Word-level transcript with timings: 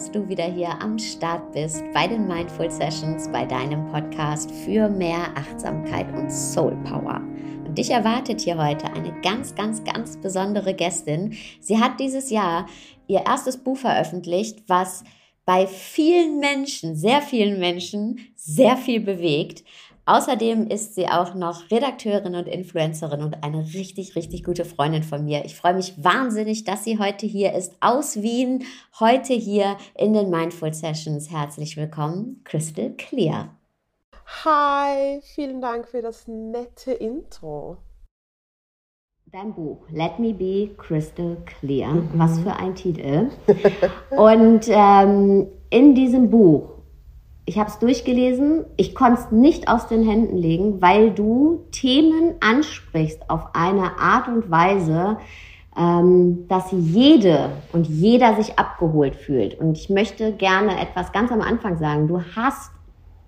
dass 0.00 0.10
du 0.10 0.26
wieder 0.30 0.44
hier 0.44 0.80
am 0.80 0.98
Start 0.98 1.52
bist 1.52 1.84
bei 1.92 2.06
den 2.06 2.26
Mindful 2.26 2.70
Sessions, 2.70 3.30
bei 3.30 3.44
deinem 3.44 3.86
Podcast 3.88 4.50
für 4.50 4.88
mehr 4.88 5.28
Achtsamkeit 5.36 6.10
und 6.14 6.32
Soul 6.32 6.74
Power. 6.84 7.20
Und 7.66 7.76
dich 7.76 7.90
erwartet 7.90 8.40
hier 8.40 8.56
heute 8.56 8.86
eine 8.94 9.12
ganz, 9.20 9.54
ganz, 9.54 9.84
ganz 9.84 10.16
besondere 10.16 10.72
Gästin. 10.72 11.36
Sie 11.60 11.78
hat 11.78 12.00
dieses 12.00 12.30
Jahr 12.30 12.66
ihr 13.08 13.26
erstes 13.26 13.58
Buch 13.58 13.76
veröffentlicht, 13.76 14.62
was 14.68 15.04
bei 15.44 15.66
vielen 15.66 16.38
Menschen, 16.40 16.96
sehr 16.96 17.20
vielen 17.20 17.60
Menschen, 17.60 18.20
sehr 18.36 18.78
viel 18.78 19.00
bewegt. 19.00 19.64
Außerdem 20.10 20.66
ist 20.66 20.96
sie 20.96 21.06
auch 21.06 21.36
noch 21.36 21.70
Redakteurin 21.70 22.34
und 22.34 22.48
Influencerin 22.48 23.22
und 23.22 23.44
eine 23.44 23.60
richtig, 23.74 24.16
richtig 24.16 24.42
gute 24.42 24.64
Freundin 24.64 25.04
von 25.04 25.24
mir. 25.24 25.44
Ich 25.44 25.54
freue 25.54 25.74
mich 25.74 26.02
wahnsinnig, 26.02 26.64
dass 26.64 26.82
sie 26.82 26.98
heute 26.98 27.26
hier 27.26 27.52
ist 27.52 27.76
aus 27.78 28.20
Wien, 28.20 28.64
heute 28.98 29.34
hier 29.34 29.76
in 29.96 30.12
den 30.12 30.28
Mindful 30.28 30.74
Sessions. 30.74 31.30
Herzlich 31.30 31.76
willkommen, 31.76 32.40
Crystal 32.42 32.90
Clear. 32.98 33.50
Hi, 34.44 35.20
vielen 35.22 35.60
Dank 35.60 35.86
für 35.86 36.02
das 36.02 36.26
nette 36.26 36.90
Intro. 36.90 37.76
Dein 39.26 39.54
Buch 39.54 39.86
Let 39.92 40.18
Me 40.18 40.34
Be 40.34 40.70
Crystal 40.76 41.36
Clear. 41.46 41.92
Mhm. 41.92 42.10
Was 42.14 42.36
für 42.40 42.56
ein 42.56 42.74
Titel. 42.74 43.30
Und 44.10 44.66
ähm, 44.66 45.46
in 45.70 45.94
diesem 45.94 46.30
Buch 46.30 46.79
ich 47.50 47.58
habe 47.58 47.68
es 47.68 47.80
durchgelesen, 47.80 48.64
ich 48.76 48.94
konnte 48.94 49.22
es 49.22 49.32
nicht 49.32 49.66
aus 49.66 49.88
den 49.88 50.08
Händen 50.08 50.36
legen, 50.36 50.80
weil 50.80 51.10
du 51.10 51.64
Themen 51.72 52.36
ansprichst 52.38 53.28
auf 53.28 53.40
eine 53.54 53.98
Art 53.98 54.28
und 54.28 54.52
Weise, 54.52 55.18
ähm, 55.76 56.46
dass 56.46 56.66
jede 56.70 57.50
und 57.72 57.88
jeder 57.88 58.36
sich 58.36 58.56
abgeholt 58.56 59.16
fühlt. 59.16 59.58
Und 59.58 59.76
ich 59.76 59.90
möchte 59.90 60.30
gerne 60.32 60.80
etwas 60.80 61.10
ganz 61.10 61.32
am 61.32 61.40
Anfang 61.40 61.76
sagen. 61.76 62.06
Du 62.06 62.22
hast 62.36 62.70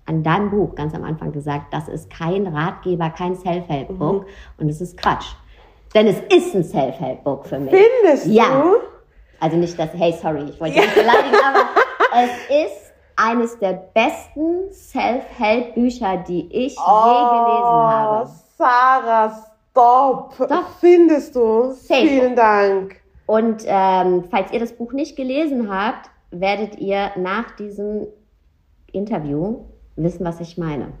an 0.05 0.23
deinem 0.23 0.51
Buch 0.51 0.73
ganz 0.75 0.95
am 0.95 1.03
Anfang 1.03 1.33
gesagt, 1.33 1.73
das 1.73 1.89
ist 1.89 2.09
kein 2.09 2.47
Ratgeber, 2.47 3.09
kein 3.09 3.35
Self-Help-Book 3.35 4.21
mhm. 4.21 4.27
und 4.57 4.69
es 4.69 4.79
ist 4.79 4.95
Quatsch. 4.95 5.33
Denn 5.93 6.07
es 6.07 6.21
ist 6.33 6.55
ein 6.55 6.63
Self-Help-Book 6.63 7.45
für 7.45 7.59
mich. 7.59 7.73
Findest 7.73 8.27
ja. 8.27 8.45
du? 8.45 8.75
Also 9.41 9.57
nicht 9.57 9.77
das, 9.77 9.89
hey, 9.95 10.15
sorry, 10.21 10.45
ich 10.49 10.57
wollte 10.61 10.79
dich 10.79 10.93
beleidigen, 10.93 11.35
aber 11.45 11.65
es 12.23 12.71
ist 12.71 12.82
eines 13.15 13.57
der 13.59 13.73
besten 13.73 14.71
Self-Help-Bücher, 14.71 16.17
die 16.27 16.47
ich 16.51 16.77
oh, 16.77 17.05
je 17.05 17.39
gelesen 17.39 17.89
habe. 17.89 18.29
Sarah, 18.57 19.43
stop! 19.71 20.35
Doch. 20.37 20.69
Findest 20.79 21.35
du? 21.35 21.71
Safe. 21.71 22.07
Vielen 22.07 22.35
Dank. 22.35 22.95
Und 23.25 23.63
ähm, 23.65 24.25
falls 24.29 24.51
ihr 24.51 24.59
das 24.59 24.73
Buch 24.73 24.93
nicht 24.93 25.15
gelesen 25.15 25.73
habt, 25.73 26.09
werdet 26.31 26.77
ihr 26.79 27.11
nach 27.17 27.55
diesem 27.55 28.07
Interview 28.91 29.61
wissen, 29.95 30.25
was 30.25 30.39
ich 30.39 30.57
meine. 30.57 30.93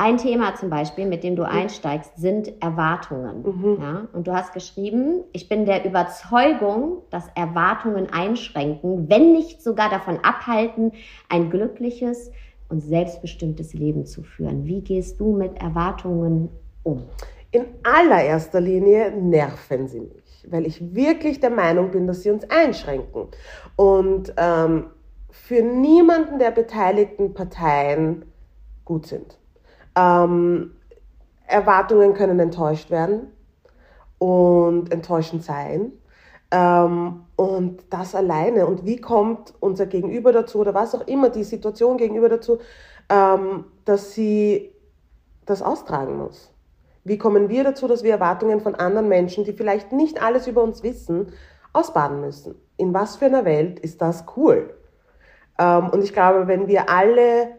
Ein 0.00 0.16
Thema 0.16 0.54
zum 0.54 0.70
Beispiel, 0.70 1.06
mit 1.06 1.24
dem 1.24 1.34
du 1.34 1.42
einsteigst, 1.42 2.16
sind 2.16 2.62
Erwartungen. 2.62 3.42
Mhm. 3.42 3.78
Ja? 3.82 4.08
Und 4.12 4.28
du 4.28 4.32
hast 4.32 4.52
geschrieben, 4.52 5.24
ich 5.32 5.48
bin 5.48 5.66
der 5.66 5.84
Überzeugung, 5.84 7.02
dass 7.10 7.24
Erwartungen 7.34 8.06
einschränken, 8.12 9.08
wenn 9.10 9.32
nicht 9.32 9.60
sogar 9.60 9.90
davon 9.90 10.20
abhalten, 10.22 10.92
ein 11.28 11.50
glückliches 11.50 12.30
und 12.68 12.80
selbstbestimmtes 12.80 13.74
Leben 13.74 14.06
zu 14.06 14.22
führen. 14.22 14.66
Wie 14.66 14.82
gehst 14.82 15.18
du 15.18 15.36
mit 15.36 15.60
Erwartungen 15.60 16.48
um? 16.84 17.02
In 17.50 17.64
allererster 17.82 18.60
Linie 18.60 19.10
nerven 19.10 19.88
sie 19.88 20.00
mich, 20.00 20.46
weil 20.48 20.64
ich 20.64 20.94
wirklich 20.94 21.40
der 21.40 21.50
Meinung 21.50 21.90
bin, 21.90 22.06
dass 22.06 22.22
sie 22.22 22.30
uns 22.30 22.48
einschränken. 22.48 23.26
Und 23.74 24.32
ähm, 24.36 24.90
für 25.28 25.60
niemanden 25.60 26.38
der 26.38 26.52
beteiligten 26.52 27.34
Parteien 27.34 28.26
gut 28.84 29.06
sind. 29.06 29.38
Ähm, 29.98 30.70
Erwartungen 31.46 32.14
können 32.14 32.38
enttäuscht 32.38 32.90
werden 32.90 33.32
und 34.18 34.92
enttäuschend 34.92 35.42
sein. 35.42 35.92
Ähm, 36.50 37.24
und 37.36 37.82
das 37.90 38.14
alleine. 38.14 38.66
Und 38.66 38.84
wie 38.84 39.00
kommt 39.00 39.54
unser 39.60 39.86
Gegenüber 39.86 40.32
dazu 40.32 40.60
oder 40.60 40.74
was 40.74 40.94
auch 40.94 41.06
immer 41.06 41.30
die 41.30 41.44
Situation 41.44 41.96
gegenüber 41.96 42.28
dazu, 42.28 42.58
ähm, 43.08 43.64
dass 43.84 44.12
sie 44.12 44.72
das 45.46 45.62
austragen 45.62 46.16
muss? 46.16 46.52
Wie 47.04 47.18
kommen 47.18 47.48
wir 47.48 47.64
dazu, 47.64 47.88
dass 47.88 48.02
wir 48.02 48.12
Erwartungen 48.12 48.60
von 48.60 48.74
anderen 48.74 49.08
Menschen, 49.08 49.44
die 49.44 49.52
vielleicht 49.52 49.92
nicht 49.92 50.22
alles 50.22 50.46
über 50.46 50.62
uns 50.62 50.82
wissen, 50.82 51.32
ausbaden 51.72 52.20
müssen? 52.20 52.54
In 52.76 52.94
was 52.94 53.16
für 53.16 53.26
einer 53.26 53.44
Welt 53.44 53.78
ist 53.80 54.00
das 54.00 54.24
cool? 54.36 54.74
Ähm, 55.58 55.90
und 55.90 56.02
ich 56.02 56.12
glaube, 56.12 56.46
wenn 56.46 56.66
wir 56.66 56.88
alle 56.90 57.57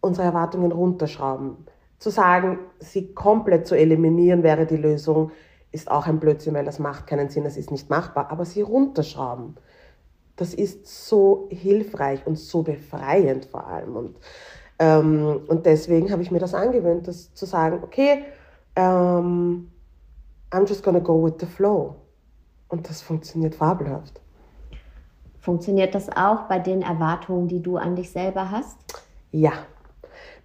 unsere 0.00 0.26
Erwartungen 0.26 0.72
runterschrauben. 0.72 1.56
Zu 1.98 2.10
sagen, 2.10 2.58
sie 2.78 3.12
komplett 3.12 3.66
zu 3.66 3.76
eliminieren 3.76 4.42
wäre 4.42 4.66
die 4.66 4.76
Lösung, 4.76 5.32
ist 5.72 5.90
auch 5.90 6.06
ein 6.06 6.20
Blödsinn, 6.20 6.54
weil 6.54 6.64
das 6.64 6.78
macht 6.78 7.06
keinen 7.06 7.28
Sinn, 7.28 7.44
das 7.44 7.56
ist 7.56 7.70
nicht 7.70 7.90
machbar. 7.90 8.30
Aber 8.30 8.44
sie 8.44 8.62
runterschrauben, 8.62 9.56
das 10.36 10.54
ist 10.54 10.86
so 10.86 11.48
hilfreich 11.50 12.26
und 12.26 12.38
so 12.38 12.62
befreiend 12.62 13.46
vor 13.46 13.66
allem. 13.66 13.96
Und, 13.96 14.16
ähm, 14.78 15.40
und 15.48 15.66
deswegen 15.66 16.10
habe 16.12 16.22
ich 16.22 16.30
mir 16.30 16.38
das 16.38 16.54
angewöhnt, 16.54 17.08
das 17.08 17.34
zu 17.34 17.44
sagen, 17.44 17.80
okay, 17.82 18.24
ähm, 18.76 19.70
I'm 20.50 20.66
just 20.66 20.82
gonna 20.82 21.00
go 21.00 21.22
with 21.24 21.34
the 21.40 21.46
flow. 21.46 21.96
Und 22.68 22.88
das 22.88 23.02
funktioniert 23.02 23.54
fabelhaft. 23.54 24.20
Funktioniert 25.40 25.94
das 25.94 26.08
auch 26.10 26.42
bei 26.42 26.58
den 26.58 26.82
Erwartungen, 26.82 27.48
die 27.48 27.62
du 27.62 27.76
an 27.76 27.96
dich 27.96 28.10
selber 28.10 28.50
hast? 28.50 28.76
Ja, 29.30 29.52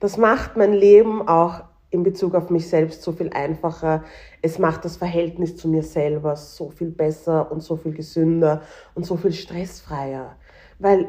das 0.04 0.18
macht 0.18 0.58
mein 0.58 0.74
Leben 0.74 1.30
auch 1.30 1.64
in 1.90 2.04
Bezug 2.04 2.36
auf 2.36 2.50
mich 2.50 2.68
selbst 2.68 3.04
so 3.04 3.14
viel 3.14 3.30
einfacher. 3.30 4.04
Es 4.42 4.60
macht 4.60 4.84
das 4.84 4.98
Verhältnis 4.98 5.56
zu 5.56 5.70
mir 5.70 5.82
selber 5.82 6.36
so 6.36 6.72
viel 6.72 6.90
besser 6.90 7.50
und 7.50 7.64
so 7.64 7.78
viel 7.78 7.94
gesünder 7.94 8.64
und 8.96 9.06
so 9.06 9.16
viel 9.16 9.32
stressfreier, 9.32 10.36
weil 10.78 11.08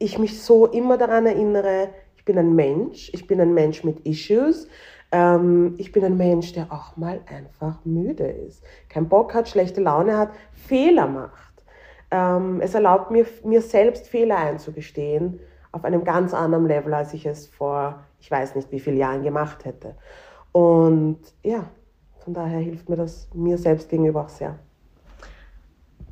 ich 0.00 0.18
mich 0.18 0.42
so 0.42 0.66
immer 0.66 0.98
daran 0.98 1.24
erinnere, 1.24 1.90
ich 2.16 2.24
bin 2.24 2.36
ein 2.36 2.56
Mensch, 2.56 3.12
ich 3.14 3.28
bin 3.28 3.40
ein 3.40 3.54
Mensch 3.54 3.84
mit 3.84 4.00
Issues, 4.00 4.66
ähm, 5.12 5.76
ich 5.78 5.92
bin 5.92 6.04
ein 6.04 6.16
Mensch, 6.16 6.52
der 6.52 6.72
auch 6.72 6.96
mal 6.96 7.20
einfach 7.26 7.78
müde 7.84 8.26
ist, 8.26 8.64
keinen 8.88 9.08
Bock 9.08 9.34
hat, 9.34 9.48
schlechte 9.48 9.80
Laune 9.80 10.16
hat, 10.16 10.30
Fehler 10.52 11.06
macht. 11.06 11.62
Ähm, 12.10 12.60
es 12.60 12.74
erlaubt 12.74 13.12
mir, 13.12 13.24
mir 13.44 13.62
selbst 13.62 14.08
Fehler 14.08 14.38
einzugestehen 14.38 15.38
auf 15.72 15.84
einem 15.84 16.04
ganz 16.04 16.34
anderen 16.34 16.66
Level, 16.66 16.92
als 16.94 17.14
ich 17.14 17.26
es 17.26 17.46
vor, 17.46 18.00
ich 18.20 18.30
weiß 18.30 18.54
nicht 18.54 18.70
wie 18.72 18.80
vielen 18.80 18.96
Jahren 18.96 19.22
gemacht 19.22 19.64
hätte. 19.64 19.94
Und 20.52 21.18
ja, 21.42 21.64
von 22.18 22.34
daher 22.34 22.58
hilft 22.58 22.88
mir 22.88 22.96
das 22.96 23.28
mir 23.34 23.56
selbst 23.56 23.88
gegenüber 23.88 24.22
auch 24.22 24.28
sehr. 24.28 24.58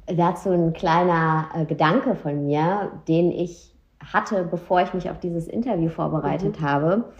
Dazu 0.07 0.51
ein 0.51 0.73
kleiner 0.73 1.49
äh, 1.55 1.65
Gedanke 1.65 2.15
von 2.15 2.47
mir, 2.47 2.93
den 3.09 3.31
ich 3.31 3.75
hatte, 4.01 4.45
bevor 4.45 4.81
ich 4.81 4.95
mich 4.95 5.11
auf 5.11 5.19
dieses 5.19 5.49
Interview 5.49 5.91
vorbereitet 5.91 6.61
mhm. 6.61 6.65
habe. 6.65 7.13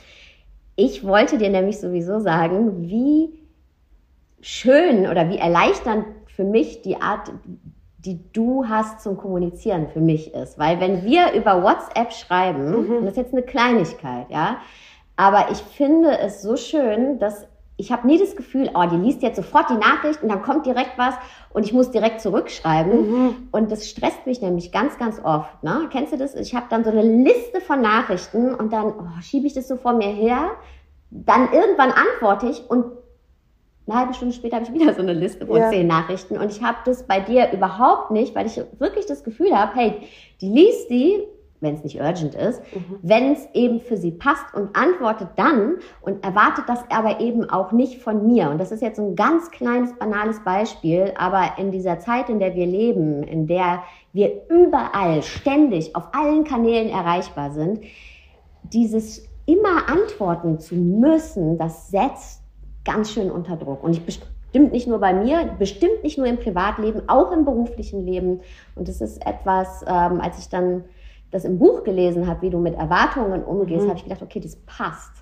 Ich 0.77 1.05
wollte 1.05 1.39
dir 1.39 1.51
nämlich 1.51 1.81
sowieso 1.81 2.21
sagen, 2.21 2.89
wie 2.89 3.31
schön 4.41 5.09
oder 5.09 5.29
wie 5.29 5.39
erleichternd 5.39 6.07
für 6.27 6.45
mich 6.45 6.83
die 6.83 7.01
Art, 7.01 7.33
die 7.99 8.21
du 8.33 8.67
hast 8.69 9.01
zum 9.01 9.17
Kommunizieren 9.17 9.89
für 9.89 10.01
mich 10.01 10.33
ist. 10.35 10.59
Weil 10.59 10.81
wenn 10.81 11.05
wir 11.05 11.33
über 11.33 11.63
WhatsApp 11.63 12.13
schreiben, 12.13 12.71
mhm. 12.71 12.97
und 12.97 13.03
das 13.03 13.13
ist 13.13 13.17
jetzt 13.17 13.33
eine 13.33 13.43
Kleinigkeit, 13.43 14.27
ja, 14.31 14.59
aber 15.17 15.51
ich 15.51 15.59
finde 15.59 16.17
es 16.19 16.43
so 16.43 16.57
schön, 16.57 17.19
dass 17.19 17.47
ich 17.81 17.93
habe 17.93 18.09
nie 18.09 18.19
das 18.19 18.35
Gefühl, 18.35 18.71
oh, 18.75 18.85
die 18.91 18.97
liest 18.97 19.23
jetzt 19.23 19.37
sofort 19.37 19.71
die 19.71 19.75
Nachricht 19.75 20.23
und 20.23 20.29
dann 20.29 20.43
kommt 20.43 20.67
direkt 20.67 20.99
was 20.99 21.15
und 21.51 21.65
ich 21.65 21.73
muss 21.73 21.93
direkt 21.93 22.21
zurückschreiben. 22.21 23.11
Mhm. 23.11 23.49
Und 23.53 23.71
das 23.71 23.89
stresst 23.89 24.27
mich 24.27 24.43
nämlich 24.43 24.73
ganz, 24.73 24.99
ganz 24.99 25.21
oft. 25.23 25.63
Ne? 25.63 25.89
Kennst 25.91 26.13
du 26.13 26.17
das? 26.17 26.35
Ich 26.35 26.57
habe 26.57 26.67
dann 26.71 26.83
so 26.83 26.91
eine 26.91 27.03
Liste 27.03 27.61
von 27.61 27.81
Nachrichten 27.81 28.53
und 28.53 28.73
dann 28.73 28.87
oh, 28.87 29.21
schiebe 29.23 29.47
ich 29.47 29.55
das 29.55 29.69
so 29.69 29.77
vor 29.77 29.93
mir 29.93 30.09
her. 30.09 30.51
Dann 31.11 31.53
irgendwann 31.53 31.93
antworte 31.93 32.49
ich 32.49 32.69
und 32.69 32.85
eine 33.89 34.01
halbe 34.01 34.15
Stunde 34.15 34.35
später 34.35 34.57
habe 34.57 34.67
ich 34.67 34.73
wieder 34.73 34.95
so 34.95 35.01
eine 35.01 35.13
Liste 35.13 35.47
von 35.47 35.57
ja. 35.57 35.71
zehn 35.71 35.87
Nachrichten 35.87 36.39
und 36.39 36.51
ich 36.51 36.63
habe 36.63 36.79
das 36.85 37.07
bei 37.07 37.21
dir 37.21 37.51
überhaupt 37.53 38.11
nicht, 38.11 38.35
weil 38.35 38.47
ich 38.47 38.61
wirklich 38.79 39.07
das 39.07 39.25
Gefühl 39.25 39.57
habe, 39.57 39.73
hey, 39.75 39.95
die 40.41 40.49
liest 40.49 40.91
die, 40.91 41.23
wenn 41.61 41.75
es 41.75 41.83
nicht 41.83 42.01
urgent 42.01 42.35
ist, 42.35 42.61
mhm. 42.75 42.99
wenn 43.03 43.33
es 43.33 43.49
eben 43.53 43.81
für 43.81 43.97
sie 43.97 44.13
passt 44.13 44.55
und 44.55 44.77
antwortet 44.77 45.31
dann 45.37 45.77
und 46.01 46.23
erwartet 46.25 46.65
das 46.69 46.85
aber 46.91 47.21
eben 47.21 47.49
auch 47.51 47.73
nicht 47.73 48.01
von 48.01 48.27
mir. 48.27 48.51
Und 48.51 48.59
das 48.59 48.71
ist 48.71 48.83
jetzt 48.83 49.01
ein 49.01 49.17
ganz 49.17 49.51
kleines, 49.51 49.93
banales 49.99 50.43
Beispiel, 50.45 51.13
aber 51.17 51.59
in 51.59 51.73
dieser 51.73 51.99
Zeit, 51.99 52.29
in 52.29 52.39
der 52.39 52.55
wir 52.55 52.67
leben, 52.67 53.23
in 53.25 53.47
der 53.47 53.83
wir 54.13 54.43
überall, 54.49 55.23
ständig, 55.23 55.97
auf 55.97 56.15
allen 56.15 56.45
Kanälen 56.45 56.91
erreichbar 56.91 57.51
sind, 57.51 57.81
dieses 58.63 59.27
immer 59.47 59.89
antworten 59.89 60.59
zu 60.59 60.75
müssen, 60.75 61.59
das 61.59 61.91
setzt 61.91 62.38
ganz 62.89 63.13
schön 63.13 63.31
unter 63.31 63.57
Druck. 63.57 63.85
Und 63.85 63.93
ich 63.93 64.21
stimmt 64.49 64.73
nicht 64.73 64.87
nur 64.87 64.99
bei 64.99 65.13
mir, 65.13 65.45
bestimmt 65.59 66.03
nicht 66.03 66.17
nur 66.17 66.27
im 66.27 66.39
Privatleben, 66.39 67.09
auch 67.09 67.33
im 67.33 67.45
beruflichen 67.45 68.05
Leben. 68.05 68.41
Und 68.75 68.89
das 68.89 69.01
ist 69.01 69.25
etwas, 69.27 69.83
ähm, 69.87 70.21
als 70.21 70.39
ich 70.39 70.49
dann 70.49 70.85
das 71.31 71.45
im 71.45 71.59
Buch 71.59 71.85
gelesen 71.85 72.27
habe, 72.27 72.43
wie 72.43 72.51
du 72.51 72.59
mit 72.59 72.75
Erwartungen 72.75 73.45
umgehst, 73.45 73.85
mhm. 73.85 73.89
habe 73.91 73.99
ich 73.99 74.05
gedacht, 74.05 74.23
okay, 74.23 74.41
das 74.41 74.57
passt. 74.57 75.13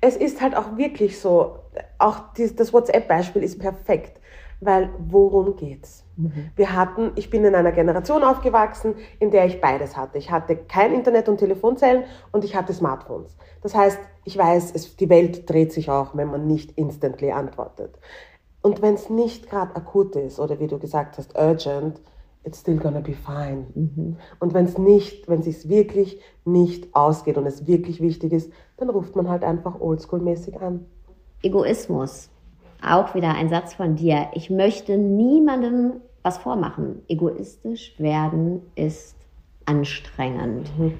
Es 0.00 0.16
ist 0.16 0.40
halt 0.42 0.56
auch 0.56 0.76
wirklich 0.76 1.20
so, 1.20 1.60
auch 1.98 2.16
das 2.36 2.72
WhatsApp-Beispiel 2.72 3.42
ist 3.42 3.60
perfekt, 3.60 4.20
weil 4.64 4.90
worum 4.98 5.56
geht's? 5.56 6.04
Mhm. 6.16 6.50
Wir 6.56 6.72
hatten, 6.74 7.12
ich 7.16 7.30
bin 7.30 7.44
in 7.44 7.54
einer 7.54 7.72
Generation 7.72 8.22
aufgewachsen, 8.22 8.94
in 9.18 9.30
der 9.30 9.46
ich 9.46 9.60
beides 9.60 9.96
hatte. 9.96 10.18
Ich 10.18 10.30
hatte 10.30 10.56
kein 10.56 10.92
Internet 10.92 11.28
und 11.28 11.38
Telefonzellen 11.38 12.04
und 12.32 12.44
ich 12.44 12.54
hatte 12.54 12.72
Smartphones. 12.72 13.36
Das 13.62 13.74
heißt, 13.74 13.98
ich 14.24 14.36
weiß, 14.36 14.72
es, 14.74 14.96
die 14.96 15.08
Welt 15.08 15.48
dreht 15.48 15.72
sich 15.72 15.90
auch, 15.90 16.16
wenn 16.16 16.28
man 16.28 16.46
nicht 16.46 16.72
instantly 16.78 17.32
antwortet. 17.32 17.98
Und 18.62 18.80
wenn 18.80 18.94
es 18.94 19.10
nicht 19.10 19.50
gerade 19.50 19.76
akut 19.76 20.16
ist 20.16 20.40
oder 20.40 20.58
wie 20.60 20.66
du 20.66 20.78
gesagt 20.78 21.18
hast, 21.18 21.36
urgent, 21.38 22.00
it's 22.44 22.60
still 22.60 22.76
gonna 22.76 23.00
be 23.00 23.14
fine. 23.14 23.66
Mhm. 23.74 24.16
Und 24.40 24.54
wenn 24.54 24.66
es 24.66 24.78
nicht, 24.78 25.28
wenn 25.28 25.40
es 25.40 25.68
wirklich 25.68 26.20
nicht 26.44 26.94
ausgeht 26.94 27.36
und 27.36 27.46
es 27.46 27.66
wirklich 27.66 28.00
wichtig 28.00 28.32
ist, 28.32 28.52
dann 28.76 28.90
ruft 28.90 29.16
man 29.16 29.28
halt 29.28 29.44
einfach 29.44 29.80
oldschool-mäßig 29.80 30.60
an. 30.60 30.86
Egoismus. 31.42 32.30
Auch 32.86 33.14
wieder 33.14 33.34
ein 33.34 33.48
Satz 33.48 33.74
von 33.74 33.96
dir. 33.96 34.28
Ich 34.34 34.50
möchte 34.50 34.96
niemandem 34.96 36.00
was 36.22 36.38
vormachen. 36.38 37.02
Egoistisch 37.08 37.94
werden 37.98 38.62
ist 38.74 39.16
anstrengend. 39.66 40.70
Mhm. 40.78 40.98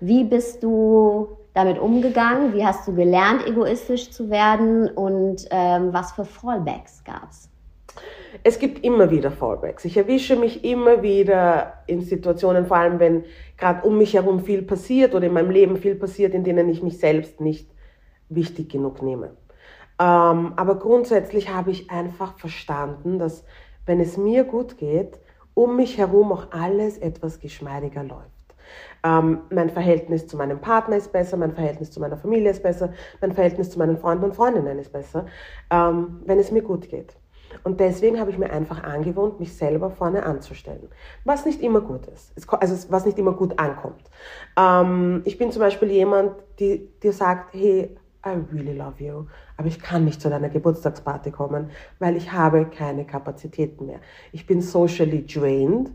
Wie 0.00 0.24
bist 0.24 0.62
du 0.62 1.28
damit 1.54 1.78
umgegangen? 1.78 2.54
Wie 2.54 2.64
hast 2.64 2.88
du 2.88 2.94
gelernt, 2.94 3.46
egoistisch 3.46 4.10
zu 4.10 4.30
werden? 4.30 4.88
Und 4.88 5.46
ähm, 5.50 5.92
was 5.92 6.12
für 6.12 6.24
Fallbacks 6.24 7.04
gab 7.04 7.30
es? 7.30 7.48
Es 8.42 8.58
gibt 8.58 8.84
immer 8.84 9.10
wieder 9.10 9.30
Fallbacks. 9.30 9.84
Ich 9.84 9.96
erwische 9.96 10.36
mich 10.36 10.64
immer 10.64 11.02
wieder 11.02 11.74
in 11.86 12.00
Situationen, 12.00 12.66
vor 12.66 12.78
allem 12.78 12.98
wenn 12.98 13.24
gerade 13.58 13.86
um 13.86 13.98
mich 13.98 14.14
herum 14.14 14.40
viel 14.40 14.62
passiert 14.62 15.14
oder 15.14 15.26
in 15.26 15.34
meinem 15.34 15.50
Leben 15.50 15.76
viel 15.76 15.94
passiert, 15.94 16.34
in 16.34 16.42
denen 16.42 16.68
ich 16.68 16.82
mich 16.82 16.98
selbst 16.98 17.40
nicht 17.40 17.68
wichtig 18.30 18.70
genug 18.70 19.02
nehme. 19.02 19.30
Ähm, 19.98 20.52
aber 20.56 20.76
grundsätzlich 20.76 21.50
habe 21.50 21.70
ich 21.70 21.90
einfach 21.90 22.38
verstanden, 22.38 23.18
dass 23.18 23.44
wenn 23.86 24.00
es 24.00 24.16
mir 24.16 24.44
gut 24.44 24.78
geht, 24.78 25.18
um 25.54 25.76
mich 25.76 25.98
herum 25.98 26.32
auch 26.32 26.46
alles 26.50 26.98
etwas 26.98 27.40
geschmeidiger 27.40 28.02
läuft. 28.02 28.30
Ähm, 29.04 29.40
mein 29.50 29.70
Verhältnis 29.70 30.26
zu 30.26 30.36
meinem 30.36 30.60
Partner 30.60 30.96
ist 30.96 31.12
besser, 31.12 31.36
mein 31.36 31.52
Verhältnis 31.52 31.90
zu 31.90 32.00
meiner 32.00 32.16
Familie 32.16 32.50
ist 32.50 32.62
besser, 32.62 32.92
mein 33.20 33.32
Verhältnis 33.32 33.70
zu 33.70 33.78
meinen 33.78 33.98
Freunden 33.98 34.24
und 34.24 34.34
Freundinnen 34.34 34.78
ist 34.78 34.92
besser, 34.92 35.26
ähm, 35.70 36.20
wenn 36.24 36.38
es 36.38 36.50
mir 36.52 36.62
gut 36.62 36.88
geht. 36.88 37.16
Und 37.64 37.80
deswegen 37.80 38.18
habe 38.18 38.30
ich 38.30 38.38
mir 38.38 38.50
einfach 38.50 38.82
angewohnt, 38.82 39.38
mich 39.38 39.54
selber 39.54 39.90
vorne 39.90 40.24
anzustellen. 40.24 40.88
Was 41.24 41.44
nicht 41.44 41.60
immer 41.60 41.80
gut 41.80 42.06
ist. 42.06 42.32
Also 42.50 42.90
was 42.90 43.04
nicht 43.04 43.18
immer 43.18 43.32
gut 43.32 43.58
ankommt. 43.58 44.02
Ähm, 44.56 45.22
ich 45.24 45.36
bin 45.36 45.52
zum 45.52 45.60
Beispiel 45.60 45.90
jemand, 45.90 46.32
die 46.58 46.88
dir 47.02 47.12
sagt, 47.12 47.52
hey, 47.54 47.96
I 48.24 48.38
really 48.52 48.76
love 48.76 49.02
you, 49.02 49.26
aber 49.56 49.66
ich 49.66 49.80
kann 49.80 50.04
nicht 50.04 50.20
zu 50.20 50.30
deiner 50.30 50.48
Geburtstagsparty 50.48 51.32
kommen, 51.32 51.70
weil 51.98 52.16
ich 52.16 52.32
habe 52.32 52.66
keine 52.66 53.04
Kapazitäten 53.04 53.86
mehr. 53.86 54.00
Ich 54.30 54.46
bin 54.46 54.62
socially 54.62 55.26
drained. 55.26 55.90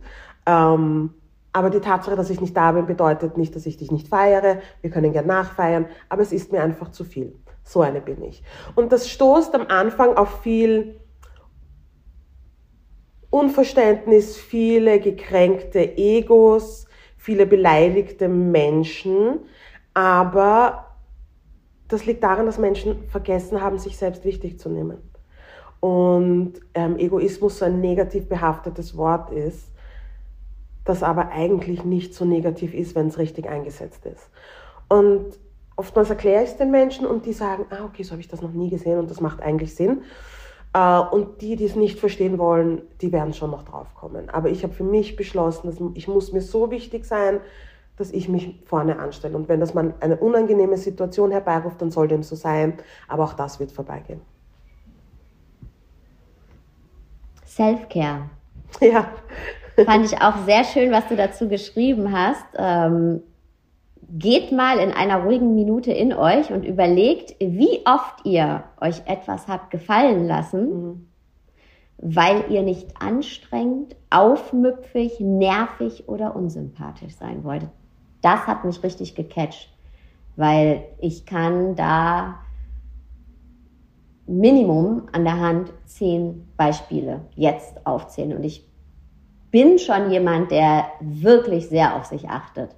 Ähm, 0.45 1.13
aber 1.53 1.69
die 1.69 1.79
Tatsache, 1.79 2.15
dass 2.15 2.29
ich 2.29 2.39
nicht 2.39 2.56
da 2.56 2.74
bin, 2.74 2.85
bedeutet 2.85 3.38
nicht, 3.38 3.56
dass 3.56 3.65
ich 3.65 3.77
dich 3.77 3.91
nicht 3.91 4.09
feiere. 4.09 4.59
Wir 4.81 4.91
können 4.91 5.12
gern 5.12 5.25
nachfeiern, 5.25 5.88
aber 6.09 6.21
es 6.21 6.31
ist 6.31 6.51
mir 6.51 6.62
einfach 6.62 6.91
zu 6.91 7.03
viel. 7.03 7.35
So 7.63 7.81
eine 7.81 8.00
bin 8.00 8.21
ich. 8.24 8.44
Und 8.75 8.91
das 8.91 9.09
stoßt 9.09 9.56
am 9.56 9.65
Anfang 9.68 10.15
auf 10.15 10.41
viel 10.41 11.00
Unverständnis, 13.29 14.38
viele 14.38 15.00
gekränkte 15.00 15.97
Egos, 15.97 16.88
viele 17.18 17.45
beleidigte 17.45 18.27
Menschen. 18.29 19.39
Aber 19.94 20.87
das 21.88 22.06
liegt 22.06 22.24
daran, 22.24 22.45
dass 22.45 22.57
Menschen 22.57 23.07
vergessen 23.10 23.62
haben, 23.62 23.78
sich 23.78 23.98
selbst 23.98 24.25
wichtig 24.25 24.60
zu 24.60 24.69
nehmen. 24.69 24.98
Und 25.80 26.54
ähm, 26.74 26.98
Egoismus 26.98 27.60
so 27.60 27.66
ein 27.66 27.80
negativ 27.81 28.28
behaftetes 28.28 28.98
Wort 28.98 29.31
ist, 29.31 29.72
das 30.84 31.04
aber 31.04 31.30
eigentlich 31.30 31.84
nicht 31.84 32.13
so 32.13 32.25
negativ 32.25 32.74
ist, 32.74 32.95
wenn 32.95 33.07
es 33.07 33.18
richtig 33.18 33.48
eingesetzt 33.48 34.06
ist. 34.06 34.30
Und 34.89 35.38
oftmals 35.75 36.10
erkläre 36.10 36.44
ich 36.44 36.51
es 36.51 36.57
den 36.57 36.72
Menschen 36.72 37.06
und 37.06 37.25
die 37.25 37.34
sagen, 37.34 37.66
ah, 37.69 37.86
okay, 37.86 38.04
so 38.04 38.12
habe 38.12 38.22
ich 38.22 38.28
das 38.28 38.42
noch 38.42 38.54
nie 38.54 38.69
gesehen 38.69 38.98
und 38.98 39.12
das 39.12 39.22
macht 39.22 39.42
eigentlich 39.42 39.75
Sinn. 39.75 40.01
Äh, 40.74 41.00
und 41.00 41.42
die, 41.42 41.56
die 41.56 41.66
es 41.66 41.75
nicht 41.75 42.00
verstehen 42.00 42.38
wollen, 42.38 42.81
die 43.01 43.12
werden 43.12 43.34
schon 43.34 43.51
noch 43.51 43.63
drauf 43.63 43.94
kommen. 43.95 44.30
Aber 44.30 44.50
ich 44.50 44.63
habe 44.63 44.74
für 44.74 44.84
mich 44.84 45.16
beschlossen, 45.16 45.68
dass 45.68 45.78
ich 45.94 46.07
muss 46.07 46.34
mir 46.34 46.42
so 46.42 46.72
wichtig 46.72 47.06
sein, 47.06 47.39
dass 47.98 48.12
ich 48.12 48.30
mich 48.30 48.62
vorne 48.66 49.00
anstelle. 49.00 49.36
Und 49.36 49.50
wenn 49.50 49.60
das 49.60 49.74
mal 49.74 49.94
eine 50.00 50.18
unangenehme 50.18 50.78
Situation 50.78 51.32
herbeiruft, 51.32 51.82
dann 51.82 51.92
soll 51.92 52.08
dem 52.08 52.24
so 52.24 52.36
sein. 52.36 52.74
Aber 53.08 53.24
auch 53.24 53.34
das 53.34 53.60
wird 53.60 53.72
vorbeigehen. 53.72 54.22
Self-Care. 57.46 58.30
Ja. 58.82 59.08
Fand 59.86 60.06
ich 60.06 60.22
auch 60.22 60.46
sehr 60.46 60.64
schön, 60.64 60.92
was 60.92 61.08
du 61.08 61.16
dazu 61.16 61.48
geschrieben 61.48 62.12
hast. 62.12 62.46
Ähm, 62.56 63.22
geht 64.10 64.52
mal 64.52 64.80
in 64.80 64.92
einer 64.92 65.24
ruhigen 65.24 65.56
Minute 65.56 65.92
in 65.92 66.14
euch 66.14 66.52
und 66.52 66.64
überlegt, 66.64 67.36
wie 67.40 67.82
oft 67.86 68.26
ihr 68.26 68.64
euch 68.80 69.02
etwas 69.06 69.48
habt 69.48 69.70
gefallen 69.70 70.28
lassen, 70.28 70.70
mhm. 70.70 71.08
weil 71.98 72.46
ihr 72.50 72.64
nicht 72.64 73.02
anstrengend, 73.02 73.96
aufmüpfig, 74.10 75.20
nervig 75.20 76.08
oder 76.08 76.36
unsympathisch 76.36 77.16
sein 77.16 77.44
wolltet. 77.44 77.70
Das 78.27 78.45
hat 78.45 78.65
mich 78.65 78.83
richtig 78.83 79.15
gecatcht, 79.15 79.69
weil 80.36 80.84
ich 81.00 81.25
kann 81.25 81.77
da 81.77 82.39
Minimum 84.25 85.03
an 85.13 85.24
der 85.24 85.39
Hand 85.39 85.72
zehn 85.86 86.46
Beispiele 86.57 87.22
jetzt 87.36 87.88
aufzählen 87.88 88.36
und 88.36 88.43
ich 88.43 88.67
bin 89.50 89.79
schon 89.79 90.12
jemand, 90.12 90.51
der 90.51 90.88
wirklich 91.00 91.69
sehr 91.69 91.96
auf 91.96 92.03
sich 92.03 92.27
achtet. 92.27 92.75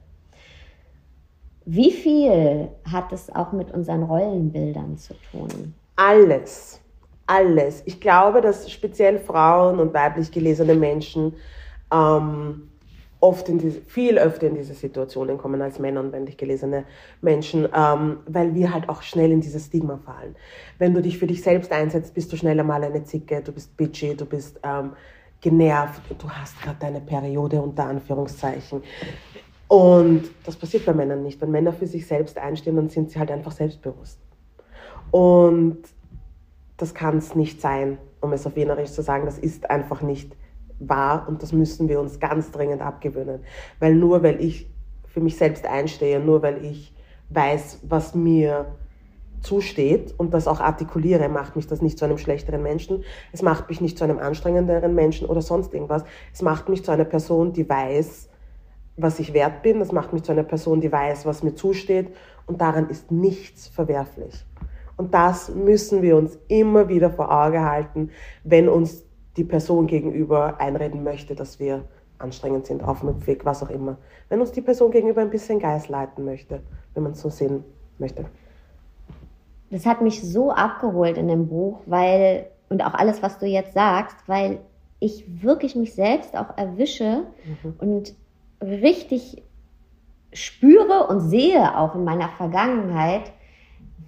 Wie 1.66 1.90
viel 1.90 2.68
hat 2.84 3.12
es 3.12 3.34
auch 3.34 3.52
mit 3.52 3.72
unseren 3.72 4.04
Rollenbildern 4.04 5.00
zu 5.00 5.16
tun? 5.32 5.74
Alles, 5.96 6.80
alles. 7.26 7.82
Ich 7.88 8.00
glaube, 8.00 8.42
dass 8.42 8.70
speziell 8.70 9.18
Frauen 9.18 9.80
und 9.80 9.96
weiblich 9.96 10.32
gelesene 10.32 10.76
Menschen 10.76 11.34
ähm, 11.92 12.69
oft 13.22 13.50
in 13.50 13.58
diese, 13.58 13.82
viel 13.82 14.18
öfter 14.18 14.48
in 14.48 14.56
diese 14.56 14.74
Situationen 14.74 15.38
kommen 15.38 15.62
als 15.62 15.78
Männer 15.78 16.00
und 16.00 16.12
männlich 16.12 16.38
gelesene 16.38 16.86
Menschen, 17.22 17.68
ähm, 17.76 18.18
weil 18.28 18.56
wir 18.56 18.74
halt 18.74 18.88
auch 18.88 19.02
schnell 19.02 19.32
in 19.32 19.42
dieses 19.42 19.66
Stigma 19.66 19.98
fallen. 19.98 20.36
Wenn 20.78 20.94
du 20.94 21.02
dich 21.02 21.18
für 21.18 21.28
dich 21.28 21.42
selbst 21.42 21.72
einsetzt, 21.72 22.14
bist 22.14 22.32
du 22.32 22.38
schneller 22.38 22.64
mal 22.64 22.84
eine 22.84 23.04
Zicke, 23.04 23.42
du 23.42 23.52
bist 23.52 23.76
bitchy, 23.76 24.16
du 24.16 24.26
bist 24.26 24.60
ähm, 24.64 24.94
genervt, 25.42 26.02
du 26.18 26.30
hast 26.30 26.62
gerade 26.62 26.78
deine 26.80 27.02
Periode 27.02 27.62
unter 27.62 27.86
Anführungszeichen. 27.86 28.84
Und 29.68 30.24
das 30.46 30.56
passiert 30.56 30.86
bei 30.86 30.94
Männern 30.94 31.22
nicht. 31.22 31.42
Wenn 31.42 31.52
Männer 31.52 31.74
für 31.74 31.88
sich 31.88 32.08
selbst 32.08 32.38
einstehen, 32.38 32.78
dann 32.78 32.90
sind 32.90 33.12
sie 33.12 33.20
halt 33.20 33.32
einfach 33.32 33.52
selbstbewusst. 33.52 34.20
Und 35.12 35.78
das 36.78 36.94
kann 36.94 37.18
es 37.18 37.36
nicht 37.36 37.62
sein, 37.62 37.98
um 38.22 38.32
es 38.34 38.48
auf 38.48 38.56
Wienerisch 38.56 38.92
zu 38.92 39.02
sagen, 39.02 39.26
das 39.26 39.38
ist 39.38 39.70
einfach 39.70 40.02
nicht 40.02 40.36
wahr 40.80 41.26
und 41.28 41.44
das 41.44 41.52
müssen 41.52 41.90
wir 41.90 42.00
uns 42.00 42.20
ganz 42.20 42.52
dringend 42.52 42.82
abgewöhnen. 42.82 43.42
Weil 43.80 43.96
nur 43.96 44.24
weil 44.24 44.42
ich 44.42 44.70
für 45.06 45.22
mich 45.22 45.38
selbst 45.38 45.66
einstehe, 45.66 46.20
nur 46.20 46.42
weil 46.42 46.64
ich 46.64 46.94
weiß, 47.30 47.80
was 47.84 48.16
mir 48.16 48.66
zusteht 49.42 50.14
und 50.18 50.34
das 50.34 50.48
auch 50.48 50.60
artikuliere, 50.60 51.30
macht 51.30 51.56
mich 51.56 51.68
das 51.68 51.82
nicht 51.82 51.98
zu 51.98 52.06
einem 52.06 52.18
schlechteren 52.18 52.62
Menschen. 52.62 53.04
Es 53.32 53.42
macht 53.42 53.70
mich 53.70 53.82
nicht 53.82 53.98
zu 53.98 54.04
einem 54.04 54.20
anstrengenderen 54.20 54.94
Menschen 54.96 55.28
oder 55.28 55.42
sonst 55.42 55.74
irgendwas. 55.74 56.04
Es 56.34 56.42
macht 56.42 56.70
mich 56.70 56.84
zu 56.84 56.92
einer 56.92 57.06
Person, 57.06 57.54
die 57.54 57.68
weiß, 57.68 58.30
was 58.98 59.20
ich 59.20 59.34
wert 59.34 59.62
bin. 59.62 59.80
Das 59.80 59.92
macht 59.92 60.14
mich 60.14 60.24
zu 60.24 60.32
einer 60.32 60.44
Person, 60.44 60.82
die 60.82 60.92
weiß, 60.92 61.26
was 61.26 61.44
mir 61.44 61.56
zusteht. 61.56 62.14
Und 62.46 62.62
daran 62.62 62.90
ist 62.90 63.12
nichts 63.12 63.68
verwerflich. 63.68 64.46
Und 64.98 65.14
das 65.14 65.54
müssen 65.56 66.02
wir 66.02 66.18
uns 66.18 66.38
immer 66.50 66.90
wieder 66.90 67.10
vor 67.10 67.32
Auge 67.32 67.64
halten, 67.64 68.10
wenn 68.44 68.68
uns 68.68 69.06
die 69.40 69.46
Person 69.46 69.88
gegenüber 69.88 70.60
einreden 70.60 71.02
möchte, 71.02 71.34
dass 71.34 71.60
wir 71.60 71.86
anstrengend 72.18 72.66
sind, 72.68 72.84
aufmüpfig, 72.84 73.46
was 73.46 73.64
auch 73.64 73.70
immer. 73.70 73.98
Wenn 74.28 74.42
uns 74.42 74.52
die 74.52 74.62
Person 74.62 74.92
gegenüber 74.92 75.22
ein 75.22 75.30
bisschen 75.30 75.60
Geist 75.60 75.88
leiten 75.88 76.26
möchte, 76.26 76.62
wenn 76.94 77.04
man 77.04 77.14
es 77.14 77.22
so 77.22 77.30
sehen 77.30 77.64
möchte. 78.00 78.26
Das 79.72 79.86
hat 79.86 80.02
mich 80.02 80.22
so 80.22 80.52
abgeholt 80.52 81.18
in 81.18 81.30
dem 81.30 81.48
Buch, 81.48 81.80
weil, 81.86 82.48
und 82.68 82.84
auch 82.84 82.96
alles, 82.96 83.24
was 83.24 83.38
du 83.38 83.46
jetzt 83.46 83.74
sagst, 83.74 84.18
weil 84.28 84.60
ich 85.00 85.42
wirklich 85.42 85.78
mich 85.78 85.94
selbst 85.94 86.36
auch 86.36 86.58
erwische 86.58 87.24
mhm. 87.64 87.76
und 87.78 88.16
richtig 88.62 89.42
spüre 90.34 91.08
und 91.08 91.22
sehe 91.22 91.78
auch 91.78 91.96
in 91.96 92.04
meiner 92.04 92.28
Vergangenheit, 92.28 93.32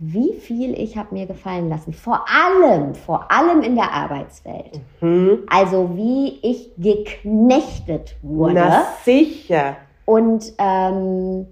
wie 0.04 0.34
viel 0.34 0.74
ich 0.74 0.98
habe 0.98 1.14
mir 1.14 1.28
gefallen 1.28 1.70
lassen. 1.70 1.94
Vor 1.94 2.26
allem, 2.28 2.96
vor 2.96 3.32
allem 3.32 3.62
in 3.62 3.76
der 3.76 3.94
Arbeitswelt. 3.94 4.82
Mhm. 5.00 5.44
Also 5.48 5.92
wie 5.96 6.40
ich 6.42 6.72
geknechtet 6.76 8.16
wurde. 8.24 8.56
Na 8.56 8.84
sicher. 9.06 9.76
Und 10.06 10.54
ähm, 10.58 11.46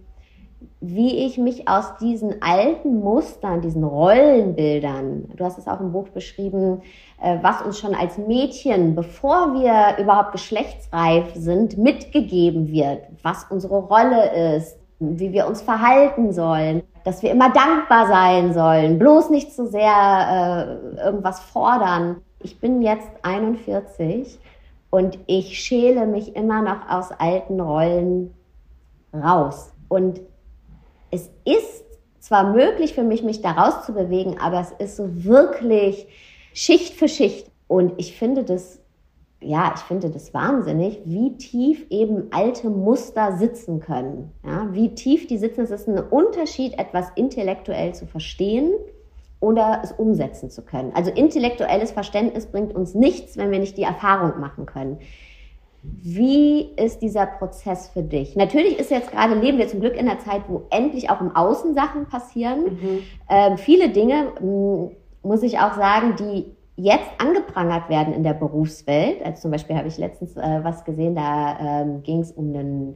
wie 0.82 1.28
ich 1.28 1.38
mich 1.38 1.68
aus 1.68 1.98
diesen 2.02 2.42
alten 2.42 3.02
Mustern, 3.02 3.62
diesen 3.62 3.84
Rollenbildern, 3.84 5.30
du 5.36 5.46
hast 5.46 5.60
es 5.60 5.68
auch 5.68 5.80
im 5.80 5.92
Buch 5.92 6.10
beschrieben, 6.10 6.82
äh, 7.22 7.38
was 7.44 7.62
uns 7.62 7.78
schon 7.78 7.94
als 7.94 8.18
Mädchen, 8.18 8.96
bevor 8.96 9.54
wir 9.54 10.04
überhaupt 10.04 10.32
geschlechtsreif 10.32 11.36
sind, 11.36 11.78
mitgegeben 11.78 12.72
wird, 12.72 13.04
was 13.22 13.46
unsere 13.52 13.78
Rolle 13.78 14.56
ist, 14.56 14.79
wie 15.00 15.32
wir 15.32 15.48
uns 15.48 15.62
verhalten 15.62 16.34
sollen, 16.34 16.84
dass 17.06 17.24
wir 17.24 17.32
immer 17.32 17.52
dankbar 17.52 18.08
sein 18.08 18.54
sollen, 18.54 19.00
bloß 19.00 19.30
nicht 19.30 19.54
zu 19.54 19.68
sehr 19.68 20.78
äh, 20.98 21.06
irgendwas 21.06 21.40
fordern. 21.40 22.18
Ich 22.42 22.60
bin 22.60 22.82
jetzt 22.82 23.10
41 23.24 24.40
und 24.90 25.18
ich 25.28 25.60
schäle 25.60 26.06
mich 26.06 26.36
immer 26.36 26.62
noch 26.62 26.90
aus 26.90 27.12
alten 27.12 27.60
Rollen 27.60 28.34
raus. 29.14 29.72
Und 29.88 30.22
es 31.12 31.30
ist 31.46 31.86
zwar 32.20 32.52
möglich 32.52 32.94
für 32.94 33.04
mich, 33.04 33.24
mich 33.24 33.42
da 33.42 33.52
rauszubewegen, 33.52 34.40
aber 34.40 34.60
es 34.60 34.72
ist 34.72 34.98
so 34.98 35.24
wirklich 35.24 36.08
Schicht 36.54 36.94
für 36.94 37.08
Schicht. 37.08 37.50
Und 37.68 37.94
ich 37.98 38.18
finde 38.18 38.44
das, 38.44 38.80
ja, 39.42 39.74
ich 39.76 39.82
finde 39.82 40.10
das 40.10 40.34
wahnsinnig, 40.34 41.02
wie 41.06 41.38
tief 41.38 41.86
eben 41.90 42.28
alte 42.32 42.70
Muster 42.70 43.38
sitzen 43.38 43.80
können. 43.80 44.32
Ja, 44.46 44.68
wie 44.72 44.94
tief 44.96 45.28
die 45.28 45.38
sitzen. 45.38 45.62
Es 45.62 45.72
ist 45.72 45.88
ein 45.88 46.00
Unterschied, 46.00 46.78
etwas 46.78 47.08
intellektuell 47.16 47.94
zu 47.94 48.06
verstehen 48.06 48.74
oder 49.40 49.80
es 49.84 49.94
umsetzen 49.94 50.50
zu 50.50 50.62
können. 50.62 50.92
Also 50.94 51.12
intellektuelles 51.12 51.92
Verständnis 51.92 52.48
bringt 52.48 52.76
uns 52.76 52.94
nichts, 52.96 53.38
wenn 53.38 53.52
wir 53.52 53.60
nicht 53.60 53.78
die 53.78 53.84
Erfahrung 53.84 54.42
machen 54.42 54.66
können. 54.66 54.98
Wie 55.82 56.74
ist 56.76 57.02
dieser 57.02 57.26
Prozess 57.26 57.88
für 57.88 58.04
dich? 58.04 58.36
Natürlich 58.36 58.78
ist 58.78 58.92
jetzt 58.92 59.12
gerade, 59.12 59.36
leben 59.36 59.58
wir 59.58 59.70
zum 59.70 59.80
Glück 59.80 59.96
in 59.96 60.10
einer 60.10 60.20
Zeit, 60.20 60.42
wo 60.50 60.64
endlich 60.72 61.10
auch 61.10 61.22
im 61.22 61.34
Außen 61.34 61.74
Sachen 61.74 62.06
passieren. 62.08 62.64
Mhm. 62.66 63.04
Ähm, 63.30 63.58
viele 63.58 63.90
Dinge, 63.90 64.34
mh, 64.42 64.92
muss 65.24 65.44
ich 65.44 65.60
auch 65.60 65.76
sagen, 65.76 66.16
die 66.18 66.52
jetzt 66.80 67.10
angeprangert 67.18 67.90
werden 67.90 68.14
in 68.14 68.24
der 68.24 68.34
Berufswelt. 68.34 69.24
Also 69.24 69.44
zum 69.44 69.52
Beispiel 69.52 69.76
habe 69.76 69.88
ich 69.88 69.98
letztens 69.98 70.36
äh, 70.38 70.60
was 70.64 70.86
gesehen, 70.86 71.16
da 71.16 71.58
ähm, 71.60 72.04
ging 72.04 72.20
es 72.20 72.32
um 72.32 72.54
einen 72.54 72.96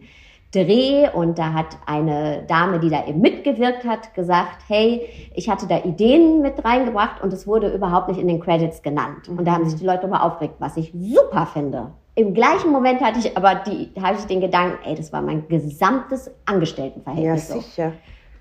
Dreh 0.54 1.10
und 1.10 1.40
da 1.40 1.54
hat 1.54 1.78
eine 1.88 2.44
Dame, 2.48 2.80
die 2.80 2.90
da 2.90 3.08
eben 3.08 3.22
mitgewirkt 3.22 3.86
hat, 3.86 4.14
gesagt, 4.14 4.64
hey, 4.68 5.02
ich 5.34 5.50
hatte 5.50 5.68
da 5.68 5.80
Ideen 5.80 6.42
mit 6.42 6.64
reingebracht 6.64 7.24
und 7.24 7.34
es 7.34 7.48
wurde 7.48 7.74
überhaupt 7.74 8.08
nicht 8.08 8.20
in 8.20 8.28
den 8.28 8.40
Credits 8.40 8.84
genannt. 8.84 9.28
Und 9.28 9.46
da 9.46 9.54
haben 9.54 9.68
sich 9.68 9.80
die 9.80 9.86
Leute 9.86 10.06
immer 10.06 10.24
aufgeregt, 10.24 10.56
was 10.60 10.78
ich 10.78 10.94
super 10.94 11.48
finde. 11.48 11.92
Im 12.16 12.36
gleichen 12.36 12.72
Moment 12.72 13.02
hatte 13.02 13.18
ich 13.18 13.36
aber 13.36 13.56
die, 13.56 13.90
hatte 14.00 14.20
ich 14.20 14.26
den 14.26 14.42
Gedanken, 14.42 14.78
ey, 14.86 14.94
das 14.94 15.12
war 15.12 15.24
mein 15.24 15.48
gesamtes 15.48 16.30
Angestelltenverhältnis. 16.46 17.50
Ja, 17.50 17.56
sicher. 17.56 17.92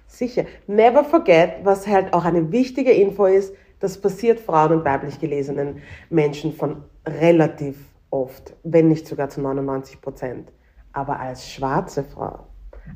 Sicher. 0.07 0.45
Never 0.67 1.05
forget, 1.05 1.65
was 1.65 1.87
halt 1.87 2.13
auch 2.13 2.27
eine 2.27 2.53
wichtige 2.53 2.93
Info 2.93 3.25
ist, 3.25 3.55
das 3.83 3.99
passiert 3.99 4.39
Frauen 4.39 4.73
und 4.73 4.85
weiblich 4.85 5.19
gelesenen 5.19 5.83
Menschen 6.09 6.53
von 6.53 6.85
relativ 7.05 7.77
oft, 8.11 8.55
wenn 8.63 8.89
nicht 8.89 9.09
sogar 9.09 9.29
zu 9.29 9.41
99 9.41 10.01
Prozent. 10.01 10.53
Aber 10.93 11.19
als 11.19 11.51
schwarze 11.51 12.05
Frau, 12.05 12.47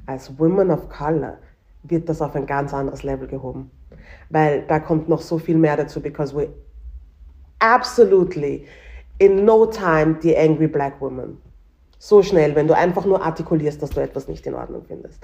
als 0.07 0.39
Woman 0.39 0.71
of 0.71 0.89
Color, 0.89 1.39
wird 1.83 2.09
das 2.09 2.23
auf 2.23 2.37
ein 2.37 2.47
ganz 2.47 2.73
anderes 2.73 3.03
Level 3.03 3.27
gehoben. 3.27 3.71
Weil 4.31 4.63
da 4.69 4.79
kommt 4.79 5.09
noch 5.09 5.21
so 5.21 5.39
viel 5.39 5.57
mehr 5.57 5.77
dazu, 5.77 6.01
because 6.01 6.37
we 6.37 6.49
absolutely 7.59 8.67
in 9.19 9.45
no 9.45 9.67
time 9.67 10.17
the 10.21 10.37
angry 10.37 10.69
black 10.69 11.01
woman. 11.01 11.39
So 11.99 12.23
schnell, 12.23 12.55
wenn 12.55 12.69
du 12.69 12.77
einfach 12.77 13.05
nur 13.07 13.25
artikulierst, 13.25 13.83
dass 13.83 13.91
du 13.91 14.01
etwas 14.01 14.29
nicht 14.29 14.47
in 14.47 14.55
Ordnung 14.55 14.85
findest. 14.87 15.21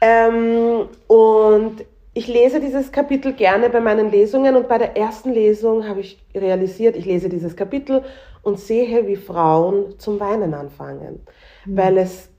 Ähm, 0.00 0.88
und 1.08 1.84
ich 2.12 2.26
lese 2.26 2.60
dieses 2.60 2.90
Kapitel 2.90 3.32
gerne 3.32 3.70
bei 3.70 3.80
meinen 3.80 4.10
Lesungen 4.10 4.56
und 4.56 4.68
bei 4.68 4.78
der 4.78 4.96
ersten 4.96 5.32
Lesung 5.32 5.86
habe 5.86 6.00
ich 6.00 6.22
realisiert, 6.34 6.96
ich 6.96 7.04
lese 7.04 7.28
dieses 7.28 7.54
Kapitel 7.54 8.02
und 8.42 8.58
sehe, 8.58 9.06
wie 9.06 9.16
Frauen 9.16 9.98
zum 9.98 10.18
Weinen 10.18 10.54
anfangen, 10.54 11.20
mhm. 11.64 11.76
weil 11.76 11.98
es 11.98 12.30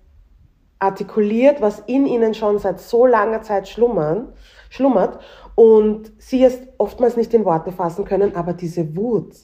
artikuliert, 0.80 1.62
was 1.62 1.80
in 1.82 2.08
ihnen 2.08 2.34
schon 2.34 2.60
seit 2.60 2.80
so 2.80 3.06
langer 3.06 3.44
Zeit 3.44 3.68
schlummern, 3.68 4.34
schlummert 4.70 5.20
und 5.56 6.12
sie 6.18 6.44
es 6.44 6.60
oftmals 6.78 7.16
nicht 7.16 7.34
in 7.34 7.46
Worte 7.46 7.72
fassen 7.72 8.04
können, 8.04 8.36
aber 8.36 8.54
diese 8.54 8.96
Wut, 8.96 9.36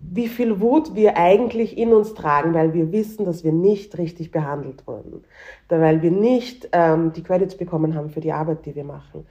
wie 0.00 0.28
viel 0.28 0.60
Wut 0.60 0.94
wir 0.94 1.16
eigentlich 1.16 1.76
in 1.76 1.92
uns 1.92 2.14
tragen, 2.14 2.54
weil 2.54 2.72
wir 2.72 2.92
wissen, 2.92 3.24
dass 3.24 3.44
wir 3.44 3.52
nicht 3.52 3.98
richtig 3.98 4.30
behandelt 4.30 4.86
wurden, 4.86 5.24
weil 5.68 6.02
wir 6.02 6.10
nicht 6.10 6.68
ähm, 6.72 7.12
die 7.12 7.22
Credits 7.22 7.56
bekommen 7.56 7.94
haben 7.94 8.10
für 8.10 8.20
die 8.20 8.32
Arbeit, 8.32 8.64
die 8.66 8.74
wir 8.74 8.84
machen. 8.84 9.26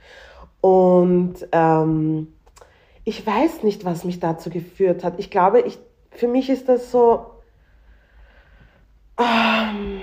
Und 0.60 1.48
ähm, 1.52 2.28
ich 3.04 3.26
weiß 3.26 3.62
nicht, 3.62 3.84
was 3.84 4.04
mich 4.04 4.20
dazu 4.20 4.50
geführt 4.50 5.04
hat. 5.04 5.18
Ich 5.18 5.30
glaube, 5.30 5.60
ich, 5.60 5.78
für 6.10 6.28
mich 6.28 6.50
ist 6.50 6.68
das 6.68 6.90
so, 6.90 7.26
ähm, 9.18 10.00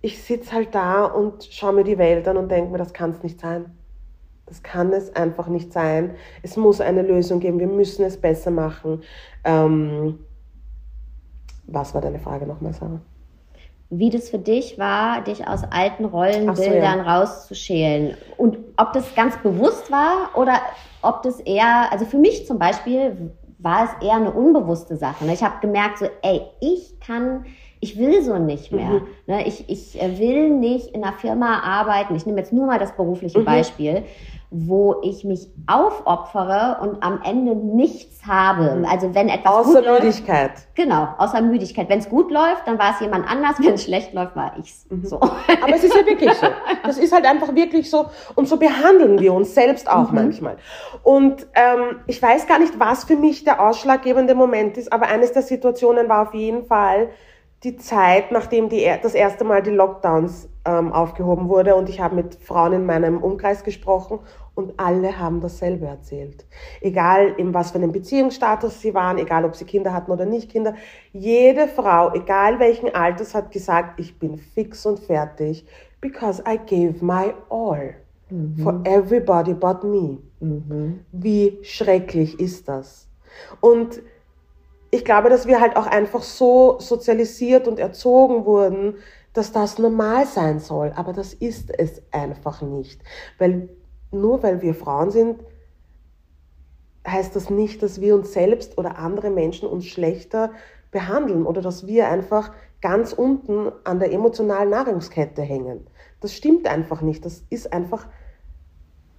ich 0.00 0.22
sitze 0.22 0.52
halt 0.52 0.74
da 0.74 1.04
und 1.04 1.44
schaue 1.44 1.74
mir 1.74 1.84
die 1.84 1.98
Welt 1.98 2.26
an 2.28 2.36
und 2.36 2.50
denke 2.50 2.72
mir, 2.72 2.78
das 2.78 2.92
kann 2.92 3.10
es 3.10 3.22
nicht 3.22 3.40
sein. 3.40 3.76
Das 4.46 4.62
kann 4.62 4.92
es 4.92 5.14
einfach 5.14 5.48
nicht 5.48 5.72
sein. 5.72 6.14
Es 6.42 6.56
muss 6.56 6.80
eine 6.80 7.02
Lösung 7.02 7.40
geben. 7.40 7.58
Wir 7.58 7.66
müssen 7.66 8.04
es 8.04 8.20
besser 8.20 8.50
machen. 8.50 9.02
Ähm, 9.44 10.20
was 11.66 11.94
war 11.94 12.00
deine 12.00 12.20
Frage 12.20 12.46
nochmal, 12.46 12.72
Sarah? 12.72 13.00
Wie 13.90 14.10
das 14.10 14.30
für 14.30 14.38
dich 14.38 14.78
war, 14.78 15.22
dich 15.22 15.46
aus 15.46 15.62
alten 15.70 16.04
Rollenbildern 16.04 16.54
so, 16.56 17.04
ja. 17.04 17.18
rauszuschälen. 17.18 18.16
Und 18.36 18.58
ob 18.76 18.92
das 18.92 19.14
ganz 19.14 19.36
bewusst 19.38 19.90
war 19.90 20.30
oder 20.34 20.60
ob 21.02 21.22
das 21.22 21.40
eher, 21.40 21.90
also 21.92 22.04
für 22.04 22.18
mich 22.18 22.46
zum 22.46 22.58
Beispiel 22.58 23.30
war 23.58 23.84
es 23.84 24.06
eher 24.06 24.16
eine 24.16 24.32
unbewusste 24.32 24.96
Sache. 24.96 25.24
Ich 25.32 25.42
habe 25.42 25.60
gemerkt, 25.60 25.98
so, 25.98 26.06
ey, 26.22 26.42
ich 26.60 26.98
kann 27.00 27.46
ich 27.86 27.98
will 27.98 28.22
so 28.22 28.38
nicht 28.38 28.72
mehr. 28.72 28.88
Mhm. 28.88 29.06
Ne? 29.26 29.46
Ich, 29.46 29.68
ich 29.68 29.94
will 30.18 30.50
nicht 30.50 30.88
in 30.88 31.04
einer 31.04 31.12
Firma 31.12 31.60
arbeiten. 31.60 32.16
Ich 32.16 32.26
nehme 32.26 32.38
jetzt 32.38 32.52
nur 32.52 32.66
mal 32.66 32.78
das 32.78 32.96
berufliche 32.96 33.38
mhm. 33.38 33.44
Beispiel 33.44 34.02
wo 34.50 35.00
ich 35.02 35.24
mich 35.24 35.48
aufopfere 35.66 36.78
und 36.80 37.02
am 37.02 37.20
Ende 37.24 37.56
nichts 37.56 38.24
habe. 38.26 38.76
Mhm. 38.76 38.84
Also 38.84 39.14
wenn 39.14 39.28
etwas 39.28 39.52
außer 39.52 39.82
gut 39.82 40.02
Müdigkeit. 40.02 40.50
Läuft, 40.50 40.74
genau, 40.76 41.08
außer 41.18 41.40
Müdigkeit. 41.40 41.88
Wenn 41.88 41.98
es 41.98 42.08
gut 42.08 42.30
läuft, 42.30 42.66
dann 42.66 42.78
war 42.78 42.94
es 42.94 43.00
jemand 43.00 43.28
anders. 43.28 43.56
Wenn 43.58 43.74
es 43.74 43.84
schlecht 43.84 44.14
läuft, 44.14 44.36
war 44.36 44.54
ich's. 44.58 44.86
Mhm. 44.88 45.04
So. 45.04 45.20
Aber 45.20 45.74
es 45.74 45.82
ist 45.82 45.96
ja 45.96 46.06
wirklich 46.06 46.32
so. 46.34 46.46
Das 46.84 46.96
ist 46.96 47.12
halt 47.12 47.26
einfach 47.26 47.54
wirklich 47.54 47.90
so. 47.90 48.06
Und 48.36 48.48
so 48.48 48.56
behandeln 48.56 49.18
wir 49.18 49.34
uns 49.34 49.54
selbst 49.54 49.90
auch 49.90 50.10
mhm. 50.10 50.16
manchmal. 50.16 50.56
Und 51.02 51.46
ähm, 51.54 52.00
ich 52.06 52.22
weiß 52.22 52.46
gar 52.46 52.60
nicht, 52.60 52.78
was 52.78 53.04
für 53.04 53.16
mich 53.16 53.42
der 53.42 53.60
ausschlaggebende 53.60 54.34
Moment 54.34 54.76
ist, 54.78 54.92
aber 54.92 55.08
eines 55.08 55.32
der 55.32 55.42
Situationen 55.42 56.08
war 56.08 56.28
auf 56.28 56.34
jeden 56.34 56.66
Fall 56.66 57.08
die 57.66 57.76
Zeit, 57.76 58.30
nachdem 58.30 58.68
die, 58.68 58.88
das 59.02 59.14
erste 59.14 59.42
Mal 59.42 59.60
die 59.60 59.70
Lockdowns 59.70 60.48
ähm, 60.64 60.92
aufgehoben 60.92 61.48
wurde 61.48 61.74
und 61.74 61.88
ich 61.88 61.98
habe 61.98 62.14
mit 62.14 62.36
Frauen 62.36 62.72
in 62.74 62.86
meinem 62.86 63.20
Umkreis 63.20 63.64
gesprochen 63.64 64.20
und 64.54 64.74
alle 64.76 65.18
haben 65.18 65.40
dasselbe 65.40 65.86
erzählt. 65.86 66.46
Egal 66.80 67.34
in 67.36 67.52
was 67.54 67.72
für 67.72 67.78
einem 67.78 67.90
Beziehungsstatus 67.90 68.80
sie 68.80 68.94
waren, 68.94 69.18
egal 69.18 69.44
ob 69.44 69.56
sie 69.56 69.64
Kinder 69.64 69.92
hatten 69.92 70.12
oder 70.12 70.26
nicht 70.26 70.48
Kinder. 70.48 70.76
Jede 71.12 71.66
Frau, 71.66 72.14
egal 72.14 72.60
welchen 72.60 72.94
Alters, 72.94 73.34
hat 73.34 73.50
gesagt, 73.50 73.98
ich 73.98 74.16
bin 74.16 74.38
fix 74.38 74.86
und 74.86 75.00
fertig, 75.00 75.66
because 76.00 76.40
I 76.48 76.58
gave 76.58 77.04
my 77.04 77.34
all. 77.50 77.94
Mhm. 78.30 78.58
For 78.58 78.80
everybody 78.84 79.54
but 79.54 79.82
me. 79.82 80.18
Mhm. 80.38 81.00
Wie 81.10 81.58
schrecklich 81.62 82.38
ist 82.38 82.68
das? 82.68 83.08
Und 83.60 84.02
ich 84.96 85.04
glaube, 85.04 85.28
dass 85.28 85.46
wir 85.46 85.60
halt 85.60 85.76
auch 85.76 85.86
einfach 85.86 86.22
so 86.22 86.78
sozialisiert 86.80 87.68
und 87.68 87.78
erzogen 87.78 88.46
wurden, 88.46 88.94
dass 89.34 89.52
das 89.52 89.78
normal 89.78 90.26
sein 90.26 90.58
soll. 90.58 90.92
Aber 90.96 91.12
das 91.12 91.34
ist 91.34 91.70
es 91.78 92.02
einfach 92.10 92.62
nicht. 92.62 93.02
Weil 93.38 93.68
nur 94.10 94.42
weil 94.42 94.62
wir 94.62 94.74
Frauen 94.74 95.10
sind, 95.10 95.40
heißt 97.06 97.36
das 97.36 97.50
nicht, 97.50 97.82
dass 97.82 98.00
wir 98.00 98.14
uns 98.14 98.32
selbst 98.32 98.78
oder 98.78 98.98
andere 98.98 99.30
Menschen 99.30 99.68
uns 99.68 99.86
schlechter 99.86 100.50
behandeln 100.90 101.44
oder 101.44 101.60
dass 101.60 101.86
wir 101.86 102.08
einfach 102.08 102.52
ganz 102.80 103.12
unten 103.12 103.70
an 103.84 103.98
der 103.98 104.12
emotionalen 104.12 104.70
Nahrungskette 104.70 105.42
hängen. 105.42 105.86
Das 106.20 106.32
stimmt 106.32 106.66
einfach 106.66 107.02
nicht. 107.02 107.24
Das 107.24 107.44
ist 107.50 107.72
einfach 107.72 108.06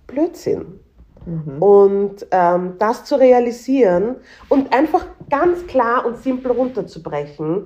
Blödsinn. 0.08 0.80
Mhm. 1.28 1.62
Und 1.62 2.28
ähm, 2.32 2.76
das 2.80 3.04
zu 3.04 3.16
realisieren 3.16 4.16
und 4.48 4.74
einfach 4.74 5.06
ganz 5.30 5.68
klar 5.68 6.06
und 6.06 6.18
simpel 6.18 6.52
runterzubrechen, 6.52 7.66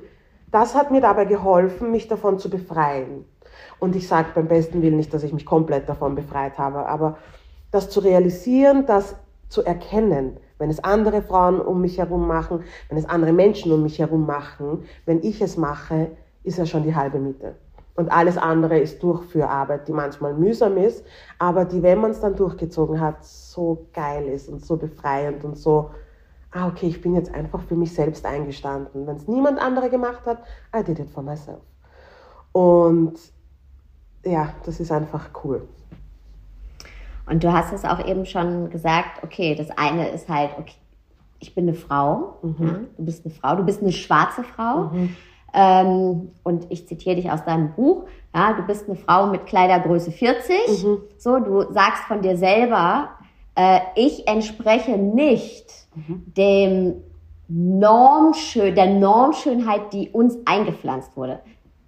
das 0.50 0.74
hat 0.74 0.89
mir 0.89 1.00
dabei 1.00 1.25
geholfen, 1.25 1.91
mich 1.91 2.08
davon 2.08 2.39
zu 2.39 2.50
befreien. 2.50 3.25
Und 3.80 3.96
ich 3.96 4.08
sage 4.08 4.30
beim 4.34 4.48
besten 4.48 4.82
Willen 4.82 4.98
nicht, 4.98 5.13
dass 5.13 5.24
ich 5.24 5.32
mich 5.32 5.46
komplett 5.46 5.88
davon 5.88 6.15
befreit 6.15 6.58
habe, 6.58 6.88
aber 6.88 7.18
das 7.70 7.89
zu 7.89 8.00
realisieren, 8.00 8.86
das 8.88 9.15
zu 9.48 9.63
erkennen, 9.63 10.38
wenn 10.58 10.70
es 10.70 10.84
andere 10.84 11.22
Frauen 11.22 11.62
um 11.62 11.82
mich 11.82 12.00
herum 12.00 12.27
machen, 12.27 12.63
wenn 12.89 12.98
es 12.98 13.06
andere 13.06 13.32
Menschen 13.32 13.72
um 13.72 13.84
mich 13.84 14.00
herum 14.00 14.25
machen, 14.25 14.86
wenn 15.06 15.22
ich 15.24 15.41
es 15.41 15.56
mache, 15.56 16.12
ist 16.44 16.58
ja 16.58 16.65
schon 16.65 16.84
die 16.84 16.96
halbe 16.96 17.20
Miete. 17.20 17.56
Und 17.96 18.10
alles 18.12 18.38
andere 18.38 18.80
ist 18.80 19.04
Durchführarbeit, 19.04 19.88
die 19.88 19.92
manchmal 19.92 20.34
mühsam 20.34 20.78
ist, 20.78 21.06
aber 21.40 21.66
die, 21.66 21.84
wenn 21.84 22.00
man 22.00 22.12
es 22.12 22.22
dann 22.22 22.36
durchgezogen 22.36 23.02
hat, 23.02 23.24
so 23.26 23.88
geil 23.94 24.28
ist 24.28 24.48
und 24.50 24.66
so 24.66 24.78
befreiend 24.78 25.44
und 25.44 25.58
so, 25.58 25.92
ah, 26.52 26.68
okay, 26.68 26.88
ich 26.88 27.02
bin 27.02 27.16
jetzt 27.16 27.34
einfach 27.34 27.62
für 27.62 27.76
mich 27.76 27.94
selbst 27.94 28.26
eingestanden. 28.26 29.08
Wenn 29.08 29.16
es 29.18 29.28
niemand 29.28 29.60
andere 29.60 29.90
gemacht 29.90 30.26
hat, 30.26 30.40
I 30.76 30.84
did 30.84 31.00
it 31.00 31.10
for 31.10 31.24
myself. 31.24 31.62
Und 32.52 33.14
ja, 34.24 34.50
das 34.66 34.80
ist 34.80 34.92
einfach 34.92 35.30
cool. 35.44 35.68
Und 37.26 37.44
du 37.44 37.52
hast 37.52 37.72
es 37.72 37.86
auch 37.86 38.06
eben 38.06 38.26
schon 38.26 38.70
gesagt, 38.70 39.24
okay, 39.24 39.56
das 39.56 39.70
eine 39.72 40.10
ist 40.10 40.28
halt, 40.28 40.52
okay, 40.58 40.76
ich 41.40 41.56
bin 41.56 41.68
eine 41.68 41.74
Frau, 41.74 42.38
mhm. 42.42 42.56
ja, 42.60 42.76
du 42.98 43.06
bist 43.06 43.26
eine 43.26 43.34
Frau, 43.34 43.56
du 43.56 43.64
bist 43.64 43.82
eine 43.82 43.92
schwarze 43.92 44.44
Frau. 44.44 44.90
Mhm. 44.92 45.16
Ähm, 45.53 46.31
und 46.43 46.67
ich 46.70 46.88
zitiere 46.88 47.15
dich 47.15 47.31
aus 47.31 47.43
deinem 47.43 47.74
Buch, 47.74 48.05
ja, 48.34 48.53
du 48.53 48.63
bist 48.63 48.88
eine 48.88 48.96
Frau 48.96 49.27
mit 49.27 49.46
Kleidergröße 49.46 50.12
40. 50.12 50.84
Mhm. 50.84 50.98
So, 51.17 51.39
du 51.39 51.74
sagst 51.74 52.03
von 52.03 52.22
dir 52.22 52.38
selber, 52.38 53.10
äh, 53.55 53.79
ich 53.96 54.27
entspreche 54.27 54.98
nicht 54.98 55.70
mhm. 55.96 56.24
dem 56.38 56.93
Normschön, 57.50 58.74
der 58.75 58.88
Normschönheit, 58.88 59.91
die 59.91 60.10
uns 60.10 60.38
eingepflanzt 60.46 61.17
wurde. 61.17 61.41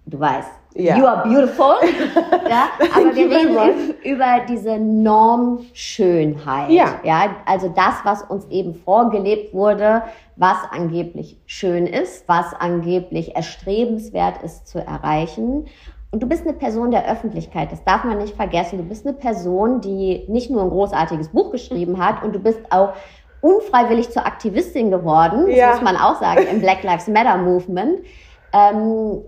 Du 0.04 0.20
weißt, 0.20 0.50
ja. 0.74 0.96
You 0.96 1.06
are 1.06 1.22
beautiful. 1.22 1.74
ja, 2.48 2.68
aber 2.94 3.14
wir 3.14 3.30
reden 3.30 3.94
über 4.02 4.40
diese 4.48 4.78
Normschönheit. 4.78 6.70
Ja. 6.70 7.00
ja. 7.04 7.36
Also 7.46 7.68
das, 7.68 7.94
was 8.04 8.22
uns 8.22 8.46
eben 8.50 8.74
vorgelebt 8.74 9.54
wurde, 9.54 10.02
was 10.36 10.56
angeblich 10.72 11.40
schön 11.46 11.86
ist, 11.86 12.28
was 12.28 12.52
angeblich 12.54 13.36
erstrebenswert 13.36 14.42
ist 14.42 14.66
zu 14.66 14.80
erreichen. 14.80 15.66
Und 16.10 16.22
du 16.22 16.28
bist 16.28 16.44
eine 16.44 16.54
Person 16.54 16.90
der 16.90 17.10
Öffentlichkeit, 17.10 17.72
das 17.72 17.82
darf 17.84 18.04
man 18.04 18.18
nicht 18.18 18.36
vergessen. 18.36 18.78
Du 18.78 18.84
bist 18.84 19.06
eine 19.06 19.14
Person, 19.16 19.80
die 19.80 20.24
nicht 20.28 20.50
nur 20.50 20.62
ein 20.62 20.70
großartiges 20.70 21.28
Buch 21.28 21.50
geschrieben 21.50 22.04
hat 22.04 22.22
und 22.22 22.34
du 22.34 22.38
bist 22.38 22.60
auch 22.70 22.94
unfreiwillig 23.40 24.10
zur 24.10 24.24
Aktivistin 24.26 24.90
geworden, 24.90 25.46
das 25.46 25.56
ja. 25.56 25.72
muss 25.72 25.82
man 25.82 25.96
auch 25.96 26.18
sagen, 26.18 26.46
im 26.50 26.60
Black 26.60 26.82
Lives 26.82 27.08
Matter 27.08 27.36
Movement. 27.36 28.00
Ähm, 28.52 29.22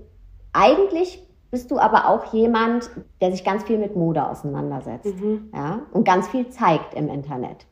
eigentlich 0.53 1.26
bist 1.57 1.71
du 1.71 1.79
aber 1.79 2.11
auch 2.11 2.35
jemand, 2.35 2.91
der 3.23 3.33
sich 3.33 3.43
ganz 3.43 3.65
viel 3.65 3.79
mit 3.79 3.97
Mode 3.97 4.23
auseinandersetzt 4.23 5.07
mhm. 5.07 5.49
ja, 5.55 5.81
und 5.91 6.05
ganz 6.05 6.29
viel 6.29 6.51
zeigt 6.51 6.93
im 6.93 7.09
Internet. 7.09 7.65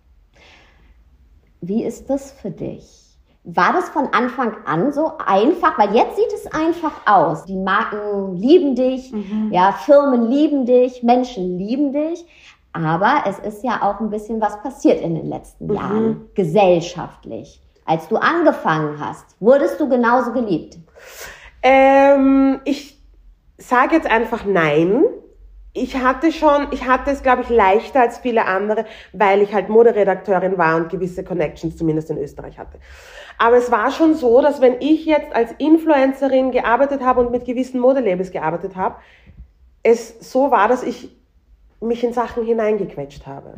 Wie 1.61 1.85
ist 1.85 2.09
das 2.09 2.33
für 2.33 2.51
dich? 2.51 3.19
War 3.45 3.75
das 3.75 3.91
von 3.91 4.09
Anfang 4.13 4.57
an 4.65 4.91
so 4.91 5.19
einfach? 5.19 5.79
Weil 5.79 5.95
jetzt 5.95 6.17
sieht 6.17 6.33
es 6.33 6.47
einfach 6.47 6.93
aus. 7.05 7.45
Die 7.45 7.59
Marken 7.59 8.37
lieben 8.37 8.75
dich, 8.75 9.13
mhm. 9.13 9.51
ja, 9.53 9.73
Firmen 9.73 10.31
lieben 10.31 10.65
dich, 10.65 11.03
Menschen 11.03 11.59
lieben 11.59 11.93
dich. 11.93 12.25
Aber 12.73 13.25
es 13.27 13.39
ist 13.39 13.63
ja 13.65 13.83
auch 13.83 14.01
ein 14.01 14.09
bisschen 14.09 14.41
was 14.41 14.63
passiert 14.63 15.03
in 15.03 15.15
den 15.15 15.29
letzten 15.29 15.67
mhm. 15.67 15.75
Jahren, 15.75 16.31
gesellschaftlich. 16.35 17.61
Als 17.85 18.09
du 18.09 18.17
angefangen 18.17 18.99
hast, 18.99 19.37
wurdest 19.41 19.79
du 19.79 19.91
genauso 19.91 20.33
geliebt? 20.33 20.79
Ähm, 21.63 22.61
ich 22.65 22.94
sage 23.59 23.97
jetzt 23.97 24.11
einfach 24.11 24.45
nein. 24.45 25.05
Ich 25.73 25.97
hatte 25.97 26.31
schon, 26.31 26.69
ich 26.71 26.87
hatte 26.87 27.11
es, 27.11 27.23
glaube 27.23 27.43
ich, 27.43 27.49
leichter 27.49 28.01
als 28.01 28.19
viele 28.19 28.45
andere, 28.47 28.85
weil 29.13 29.43
ich 29.43 29.53
halt 29.53 29.69
Moderedakteurin 29.69 30.57
war 30.57 30.77
und 30.77 30.89
gewisse 30.89 31.25
Connections 31.25 31.77
zumindest 31.77 32.11
in 32.11 32.19
Österreich 32.19 32.59
hatte. 32.59 32.79
Aber 33.39 33.57
es 33.57 33.73
war 33.73 33.91
schon 33.91 34.15
so, 34.15 34.41
dass 34.41 34.61
wenn 34.61 34.81
ich 34.81 35.05
jetzt 35.05 35.35
als 35.35 35.51
Influencerin 35.59 36.53
gearbeitet 36.53 37.03
habe 37.03 37.21
und 37.21 37.33
mit 37.33 37.45
gewissen 37.45 37.81
Modelabels 37.81 38.31
gearbeitet 38.31 38.77
habe, 38.77 38.97
es 39.83 40.31
so 40.31 40.53
war, 40.53 40.69
dass 40.69 40.85
ich 40.85 41.11
mich 41.81 42.05
in 42.05 42.13
Sachen 42.13 42.45
hineingequetscht 42.45 43.27
habe. 43.27 43.55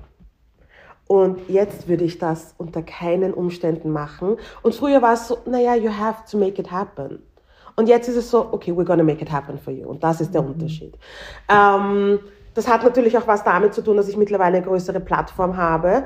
Und 1.06 1.48
jetzt 1.48 1.86
würde 1.86 2.04
ich 2.04 2.18
das 2.18 2.54
unter 2.58 2.82
keinen 2.82 3.32
Umständen 3.32 3.90
machen. 3.90 4.38
Und 4.62 4.74
früher 4.74 5.02
war 5.02 5.14
es 5.14 5.28
so, 5.28 5.38
naja, 5.46 5.74
you 5.76 5.90
have 5.90 6.28
to 6.30 6.36
make 6.36 6.60
it 6.60 6.70
happen. 6.72 7.22
Und 7.76 7.88
jetzt 7.88 8.08
ist 8.08 8.16
es 8.16 8.30
so, 8.30 8.48
okay, 8.52 8.72
we're 8.72 8.84
gonna 8.84 9.02
make 9.02 9.22
it 9.22 9.30
happen 9.30 9.58
for 9.58 9.72
you. 9.72 9.86
Und 9.86 10.02
das 10.02 10.20
ist 10.20 10.34
der 10.34 10.42
mhm. 10.42 10.52
Unterschied. 10.52 10.98
Ähm, 11.48 12.18
das 12.54 12.66
hat 12.66 12.82
natürlich 12.82 13.16
auch 13.18 13.26
was 13.26 13.44
damit 13.44 13.74
zu 13.74 13.82
tun, 13.82 13.98
dass 13.98 14.08
ich 14.08 14.16
mittlerweile 14.16 14.56
eine 14.56 14.66
größere 14.66 15.00
Plattform 15.00 15.56
habe. 15.56 16.04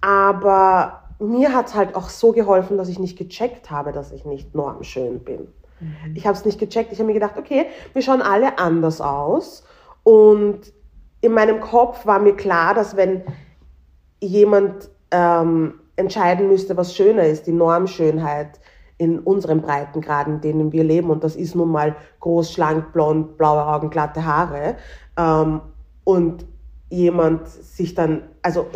Aber 0.00 1.02
mir 1.20 1.54
hat 1.54 1.68
es 1.68 1.74
halt 1.74 1.94
auch 1.94 2.08
so 2.08 2.32
geholfen, 2.32 2.76
dass 2.76 2.88
ich 2.88 2.98
nicht 2.98 3.16
gecheckt 3.16 3.70
habe, 3.70 3.92
dass 3.92 4.10
ich 4.10 4.24
nicht 4.24 4.54
normschön 4.54 5.20
bin. 5.20 5.48
Mhm. 5.80 6.16
Ich 6.16 6.26
habe 6.26 6.36
es 6.36 6.44
nicht 6.44 6.58
gecheckt. 6.58 6.92
Ich 6.92 6.98
habe 6.98 7.06
mir 7.06 7.14
gedacht, 7.14 7.38
okay, 7.38 7.66
wir 7.92 8.02
schauen 8.02 8.22
alle 8.22 8.58
anders 8.58 9.00
aus. 9.00 9.64
Und 10.02 10.60
in 11.20 11.32
meinem 11.32 11.60
Kopf 11.60 12.06
war 12.06 12.18
mir 12.18 12.34
klar, 12.34 12.74
dass 12.74 12.96
wenn 12.96 13.22
jemand 14.20 14.90
ähm, 15.10 15.80
entscheiden 15.96 16.48
müsste, 16.48 16.76
was 16.76 16.94
schöner 16.94 17.24
ist, 17.24 17.46
die 17.46 17.52
Normschönheit, 17.52 18.60
in 18.98 19.18
unseren 19.18 19.60
Breitengraden, 19.60 20.34
in 20.34 20.40
denen 20.40 20.72
wir 20.72 20.84
leben. 20.84 21.10
Und 21.10 21.24
das 21.24 21.36
ist 21.36 21.54
nun 21.54 21.70
mal 21.70 21.96
groß, 22.20 22.52
schlank, 22.52 22.92
blond, 22.92 23.36
blaue 23.36 23.66
Augen, 23.66 23.90
glatte 23.90 24.24
Haare. 24.24 24.76
Ähm, 25.16 25.60
und 26.04 26.46
jemand 26.90 27.48
sich 27.48 27.94
dann, 27.94 28.22
also 28.42 28.66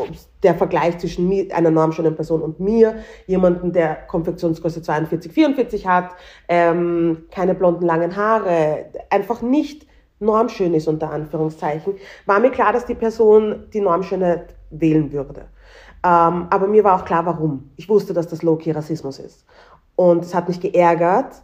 der 0.43 0.55
Vergleich 0.55 0.99
zwischen 0.99 1.29
mir, 1.29 1.55
einer 1.55 1.71
normschönen 1.71 2.15
Person 2.15 2.43
und 2.43 2.59
mir, 2.59 2.97
jemanden, 3.27 3.73
der 3.73 3.95
Konfektionsgröße 3.95 4.83
42, 4.83 5.33
44 5.33 5.87
hat, 5.87 6.11
ähm, 6.49 7.27
keine 7.31 7.55
blonden, 7.55 7.87
langen 7.87 8.17
Haare, 8.17 8.87
einfach 9.11 9.43
nicht 9.43 9.87
normschön 10.21 10.75
ist, 10.75 10.89
unter 10.89 11.11
Anführungszeichen, 11.11 11.95
war 12.27 12.41
mir 12.41 12.51
klar, 12.51 12.73
dass 12.73 12.87
die 12.87 12.95
Person 12.95 13.67
die 13.73 13.81
Normschöne 13.81 14.47
wählen 14.71 15.13
würde. 15.13 15.47
Ähm, 16.05 16.47
aber 16.51 16.67
mir 16.69 16.85
war 16.85 17.01
auch 17.01 17.05
klar, 17.05 17.27
warum. 17.27 17.71
Ich 17.77 17.89
wusste, 17.89 18.15
dass 18.15 18.29
das 18.29 18.43
Low-Key 18.43 18.71
Rassismus 18.71 19.19
ist. 19.19 19.45
Und 19.99 20.25
es 20.25 20.33
hat 20.33 20.47
mich 20.47 20.61
geärgert, 20.61 21.43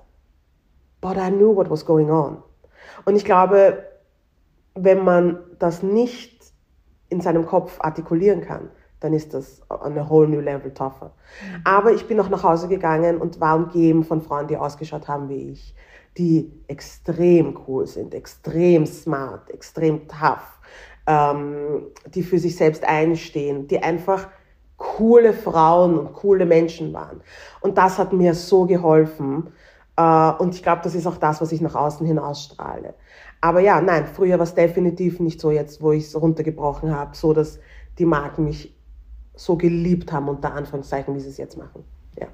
but 1.01 1.17
I 1.17 1.29
knew 1.29 1.57
what 1.57 1.69
was 1.69 1.85
going 1.85 2.09
on. 2.09 2.41
Und 3.05 3.17
ich 3.17 3.25
glaube, 3.25 3.83
wenn 4.77 5.03
man 5.03 5.41
das 5.59 5.83
nicht 5.83 6.41
in 7.09 7.21
seinem 7.21 7.47
Kopf 7.47 7.81
artikulieren 7.81 8.43
kann, 8.43 8.71
dann 9.01 9.13
ist 9.13 9.35
das 9.35 9.61
on 9.69 9.99
a 9.99 10.09
whole 10.09 10.29
new 10.29 10.39
level 10.39 10.73
tougher. 10.73 11.11
Aber 11.65 11.91
ich 11.95 12.07
bin 12.07 12.21
auch 12.21 12.29
nach 12.29 12.45
Hause 12.45 12.69
gegangen 12.69 13.19
und 13.19 13.41
war 13.41 13.57
umgeben 13.57 14.05
von 14.05 14.23
Frauen, 14.23 14.47
die 14.47 14.57
ausgeschaut 14.57 15.09
haben 15.09 15.29
wie 15.29 15.51
ich, 15.51 15.75
die 16.17 16.53
extrem 16.69 17.59
cool 17.67 17.89
sind, 17.89 18.15
extrem 18.15 18.87
smart, 18.87 19.51
extrem 19.51 20.07
tough, 20.07 20.61
ähm, 21.09 21.89
die 22.07 22.23
für 22.23 22.39
sich 22.39 22.55
selbst 22.55 22.85
einstehen, 22.85 23.67
die 23.67 23.83
einfach 23.83 24.29
coole 24.77 25.33
Frauen 25.33 25.99
und 25.99 26.13
coole 26.13 26.47
Menschen 26.47 26.93
waren. 26.93 27.21
Und 27.61 27.79
das 27.79 27.99
hat 27.99 28.13
mir 28.13 28.35
so 28.35 28.67
geholfen. 28.67 29.53
Äh, 29.97 30.33
und 30.33 30.55
ich 30.55 30.63
glaube, 30.63 30.83
das 30.83 30.95
ist 30.95 31.07
auch 31.07 31.17
das, 31.17 31.41
was 31.41 31.53
ich 31.53 31.61
nach 31.61 31.75
außen 31.75 32.07
hin 32.07 32.19
ausstrahle. 32.19 32.95
Aber 33.41 33.61
ja, 33.61 33.81
nein, 33.81 34.07
früher 34.07 34.39
war 34.39 34.45
es 34.45 34.55
definitiv 34.55 35.21
nicht 35.21 35.41
so 35.41 35.51
jetzt, 35.51 35.83
wo 35.83 35.93
ich 35.93 36.05
es 36.05 36.21
runtergebrochen 36.21 36.95
habe, 36.95 37.15
so 37.15 37.33
dass 37.33 37.59
die 37.99 38.07
Marken 38.07 38.45
mich 38.45 38.75
so 39.37 39.57
geliebt 39.57 40.13
haben, 40.13 40.29
unter 40.29 40.55
Anführungszeichen, 40.55 41.15
wie 41.15 41.21
sie 41.21 41.29
es 41.29 41.37
jetzt 41.37 41.57
machen. 41.57 41.85
Ja. 42.19 42.29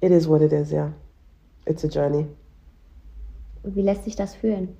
It 0.00 0.10
is 0.10 0.28
what 0.28 0.42
it 0.42 0.52
is, 0.52 0.70
ja. 0.70 0.84
Yeah. 0.84 0.92
It's 1.66 1.84
a 1.84 1.88
journey. 1.88 2.26
Und 3.62 3.76
wie 3.76 3.82
lässt 3.82 4.04
sich 4.04 4.16
das 4.16 4.34
fühlen? 4.34 4.76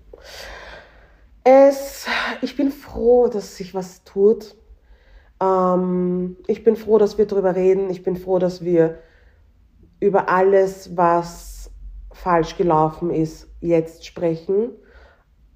Es, 1.45 2.07
ich 2.43 2.57
bin 2.57 2.71
froh, 2.71 3.29
dass 3.29 3.57
sich 3.57 3.75
was 3.75 4.05
tut. 4.05 4.57
Ähm, 5.41 6.37
ich 6.47 6.65
bin 6.65 6.77
froh, 6.77 6.99
dass 6.99 7.19
wir 7.19 7.27
darüber 7.27 7.55
reden. 7.55 7.91
Ich 7.91 8.03
bin 8.03 8.17
froh, 8.17 8.39
dass 8.39 8.65
wir 8.65 8.99
über 10.01 10.29
alles, 10.29 10.97
was 10.97 11.71
falsch 12.13 12.57
gelaufen 12.57 13.11
ist, 13.11 13.49
jetzt 13.61 14.07
sprechen 14.07 14.71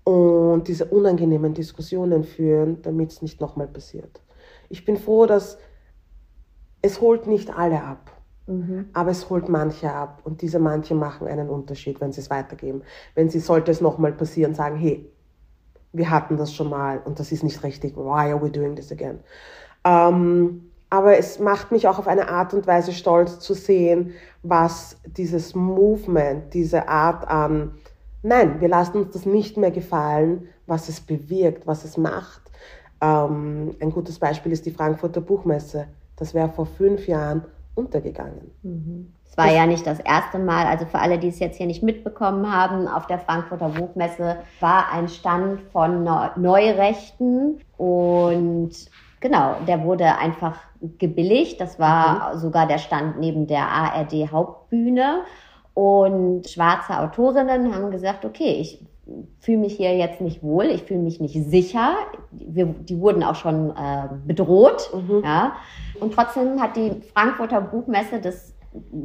und 0.05 0.69
diese 0.69 0.85
unangenehmen 0.85 1.55
Diskussionen 1.55 2.25
führen, 2.25 2.83
damit 2.83 3.13
es 3.13 3.23
nicht 3.23 3.41
nochmal 3.41 3.67
passiert. 3.67 4.21
Ich 4.69 4.85
bin 4.85 4.97
froh, 4.97 5.27
dass 5.27 5.59
es 6.83 7.01
holt 7.01 7.27
nicht 7.27 7.57
alle 7.57 7.83
ab, 7.83 8.11
mhm. 8.47 8.91
aber 8.93 9.11
es 9.11 9.31
holt 9.31 9.49
manche 9.49 9.91
ab 9.91 10.21
und 10.25 10.43
diese 10.43 10.59
manche 10.59 10.95
machen 10.95 11.27
einen 11.27 11.49
Unterschied, 11.49 12.01
wenn 12.01 12.13
sie 12.13 12.21
es 12.21 12.31
weitergeben. 12.31 12.83
Wenn 13.15 13.31
sie, 13.31 13.41
sollte 13.41 13.71
es 13.71 13.81
nochmal 13.81 14.13
passieren, 14.13 14.55
sagen, 14.55 14.77
hey, 14.77 15.11
wir 15.93 16.11
hatten 16.11 16.37
das 16.37 16.53
schon 16.53 16.69
mal 16.69 17.01
und 17.05 17.19
das 17.21 17.33
ist 17.33 17.43
nicht 17.43 17.63
richtig, 17.63 17.97
why 17.97 18.31
are 18.31 18.43
we 18.43 18.51
doing 18.51 18.77
this 18.77 18.93
again? 18.93 19.21
Ähm, 19.85 20.71
aber 20.91 21.19
es 21.19 21.39
macht 21.41 21.73
mich 21.73 21.89
auch 21.89 21.99
auf 21.99 22.07
eine 22.07 22.29
Art 22.29 22.55
und 22.55 22.67
Weise 22.67 22.93
stolz 22.93 23.41
zu 23.41 23.55
sehen, 23.55 24.13
was 24.43 24.97
dieses 25.05 25.55
Movement, 25.55 26.55
diese 26.55 26.89
Art 26.89 27.27
an, 27.29 27.73
nein, 28.23 28.61
wir 28.61 28.69
lassen 28.69 28.99
uns 28.99 29.13
das 29.13 29.27
nicht 29.27 29.57
mehr 29.57 29.71
gefallen, 29.71 30.49
was 30.67 30.89
es 30.89 31.01
bewirkt, 31.01 31.67
was 31.67 31.85
es 31.85 31.97
macht. 31.97 32.43
Ähm, 33.01 33.75
ein 33.81 33.91
gutes 33.91 34.19
Beispiel 34.19 34.53
ist 34.53 34.67
die 34.67 34.71
Frankfurter 34.71 35.21
Buchmesse. 35.21 35.87
Das 36.17 36.33
wäre 36.33 36.49
vor 36.49 36.67
fünf 36.67 37.07
Jahren 37.07 37.45
untergegangen. 37.75 38.51
Mhm. 38.63 39.13
Es 39.29 39.37
war 39.37 39.53
ja 39.53 39.67
nicht 39.67 39.85
das 39.85 39.99
erste 39.99 40.39
Mal, 40.39 40.67
also 40.67 40.87
für 40.87 41.01
alle, 41.01 41.19
die 41.19 41.27
es 41.27 41.41
jetzt 41.41 41.57
hier 41.57 41.67
nicht 41.67 41.83
mitbekommen 41.83 42.53
haben, 42.53 42.87
auf 42.87 43.09
der 43.09 43.19
Frankfurter 43.19 43.69
Buchmesse 43.69 44.37
war 44.61 44.93
ein 44.93 45.09
Stand 45.09 45.61
von 45.73 46.05
Neurechten 46.05 47.61
und 47.77 48.71
genau, 49.25 49.57
der 49.67 49.83
wurde 49.83 50.19
einfach 50.19 50.59
gebilligt. 50.99 51.59
Das 51.59 51.81
war 51.81 52.35
mhm. 52.35 52.39
sogar 52.41 52.67
der 52.69 52.77
Stand 52.77 53.19
neben 53.19 53.47
der 53.47 53.67
ARD 53.67 54.31
Hauptbühne. 54.31 55.23
Und 55.73 56.49
schwarze 56.49 57.01
Autorinnen 57.01 57.75
haben 57.75 57.91
gesagt, 57.91 58.27
okay, 58.27 58.59
ich 58.61 58.85
fühle 59.41 59.59
mich 59.59 59.77
hier 59.77 59.97
jetzt 59.97 60.21
nicht 60.21 60.43
wohl, 60.43 60.67
ich 60.67 60.83
fühle 60.83 61.01
mich 61.01 61.21
nicht 61.21 61.43
sicher. 61.49 61.95
Wir, 62.33 62.67
die 62.67 63.01
wurden 63.01 63.23
auch 63.23 63.35
schon 63.35 63.71
äh, 63.71 64.09
bedroht. 64.27 64.91
Mhm. 64.95 65.23
Ja. 65.25 65.55
Und 65.99 66.13
trotzdem 66.15 66.61
hat 66.61 66.77
die 66.77 66.93
Frankfurter 67.15 67.63
Buchmesse 67.63 68.21
das 68.21 68.55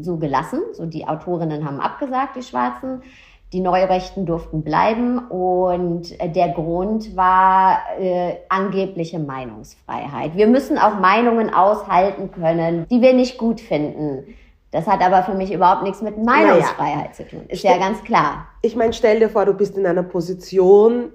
so 0.02 0.18
gelassen. 0.18 0.60
So 0.74 0.86
die 0.86 1.08
Autorinnen 1.08 1.66
haben 1.66 1.80
abgesagt, 1.80 2.36
die 2.36 2.44
Schwarzen. 2.44 3.04
Die 3.52 3.62
Neurechten 3.62 4.28
durften 4.28 4.64
bleiben 4.64 5.18
und 5.28 6.16
der 6.22 6.50
Grund 6.50 7.16
war 7.16 7.80
äh, 8.00 8.36
angebliche 8.48 9.18
Meinungsfreiheit. 9.18 10.36
Wir 10.36 10.46
müssen 10.46 10.78
auch 10.78 11.00
Meinungen 11.00 11.52
aushalten 11.52 12.32
können, 12.32 12.86
die 12.92 13.02
wir 13.02 13.14
nicht 13.14 13.40
gut 13.40 13.60
finden. 13.60 14.36
Das 14.72 14.86
hat 14.86 15.02
aber 15.02 15.24
für 15.24 15.34
mich 15.34 15.52
überhaupt 15.52 15.82
nichts 15.82 16.02
mit 16.04 16.24
Meinungsfreiheit 16.24 16.98
naja. 16.98 17.12
zu 17.12 17.28
tun. 17.28 17.42
Ist 17.48 17.64
ja 17.64 17.78
ganz 17.78 18.04
klar. 18.04 18.48
Ich 18.62 18.76
meine, 18.76 18.94
stell 18.94 19.20
dir 19.20 19.30
vor, 19.30 19.46
du 19.46 19.54
bist 19.54 19.76
in 19.76 19.86
einer 19.88 20.04
Position, 20.04 21.12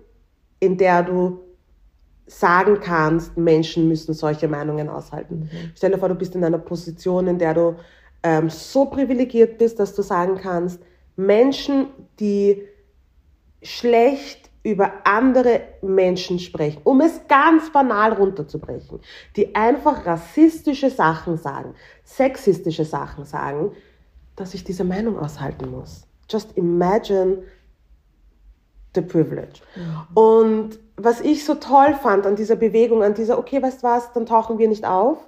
in 0.59 0.77
der 0.77 1.05
du 1.05 1.41
sagen 2.27 2.81
kannst, 2.81 3.37
Menschen 3.37 3.89
müssen 3.89 4.13
solche 4.15 4.49
Meinungen 4.49 4.89
aushalten. 4.89 5.49
Mhm. 5.53 5.73
Stell 5.77 5.93
dir 5.93 5.99
vor, 5.99 6.09
du 6.09 6.15
bist 6.15 6.35
in 6.35 6.43
einer 6.43 6.59
Position, 6.59 7.29
in 7.29 7.39
der 7.39 7.55
du 7.55 7.77
ähm, 8.23 8.49
so 8.51 8.87
privilegiert 8.87 9.59
bist, 9.59 9.79
dass 9.79 9.95
du 9.95 10.03
sagen 10.03 10.37
kannst, 10.41 10.81
Menschen, 11.17 11.87
die 12.19 12.63
schlecht 13.63 14.51
über 14.63 14.93
andere 15.05 15.61
Menschen 15.83 16.39
sprechen, 16.39 16.81
um 16.85 17.01
es 17.03 17.21
ganz 17.29 17.71
banal 17.71 18.15
runterzubrechen, 18.15 19.01
die 19.37 19.55
einfach 19.55 20.07
rassistische 20.07 20.91
Sachen 20.91 21.37
sagen, 21.37 21.75
sexistische 22.03 22.85
Sachen 22.85 23.27
sagen, 23.27 23.73
dass 24.37 24.55
ich 24.55 24.65
diese 24.65 24.85
Meinung 24.85 25.19
aushalten 25.19 25.71
muss. 25.71 26.07
Just 26.31 26.57
imagine 26.57 27.43
the 28.95 29.03
privilege. 29.03 29.61
Mhm. 29.77 30.07
Und 30.15 30.79
was 30.97 31.21
ich 31.21 31.45
so 31.45 31.57
toll 31.57 31.95
fand 31.95 32.27
an 32.27 32.37
dieser 32.37 32.57
Bewegung, 32.57 33.03
an 33.03 33.15
dieser, 33.15 33.39
okay, 33.39 33.63
weißt 33.63 33.83
du 33.83 33.87
was, 33.87 34.13
dann 34.13 34.25
tauchen 34.25 34.59
wir 34.59 34.69
nicht 34.69 34.87
auf, 34.87 35.19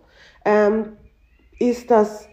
ähm, 0.45 0.97
ist, 1.59 1.91
dass 1.91 2.29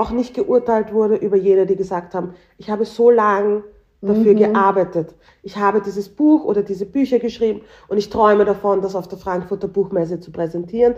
auch 0.00 0.10
nicht 0.10 0.34
geurteilt 0.34 0.92
wurde 0.92 1.16
über 1.16 1.36
jene, 1.36 1.66
die 1.66 1.76
gesagt 1.76 2.14
haben, 2.14 2.34
ich 2.56 2.70
habe 2.70 2.84
so 2.84 3.10
lange 3.10 3.64
dafür 4.00 4.32
mhm. 4.32 4.38
gearbeitet. 4.38 5.14
Ich 5.42 5.58
habe 5.58 5.82
dieses 5.82 6.08
Buch 6.08 6.44
oder 6.44 6.62
diese 6.62 6.86
Bücher 6.86 7.18
geschrieben 7.18 7.60
und 7.88 7.98
ich 7.98 8.08
träume 8.08 8.46
davon, 8.46 8.80
das 8.80 8.96
auf 8.96 9.08
der 9.08 9.18
Frankfurter 9.18 9.68
Buchmesse 9.68 10.18
zu 10.18 10.32
präsentieren, 10.32 10.94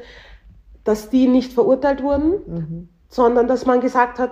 dass 0.84 1.10
die 1.10 1.26
nicht 1.26 1.52
verurteilt 1.52 2.02
wurden, 2.02 2.30
mhm. 2.46 2.88
sondern 3.08 3.48
dass 3.48 3.66
man 3.66 3.80
gesagt 3.80 4.20
hat, 4.20 4.30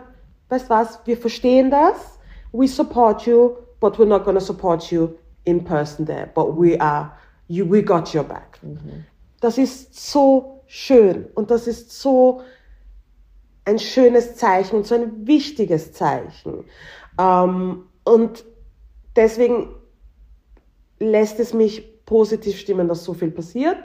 weißt 0.51 0.71
was, 0.71 1.01
wir 1.05 1.17
verstehen 1.17 1.71
das, 1.71 2.19
we 2.53 2.69
support 2.69 3.27
you, 3.27 3.57
but 3.81 3.99
we're 3.99 4.07
not 4.07 4.25
going 4.25 4.37
to 4.37 4.45
support 4.45 4.91
you 4.93 5.09
in 5.45 5.65
person 5.65 6.07
there, 6.07 6.29
but 6.33 6.57
we 6.57 6.81
are, 6.81 7.11
you, 7.49 7.69
we 7.69 7.83
got 7.83 8.15
your 8.15 8.25
back. 8.25 8.59
Mhm. 8.63 9.05
Das 9.41 9.59
ist 9.59 10.11
so 10.11 10.63
schön 10.67 11.27
und 11.35 11.51
das 11.51 11.67
ist 11.67 11.91
so 12.01 12.43
ein 13.65 13.79
schönes 13.79 14.37
Zeichen 14.37 14.77
und 14.77 14.87
so 14.87 14.95
ein 14.95 15.27
wichtiges 15.27 15.93
Zeichen. 15.93 16.65
Ähm, 17.19 17.85
und 18.05 18.45
deswegen 19.17 19.75
lässt 20.99 21.41
es 21.41 21.55
mich 21.55 22.05
positiv 22.05 22.59
stimmen, 22.59 22.89
dass 22.89 23.05
so 23.05 23.15
viel 23.15 23.31
passiert. 23.31 23.79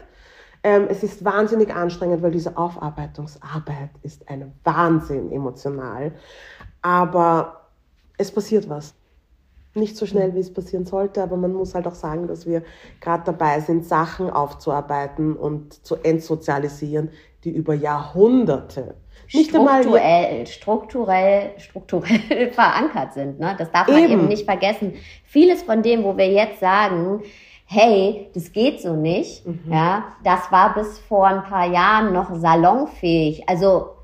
Ähm, 0.64 0.88
es 0.90 1.04
ist 1.04 1.24
wahnsinnig 1.24 1.74
anstrengend, 1.74 2.24
weil 2.24 2.32
diese 2.32 2.58
Aufarbeitungsarbeit 2.58 3.92
ist 4.02 4.28
ein 4.30 4.54
Wahnsinn 4.64 5.32
emotional. 5.32 6.12
Aber 6.82 7.70
es 8.18 8.32
passiert 8.32 8.68
was. 8.70 8.96
Nicht 9.76 9.98
so 9.98 10.06
schnell, 10.06 10.34
wie 10.34 10.40
es 10.40 10.54
passieren 10.54 10.86
sollte, 10.86 11.22
aber 11.22 11.36
man 11.36 11.54
muss 11.54 11.76
halt 11.76 11.86
auch 11.86 11.96
sagen, 11.96 12.28
dass 12.28 12.46
wir 12.46 12.64
gerade 13.02 13.26
dabei 13.26 13.60
sind, 13.60 13.86
Sachen 13.86 14.30
aufzuarbeiten 14.30 15.36
und 15.36 15.86
zu 15.86 15.98
entsozialisieren, 15.98 17.10
die 17.44 17.52
über 17.52 17.74
Jahrhunderte 17.74 18.96
nicht 19.34 19.50
strukturell, 19.50 20.48
strukturell, 20.48 21.52
strukturell 21.58 22.52
verankert 22.52 23.14
sind. 23.14 23.40
Ne? 23.40 23.56
Das 23.58 23.72
darf 23.72 23.88
man 23.88 24.04
eben. 24.04 24.14
eben 24.14 24.28
nicht 24.28 24.46
vergessen. 24.46 24.94
Vieles 25.24 25.64
von 25.64 25.82
dem, 25.82 26.04
wo 26.04 26.18
wir 26.18 26.30
jetzt 26.30 26.60
sagen, 26.60 27.24
hey, 27.66 28.30
das 28.34 28.52
geht 28.52 28.82
so 28.82 28.96
nicht, 28.96 29.46
mhm. 29.46 29.72
ja, 29.72 30.04
das 30.24 30.52
war 30.52 30.76
bis 30.76 31.00
vor 31.00 31.28
ein 31.28 31.44
paar 31.44 31.72
Jahren 31.72 32.14
noch 32.14 32.34
salonfähig. 32.36 33.50
Also 33.50 33.96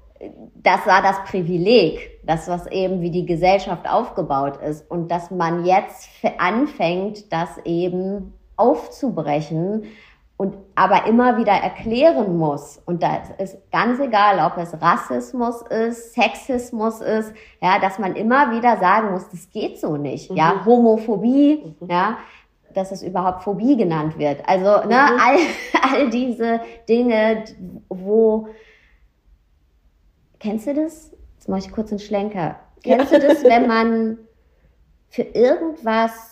das 0.55 0.85
war 0.85 1.01
das 1.01 1.23
Privileg, 1.25 2.19
das 2.23 2.47
was 2.47 2.67
eben 2.67 3.01
wie 3.01 3.11
die 3.11 3.25
Gesellschaft 3.25 3.89
aufgebaut 3.89 4.57
ist 4.57 4.89
und 4.89 5.09
dass 5.09 5.31
man 5.31 5.65
jetzt 5.65 6.09
anfängt, 6.37 7.31
das 7.31 7.57
eben 7.65 8.33
aufzubrechen 8.55 9.85
und 10.41 10.57
aber 10.73 11.05
immer 11.05 11.37
wieder 11.37 11.51
erklären 11.51 12.35
muss. 12.35 12.81
Und 12.87 13.03
das 13.03 13.29
ist 13.37 13.71
ganz 13.71 13.99
egal, 13.99 14.43
ob 14.43 14.57
es 14.57 14.73
Rassismus 14.81 15.61
ist, 15.61 16.15
Sexismus 16.15 16.99
ist, 16.99 17.31
ja, 17.61 17.77
dass 17.77 17.99
man 17.99 18.15
immer 18.15 18.51
wieder 18.51 18.77
sagen 18.77 19.11
muss, 19.11 19.29
das 19.29 19.51
geht 19.51 19.79
so 19.79 19.97
nicht. 19.97 20.31
Mhm. 20.31 20.37
Ja, 20.37 20.65
Homophobie, 20.65 21.75
mhm. 21.79 21.87
ja, 21.87 22.17
dass 22.73 22.91
es 22.91 23.03
überhaupt 23.03 23.43
Phobie 23.43 23.77
genannt 23.77 24.17
wird. 24.17 24.41
Also, 24.49 24.87
ne, 24.87 25.09
mhm. 25.11 25.19
all, 25.19 25.37
all 25.93 26.09
diese 26.09 26.59
Dinge, 26.89 27.43
wo, 27.87 28.47
kennst 30.39 30.65
du 30.65 30.73
das? 30.73 31.11
Jetzt 31.35 31.49
mache 31.49 31.59
ich 31.59 31.71
kurz 31.71 31.91
einen 31.91 31.99
Schlenker. 31.99 32.55
Kennst 32.83 33.11
ja. 33.11 33.19
du 33.19 33.27
das, 33.27 33.43
wenn 33.43 33.67
man 33.67 34.17
für 35.07 35.21
irgendwas 35.21 36.30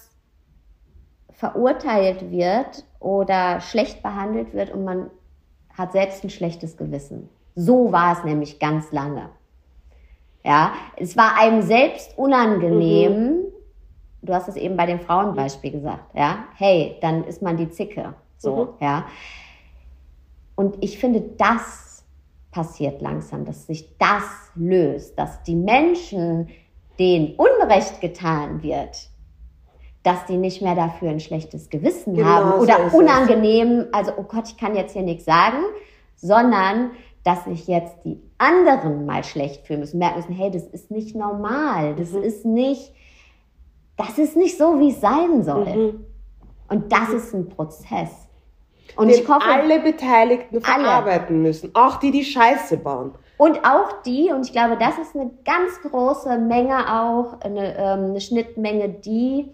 verurteilt 1.40 2.32
wird 2.32 2.84
oder 3.00 3.62
schlecht 3.62 4.04
behandelt 4.04 4.54
wird 4.54 4.72
und 4.72 4.84
man 4.84 5.10
hat 5.74 5.94
selbst 5.94 6.26
ein 6.26 6.30
schlechtes 6.30 6.76
Gewissen. 6.76 7.30
So 7.56 7.94
war 7.94 8.18
es 8.18 8.26
nämlich 8.26 8.60
ganz 8.60 8.92
lange. 8.92 9.30
Ja, 10.44 10.74
es 10.98 11.16
war 11.16 11.38
einem 11.40 11.62
selbst 11.62 12.18
unangenehm. 12.18 13.14
Mhm. 13.14 13.40
Du 14.22 14.34
hast 14.34 14.50
es 14.50 14.58
eben 14.58 14.76
bei 14.76 14.86
dem 14.86 15.00
Frauenbeispiel 15.00 15.72
gesagt, 15.72 16.14
ja. 16.14 16.44
Hey, 16.56 16.98
dann 17.00 17.24
ist 17.24 17.42
man 17.42 17.56
die 17.56 17.70
Zicke. 17.70 18.16
So, 18.38 18.66
mhm. 18.66 18.86
ja. 18.86 19.06
Und 20.56 20.76
ich 20.84 21.00
finde, 21.00 21.22
das 21.22 22.04
passiert 22.52 23.02
langsam, 23.02 23.46
dass 23.46 23.66
sich 23.66 23.98
das 23.98 24.52
löst, 24.56 25.18
dass 25.18 25.42
die 25.44 25.56
Menschen, 25.56 26.50
denen 27.00 27.36
Unrecht 27.36 28.02
getan 28.02 28.62
wird, 28.62 29.09
dass 30.04 30.26
die 30.26 30.38
nicht 30.38 30.62
mehr 30.62 30.76
dafür 30.76 31.10
ein 31.10 31.20
schlechtes 31.20 31.70
Gewissen 31.70 32.14
genau, 32.14 32.28
haben 32.28 32.52
oder 32.60 32.90
so 32.90 32.98
unangenehm, 32.98 33.88
also 33.92 34.14
oh 34.18 34.24
Gott, 34.24 34.48
ich 34.48 34.58
kann 34.58 34.76
jetzt 34.76 34.94
hier 34.94 35.02
nichts 35.02 35.26
sagen, 35.26 35.58
sondern 36.16 36.92
dass 37.24 37.44
sich 37.44 37.68
jetzt 37.68 37.98
die 38.06 38.22
anderen 38.38 39.06
mal 39.06 39.24
schlecht 39.24 39.68
fühlen 39.68 39.82
müssen, 39.82 40.00
merken 40.00 40.18
müssen, 40.18 40.34
hey, 40.34 40.52
das 40.52 40.64
ist 40.68 40.90
nicht 40.90 41.16
normal, 41.16 41.96
das 41.96 42.12
mhm. 42.12 42.24
ist 42.24 42.46
nicht, 42.46 42.94
das 43.98 44.18
ist 44.18 44.38
nicht 44.38 44.58
so, 44.58 44.80
wie 44.80 44.90
es 44.90 45.02
sein 45.02 45.44
soll. 45.44 45.76
Mhm. 45.76 46.06
Und 46.70 46.92
das 46.92 47.10
ist 47.10 47.34
ein 47.34 47.50
Prozess. 47.50 48.12
Und 48.96 49.10
Den 49.10 49.20
ich 49.20 49.28
hoffe, 49.28 49.46
alle 49.46 49.80
Beteiligten 49.82 50.62
verarbeiten 50.62 51.36
alle. 51.36 51.44
müssen, 51.44 51.72
auch 51.74 51.98
die, 51.98 52.12
die 52.12 52.24
Scheiße 52.24 52.78
bauen. 52.78 53.14
Und 53.38 53.60
auch 53.66 54.02
die, 54.06 54.32
und 54.32 54.46
ich 54.46 54.52
glaube, 54.52 54.78
das 54.78 54.98
ist 54.98 55.16
eine 55.16 55.30
ganz 55.46 55.82
große 55.82 56.38
Menge 56.38 57.02
auch, 57.02 57.40
eine, 57.42 57.78
ähm, 57.78 58.06
eine 58.10 58.22
Schnittmenge, 58.22 58.90
die 58.90 59.52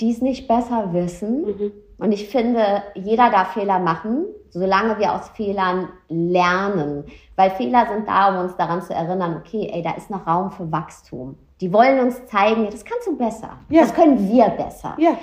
die 0.00 0.10
es 0.10 0.20
nicht 0.20 0.48
besser 0.48 0.92
wissen. 0.92 1.42
Mhm. 1.46 1.72
Und 1.98 2.12
ich 2.12 2.28
finde, 2.28 2.82
jeder 2.94 3.30
darf 3.30 3.52
Fehler 3.52 3.78
machen, 3.78 4.24
solange 4.48 4.98
wir 4.98 5.12
aus 5.12 5.28
Fehlern 5.30 5.88
lernen. 6.08 7.04
Weil 7.36 7.50
Fehler 7.50 7.86
sind 7.86 8.08
da, 8.08 8.30
um 8.30 8.44
uns 8.44 8.56
daran 8.56 8.80
zu 8.82 8.94
erinnern, 8.94 9.36
okay, 9.36 9.70
ey, 9.72 9.82
da 9.82 9.92
ist 9.92 10.10
noch 10.10 10.26
Raum 10.26 10.50
für 10.50 10.70
Wachstum. 10.72 11.36
Die 11.60 11.72
wollen 11.72 12.00
uns 12.00 12.24
zeigen, 12.26 12.68
das 12.70 12.84
kannst 12.84 13.06
du 13.06 13.16
besser. 13.16 13.58
Ja. 13.68 13.82
Das 13.82 13.94
können 13.94 14.30
wir 14.30 14.48
besser. 14.48 14.96
Ja. 14.98 15.18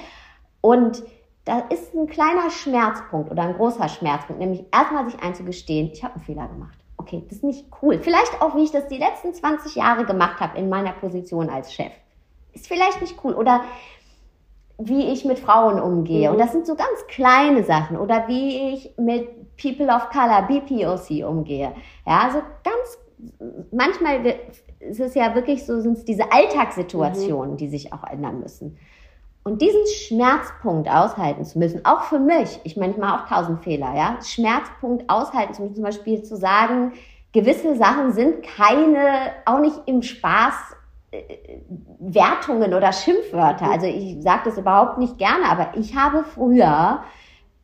Und 0.62 1.02
da 1.46 1.60
ist 1.70 1.96
ein 1.96 2.08
kleiner 2.08 2.52
Schmerzpunkt 2.52 3.32
oder 3.32 3.44
ein 3.44 3.56
großer 3.56 3.88
Schmerzpunkt, 3.88 4.40
nämlich 4.40 4.66
erstmal 4.72 5.10
sich 5.10 5.20
einzugestehen, 5.22 5.90
ich 5.94 6.04
habe 6.04 6.16
einen 6.16 6.24
Fehler 6.24 6.48
gemacht. 6.48 6.78
Okay, 6.98 7.24
das 7.28 7.38
ist 7.38 7.44
nicht 7.44 7.66
cool. 7.82 8.00
Vielleicht 8.00 8.42
auch, 8.42 8.56
wie 8.56 8.64
ich 8.64 8.72
das 8.72 8.88
die 8.88 8.98
letzten 8.98 9.34
20 9.34 9.76
Jahre 9.76 10.06
gemacht 10.06 10.40
habe 10.40 10.58
in 10.58 10.68
meiner 10.68 10.92
Position 10.92 11.50
als 11.50 11.74
Chef. 11.74 11.92
Ist 12.54 12.68
vielleicht 12.68 13.02
nicht 13.02 13.16
cool. 13.24 13.34
Oder 13.34 13.62
wie 14.78 15.12
ich 15.12 15.26
mit 15.26 15.40
Frauen 15.40 15.80
umgehe. 15.80 16.28
Mhm. 16.28 16.36
Und 16.36 16.42
das 16.42 16.52
sind 16.52 16.68
so 16.68 16.76
ganz 16.76 17.08
kleine 17.08 17.64
Sachen. 17.64 17.98
Oder 17.98 18.28
wie 18.28 18.74
ich 18.74 18.94
mit 18.98 19.58
People 19.58 19.88
of 19.88 20.10
Color, 20.10 20.44
BPOC 20.44 21.28
umgehe. 21.28 21.74
Ja, 22.06 22.22
also 22.26 22.40
ganz, 22.64 23.00
manchmal 23.72 24.26
ist 24.80 25.00
es 25.00 25.16
ja 25.16 25.34
wirklich 25.34 25.66
so, 25.66 25.80
sind 25.82 25.98
es 25.98 26.06
diese 26.06 26.32
Alltagssituationen, 26.32 27.54
mhm. 27.54 27.58
die 27.58 27.70
sich 27.70 27.92
auch 27.92 28.04
ändern 28.04 28.40
müssen. 28.40 28.78
Und 29.44 29.62
diesen 29.62 29.88
Schmerzpunkt 29.88 30.90
aushalten 30.90 31.46
zu 31.46 31.58
müssen, 31.58 31.86
auch 31.86 32.04
für 32.04 32.20
mich, 32.20 32.60
ich 32.66 32.76
meine, 32.76 32.92
ich 32.92 32.98
mache 32.98 33.24
auch 33.24 33.30
tausend 33.30 33.64
Fehler, 33.64 33.96
ja, 33.96 34.20
Schmerzpunkt 34.22 35.10
aushalten 35.10 35.54
zu 35.54 35.62
müssen, 35.62 35.76
zum 35.76 35.86
Beispiel 35.86 36.22
zu 36.22 36.36
sagen, 36.36 36.92
gewisse 37.32 37.76
Sachen 37.78 38.12
sind 38.12 38.44
keine, 38.44 39.32
auch 39.46 39.60
nicht 39.60 39.80
im 39.86 40.02
Spaß 40.02 40.54
Wertungen 42.00 42.74
oder 42.74 42.92
Schimpfwörter. 42.92 43.72
Also 43.72 43.88
ich 43.88 44.22
sage 44.22 44.42
das 44.46 44.58
überhaupt 44.58 44.98
nicht 44.98 45.18
gerne, 45.18 45.46
aber 45.50 45.70
ich 45.76 45.96
habe 45.96 46.24
früher 46.24 47.04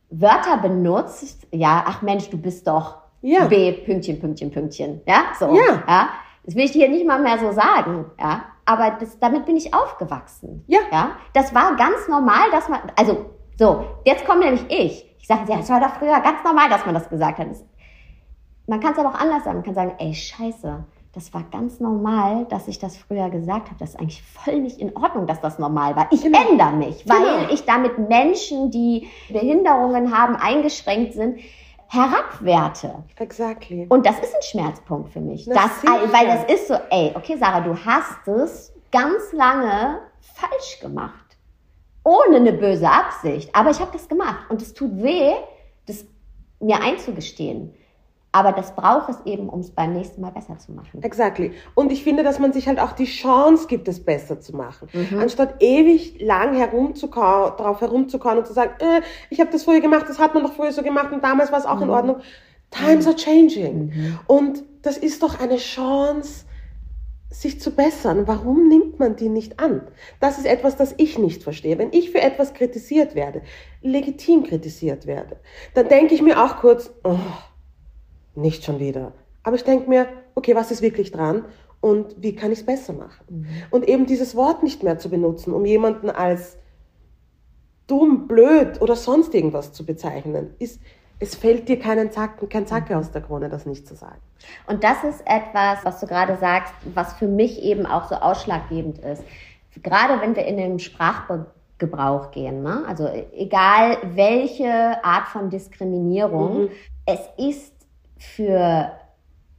Wörter 0.10 0.58
benutzt, 0.58 1.47
ja, 1.51 1.84
ach 1.86 2.01
Mensch, 2.01 2.29
du 2.29 2.38
bist 2.38 2.67
doch 2.67 2.97
ja. 3.21 3.45
B, 3.45 3.71
Pünktchen, 3.71 4.19
Pünktchen, 4.19 4.51
Pünktchen, 4.51 5.01
ja, 5.08 5.23
so, 5.39 5.56
ja. 5.56 5.84
ja. 5.88 6.10
Das 6.45 6.56
will 6.56 6.65
ich 6.65 6.71
dir 6.71 6.89
nicht 6.89 7.08
mal 7.08 7.21
mehr 7.21 7.39
so 7.39 7.51
sagen, 7.51 8.06
ja. 8.19 8.43
Aber 8.65 8.97
das, 8.99 9.19
damit 9.19 9.45
bin 9.45 9.58
ich 9.58 9.73
aufgewachsen. 9.73 10.63
Ja. 10.67 10.79
ja. 10.91 11.12
Das 11.34 11.53
war 11.53 11.75
ganz 11.75 12.08
normal, 12.08 12.49
dass 12.51 12.69
man, 12.69 12.79
also, 12.95 13.25
so, 13.58 13.86
jetzt 14.06 14.25
komme 14.25 14.45
nämlich 14.45 14.65
ich. 14.69 15.10
Ich 15.19 15.27
sage, 15.27 15.49
ja, 15.49 15.58
das 15.58 15.69
war 15.69 15.79
doch 15.79 15.95
früher 15.95 16.19
ganz 16.19 16.43
normal, 16.43 16.69
dass 16.69 16.86
man 16.86 16.95
das 16.95 17.10
gesagt 17.10 17.39
hat. 17.39 17.47
Man 18.67 18.79
kann 18.79 18.93
es 18.93 18.99
aber 18.99 19.10
auch 19.10 19.19
anders 19.19 19.43
sagen. 19.43 19.58
Man 19.58 19.65
kann 19.65 19.75
sagen, 19.75 19.95
ey, 19.99 20.13
scheiße, 20.13 20.86
das 21.13 21.32
war 21.32 21.43
ganz 21.52 21.80
normal, 21.80 22.45
dass 22.49 22.67
ich 22.67 22.80
das 22.80 22.97
früher 22.97 23.30
gesagt 23.30 23.67
habe. 23.67 23.76
Das 23.80 23.91
ist 23.91 23.99
eigentlich 23.99 24.23
voll 24.23 24.62
nicht 24.62 24.80
in 24.80 24.95
Ordnung, 24.97 25.28
dass 25.28 25.39
das 25.41 25.60
normal 25.60 25.95
war. 25.95 26.08
Ich 26.12 26.23
genau. 26.23 26.49
ändere 26.49 26.73
mich, 26.73 27.08
weil 27.08 27.41
genau. 27.41 27.54
ich 27.54 27.65
damit 27.65 28.10
Menschen, 28.10 28.71
die 28.71 29.08
Behinderungen 29.30 30.17
haben, 30.17 30.36
eingeschränkt 30.36 31.13
sind, 31.13 31.39
herabwerte. 31.88 33.04
Exactly. 33.17 33.86
Und 33.89 34.08
das 34.08 34.17
ist 34.19 34.34
ein 34.36 34.41
Schmerzpunkt 34.41 35.10
für 35.12 35.21
mich. 35.21 35.45
Das, 35.45 35.56
das 35.56 35.84
weil 36.12 36.26
das 36.26 36.52
ist 36.52 36.67
so, 36.67 36.76
ey, 36.89 37.12
okay, 37.13 37.38
Sarah, 37.38 37.62
du 37.62 37.78
hast 37.78 38.28
es 38.28 38.73
ganz 38.91 39.32
lange 39.34 39.99
falsch 40.19 40.80
gemacht. 40.82 41.13
Ohne 42.04 42.38
eine 42.38 42.54
böse 42.54 42.89
Absicht. 42.89 43.56
Aber 43.56 43.69
ich 43.69 43.80
habe 43.80 43.91
das 43.93 44.10
gemacht. 44.10 44.49
Und 44.49 44.63
es 44.63 44.73
tut 44.73 45.02
weh, 45.04 45.34
das 45.86 46.06
mir 46.60 46.82
einzugestehen. 46.82 47.76
Aber 48.36 48.52
das 48.52 48.76
braucht 48.76 49.10
es 49.10 49.17
eben, 49.26 49.48
um 49.48 49.60
es 49.60 49.69
beim 49.69 49.93
nächsten 49.93 50.19
Mal 50.19 50.32
besser 50.32 50.58
zu 50.58 50.72
machen. 50.72 51.04
Exactly. 51.04 51.54
Und 51.76 51.91
ich 51.91 52.04
finde, 52.04 52.24
dass 52.24 52.39
man 52.39 52.52
sich 52.52 52.67
halt 52.67 52.80
auch 52.80 52.93
die 52.93 53.06
Chance 53.06 53.67
gibt, 53.67 53.88
es 53.88 54.04
besser 54.04 54.41
zu 54.41 54.56
machen. 54.58 54.89
Mhm. 54.91 55.19
Anstatt 55.19 55.62
ewig 55.62 56.19
lang 56.19 56.56
herumzukauen, 56.56 57.56
drauf 57.58 57.80
herumzukauen 57.80 58.39
und 58.39 58.48
zu 58.48 58.54
sagen, 58.54 58.72
äh, 58.80 59.02
ich 59.30 59.39
habe 59.39 59.52
das 59.52 59.63
früher 59.63 59.82
gemacht, 59.82 60.06
das 60.10 60.17
hat 60.17 60.34
man 60.34 60.41
doch 60.41 60.54
früher 60.54 60.72
so 60.72 60.82
gemacht 60.82 61.12
und 61.12 61.24
damals 61.24 61.52
war 61.52 61.60
es 61.60 61.65
auch 61.67 61.78
mhm. 61.78 61.84
in 61.84 61.89
Ordnung. 61.91 62.15
Times 62.72 63.06
are 63.06 63.15
changing. 63.15 63.93
Mhm. 63.93 64.19
Und 64.26 64.63
das 64.82 64.98
ist 64.98 65.22
doch 65.22 65.39
eine 65.39 65.58
Chance, 65.58 66.46
sich 67.30 67.60
zu 67.62 67.69
bessern. 67.69 68.28
Warum 68.28 68.67
nimmt 68.67 69.00
man 69.00 69.15
die 69.15 69.30
nicht 69.30 69.60
an? 69.60 69.82
Das 70.19 70.39
ist 70.39 70.46
etwas, 70.46 70.76
das 70.76 70.96
ich 70.98 71.19
nicht 71.19 71.43
verstehe. 71.43 71.78
Wenn 71.78 71.93
ich 71.93 72.10
für 72.10 72.22
etwas 72.22 72.56
kritisiert 72.56 73.13
werde, 73.13 73.43
legitim 73.82 74.43
kritisiert 74.43 75.06
werde, 75.06 75.38
dann 75.76 75.88
denke 75.88 76.15
ich 76.15 76.24
mir 76.24 76.43
auch 76.43 76.58
kurz, 76.58 76.91
oh, 77.04 77.17
nicht 78.36 78.63
schon 78.63 78.80
wieder. 78.80 79.13
Aber 79.43 79.56
ich 79.56 79.63
denke 79.63 79.89
mir, 79.89 80.08
okay, 80.36 80.56
was 80.56 80.72
ist 80.72 80.82
wirklich 80.82 81.12
dran 81.12 81.46
und 81.82 82.15
wie 82.22 82.36
kann 82.36 82.52
ich 82.52 82.60
es 82.60 82.65
besser 82.65 82.93
machen? 82.93 83.26
Mhm. 83.30 83.48
Und 83.72 83.88
eben 83.88 84.06
dieses 84.06 84.36
Wort 84.36 84.63
nicht 84.63 84.84
mehr 84.84 84.98
zu 85.00 85.10
benutzen, 85.10 85.54
um 85.54 85.65
jemanden 85.65 86.10
als 86.10 86.58
dumm, 87.88 88.28
blöd 88.28 88.82
oder 88.82 88.96
sonst 88.96 89.36
irgendwas 89.36 89.74
zu 89.74 89.86
bezeichnen, 89.86 90.56
ist, 90.60 90.80
es 91.19 91.36
fällt 91.36 91.69
dir 91.69 91.80
keinen 91.80 92.12
Zacken, 92.12 92.50
kein 92.50 92.67
Zacke 92.67 92.98
aus 92.98 93.12
der 93.12 93.22
Krone, 93.22 93.50
das 93.50 93.65
nicht 93.65 93.88
zu 93.88 93.96
sagen. 93.96 94.19
Und 94.67 94.84
das 94.84 95.04
ist 95.04 95.22
etwas, 95.26 95.80
was 95.84 96.00
du 96.00 96.08
gerade 96.08 96.38
sagst, 96.38 96.74
was 96.93 97.13
für 97.13 97.28
mich 97.28 97.62
eben 97.62 97.86
auch 97.86 98.10
so 98.10 98.15
ausschlaggebend 98.15 99.00
ist. 99.00 99.24
Gerade 99.82 100.22
wenn 100.22 100.36
wir 100.36 100.46
in 100.46 100.58
den 100.58 100.80
Sprachgebrauch 100.80 102.32
gehen, 102.32 102.62
ne? 102.62 102.84
also 102.88 103.10
egal 103.36 103.98
welche 104.04 105.04
Art 105.04 105.28
von 105.30 105.50
Diskriminierung, 105.50 106.63
mhm. 106.63 106.69
es 107.06 107.22
ist 107.38 107.73
für 108.17 108.91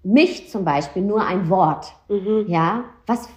mich 0.02 0.50
zum 0.50 0.64
Beispiel 0.64 1.02
nur 1.02 1.26
ein 1.26 1.48
Wort. 1.48 1.92
Mhm. 2.08 2.44
Ja, 2.46 2.84
was, 3.06 3.28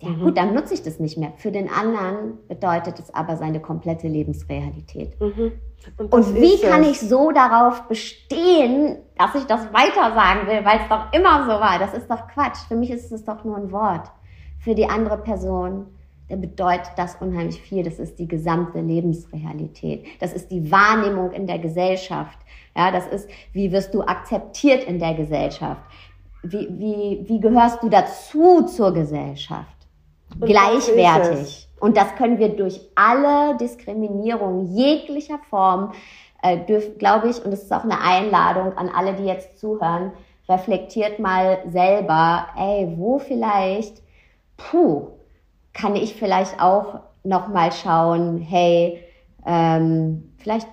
ja 0.00 0.10
mhm. 0.10 0.24
gut, 0.24 0.36
dann 0.36 0.54
nutze 0.54 0.74
ich 0.74 0.82
das 0.82 0.98
nicht 0.98 1.16
mehr. 1.16 1.32
Für 1.36 1.52
den 1.52 1.70
anderen 1.70 2.38
bedeutet 2.48 2.98
es 2.98 3.14
aber 3.14 3.36
seine 3.36 3.60
komplette 3.60 4.08
Lebensrealität. 4.08 5.20
Mhm. 5.20 5.52
Und, 5.96 6.12
Und, 6.12 6.34
wie 6.36 6.60
kann 6.60 6.84
ich 6.84 7.00
so 7.00 7.32
darauf 7.32 7.88
bestehen, 7.88 8.98
dass 9.18 9.34
ich 9.34 9.44
das 9.44 9.72
weiter 9.72 10.14
sagen 10.14 10.46
will, 10.46 10.64
weil 10.64 10.80
es 10.80 10.88
doch 10.88 11.12
immer 11.12 11.44
so 11.44 11.60
war? 11.60 11.78
Das 11.80 11.92
ist 11.92 12.08
doch 12.08 12.28
Quatsch. 12.28 12.58
Für 12.68 12.76
mich 12.76 12.90
ist 12.90 13.10
es 13.10 13.24
doch 13.24 13.42
nur 13.44 13.56
ein 13.56 13.72
Wort. 13.72 14.08
Für 14.60 14.76
die 14.76 14.86
andere 14.86 15.18
Person 15.18 15.86
der 16.32 16.38
bedeutet 16.38 16.92
das 16.96 17.16
unheimlich 17.16 17.60
viel. 17.60 17.82
Das 17.82 17.98
ist 17.98 18.18
die 18.18 18.26
gesamte 18.26 18.80
Lebensrealität. 18.80 20.06
Das 20.18 20.32
ist 20.32 20.50
die 20.50 20.70
Wahrnehmung 20.70 21.32
in 21.32 21.46
der 21.46 21.58
Gesellschaft. 21.58 22.38
Ja, 22.76 22.90
das 22.90 23.06
ist, 23.06 23.28
wie 23.52 23.70
wirst 23.72 23.94
du 23.94 24.02
akzeptiert 24.02 24.84
in 24.84 24.98
der 24.98 25.14
Gesellschaft? 25.14 25.82
Wie, 26.42 26.68
wie, 26.70 27.28
wie 27.28 27.40
gehörst 27.40 27.82
du 27.82 27.88
dazu 27.88 28.62
zur 28.62 28.92
Gesellschaft? 28.92 29.76
Und 30.40 30.46
Gleichwertig. 30.46 31.68
Und 31.78 31.96
das 31.96 32.14
können 32.14 32.38
wir 32.38 32.50
durch 32.50 32.80
alle 32.94 33.56
Diskriminierung 33.56 34.66
jeglicher 34.74 35.38
Form, 35.50 35.92
äh, 36.42 36.58
glaube 36.98 37.28
ich, 37.28 37.44
und 37.44 37.50
das 37.50 37.64
ist 37.64 37.72
auch 37.72 37.84
eine 37.84 38.00
Einladung 38.00 38.76
an 38.76 38.88
alle, 38.88 39.14
die 39.14 39.24
jetzt 39.24 39.58
zuhören, 39.58 40.12
reflektiert 40.48 41.18
mal 41.18 41.58
selber, 41.68 42.46
ey, 42.56 42.92
wo 42.96 43.18
vielleicht, 43.18 44.02
puh, 44.56 45.08
kann 45.72 45.96
ich 45.96 46.14
vielleicht 46.14 46.60
auch 46.60 47.00
noch 47.24 47.48
mal 47.48 47.72
schauen, 47.72 48.38
hey, 48.38 49.02
ähm, 49.46 50.32
vielleicht 50.38 50.68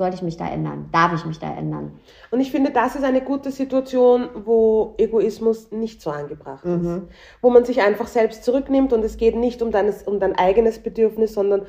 sollte 0.00 0.16
ich 0.16 0.22
mich 0.22 0.38
da 0.38 0.48
ändern? 0.48 0.88
Darf 0.92 1.12
ich 1.12 1.26
mich 1.26 1.38
da 1.38 1.54
ändern? 1.54 1.92
Und 2.30 2.40
ich 2.40 2.50
finde, 2.50 2.70
das 2.70 2.94
ist 2.94 3.04
eine 3.04 3.20
gute 3.20 3.50
Situation, 3.50 4.30
wo 4.46 4.94
Egoismus 4.96 5.72
nicht 5.72 6.00
so 6.00 6.08
angebracht 6.08 6.64
ist. 6.64 6.82
Mhm. 6.82 7.08
Wo 7.42 7.50
man 7.50 7.66
sich 7.66 7.82
einfach 7.82 8.06
selbst 8.06 8.42
zurücknimmt 8.44 8.94
und 8.94 9.04
es 9.04 9.18
geht 9.18 9.36
nicht 9.36 9.60
um, 9.60 9.70
deines, 9.70 10.04
um 10.04 10.18
dein 10.18 10.34
eigenes 10.36 10.78
Bedürfnis, 10.78 11.34
sondern 11.34 11.66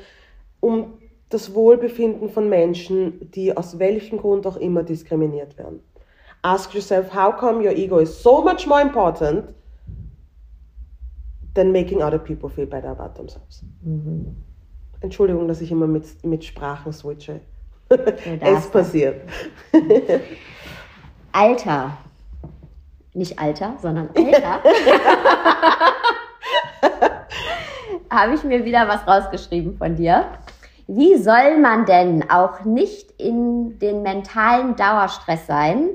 um 0.60 0.94
das 1.28 1.54
Wohlbefinden 1.54 2.30
von 2.30 2.48
Menschen, 2.48 3.30
die 3.32 3.54
aus 3.54 3.78
welchem 3.78 4.16
Grund 4.16 4.46
auch 4.46 4.56
immer 4.56 4.82
diskriminiert 4.82 5.58
werden. 5.58 5.80
Ask 6.40 6.72
yourself, 6.72 7.14
how 7.14 7.36
come 7.36 7.62
your 7.62 7.76
ego 7.76 7.98
is 7.98 8.22
so 8.22 8.42
much 8.42 8.66
more 8.66 8.80
important 8.80 9.44
than 11.54 11.70
making 11.70 12.02
other 12.02 12.18
people 12.18 12.48
feel 12.48 12.66
better 12.66 12.88
about 12.88 13.12
themselves? 13.14 13.62
Mhm. 13.82 14.36
Entschuldigung, 15.00 15.48
dass 15.48 15.60
ich 15.60 15.70
immer 15.70 15.86
mit, 15.86 16.24
mit 16.24 16.44
Sprachen 16.44 16.94
switche 16.94 17.42
es 18.40 18.66
passiert. 18.68 19.22
Alter. 21.32 21.98
Nicht 23.14 23.38
Alter, 23.38 23.76
sondern 23.80 24.08
Alter. 24.16 24.62
Habe 28.10 28.34
ich 28.34 28.44
mir 28.44 28.64
wieder 28.64 28.88
was 28.88 29.06
rausgeschrieben 29.06 29.76
von 29.76 29.96
dir. 29.96 30.26
Wie 30.86 31.16
soll 31.16 31.58
man 31.58 31.86
denn 31.86 32.28
auch 32.30 32.64
nicht 32.64 33.12
in 33.20 33.78
den 33.78 34.02
mentalen 34.02 34.76
Dauerstress 34.76 35.46
sein, 35.46 35.90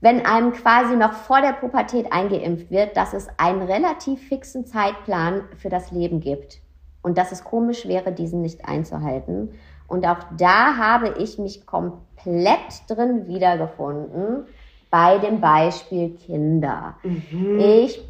wenn 0.00 0.26
einem 0.26 0.52
quasi 0.52 0.96
noch 0.96 1.12
vor 1.12 1.40
der 1.40 1.52
Pubertät 1.52 2.12
eingeimpft 2.12 2.70
wird, 2.70 2.96
dass 2.96 3.14
es 3.14 3.28
einen 3.38 3.62
relativ 3.62 4.20
fixen 4.28 4.66
Zeitplan 4.66 5.42
für 5.56 5.68
das 5.68 5.90
Leben 5.92 6.20
gibt 6.20 6.60
und 7.02 7.18
dass 7.18 7.32
es 7.32 7.44
komisch 7.44 7.86
wäre, 7.86 8.12
diesen 8.12 8.42
nicht 8.42 8.64
einzuhalten? 8.64 9.54
Und 9.92 10.06
auch 10.06 10.16
da 10.38 10.78
habe 10.78 11.16
ich 11.18 11.38
mich 11.38 11.66
komplett 11.66 12.88
drin 12.88 13.26
wiedergefunden 13.26 14.46
bei 14.90 15.18
dem 15.18 15.38
Beispiel 15.42 16.16
Kinder. 16.16 16.94
Mhm. 17.02 17.58
Ich 17.60 18.02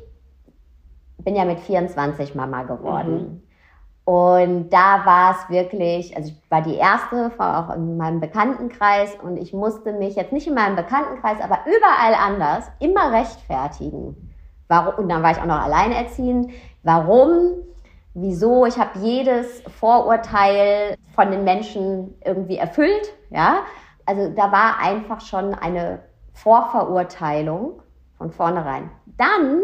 bin 1.18 1.34
ja 1.34 1.44
mit 1.44 1.58
24 1.58 2.36
Mama 2.36 2.62
geworden. 2.62 3.42
Mhm. 4.06 4.12
Und 4.12 4.70
da 4.70 5.04
war 5.04 5.32
es 5.32 5.50
wirklich, 5.50 6.16
also 6.16 6.30
ich 6.30 6.50
war 6.50 6.62
die 6.62 6.76
erste, 6.76 7.32
war 7.36 7.68
auch 7.68 7.74
in 7.74 7.96
meinem 7.96 8.20
Bekanntenkreis 8.20 9.16
und 9.20 9.36
ich 9.36 9.52
musste 9.52 9.92
mich 9.92 10.14
jetzt 10.14 10.32
nicht 10.32 10.46
in 10.46 10.54
meinem 10.54 10.76
Bekanntenkreis, 10.76 11.40
aber 11.40 11.58
überall 11.66 12.14
anders 12.14 12.70
immer 12.78 13.10
rechtfertigen. 13.10 14.30
Warum, 14.68 14.94
und 15.02 15.08
dann 15.08 15.24
war 15.24 15.32
ich 15.32 15.38
auch 15.38 15.46
noch 15.46 15.60
alleinerziehend. 15.60 16.52
Warum 16.84 17.54
wieso, 18.14 18.66
ich 18.66 18.78
habe 18.78 18.98
jedes 18.98 19.62
Vorurteil 19.78 20.96
von 21.14 21.30
den 21.30 21.44
Menschen 21.44 22.14
irgendwie 22.24 22.56
erfüllt, 22.56 23.12
ja. 23.30 23.60
Also 24.04 24.30
da 24.30 24.50
war 24.50 24.78
einfach 24.80 25.20
schon 25.20 25.54
eine 25.54 26.00
Vorverurteilung 26.34 27.80
von 28.18 28.32
vornherein. 28.32 28.90
Dann, 29.16 29.60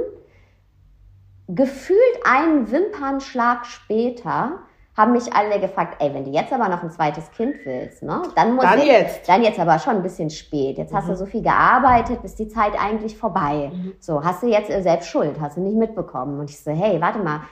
gefühlt 1.48 1.98
einen 2.24 2.70
Wimpernschlag 2.70 3.66
später, 3.66 4.60
haben 4.96 5.12
mich 5.12 5.32
alle 5.32 5.60
gefragt, 5.60 5.96
ey, 6.00 6.12
wenn 6.12 6.24
du 6.24 6.30
jetzt 6.30 6.52
aber 6.52 6.68
noch 6.68 6.82
ein 6.82 6.90
zweites 6.90 7.30
Kind 7.30 7.54
willst, 7.64 8.02
ne, 8.02 8.20
dann 8.34 8.56
muss 8.56 8.64
Dann 8.64 8.80
ich, 8.80 8.86
jetzt. 8.86 9.28
dann 9.28 9.44
jetzt 9.44 9.60
aber 9.60 9.78
schon 9.78 9.94
ein 9.94 10.02
bisschen 10.02 10.28
spät. 10.28 10.76
Jetzt 10.76 10.92
hast 10.92 11.08
du 11.08 11.14
so 11.14 11.24
viel 11.24 11.42
gearbeitet, 11.42 12.18
ist 12.24 12.38
die 12.40 12.48
Zeit 12.48 12.72
eigentlich 12.78 13.16
vorbei. 13.16 13.70
So, 14.00 14.24
hast 14.24 14.42
du 14.42 14.48
jetzt 14.48 14.70
selbst 14.82 15.08
Schuld, 15.08 15.40
hast 15.40 15.56
du 15.56 15.60
nicht 15.60 15.76
mitbekommen. 15.76 16.40
Und 16.40 16.50
ich 16.50 16.60
so, 16.60 16.72
hey, 16.72 17.00
warte 17.00 17.20
mal. 17.20 17.42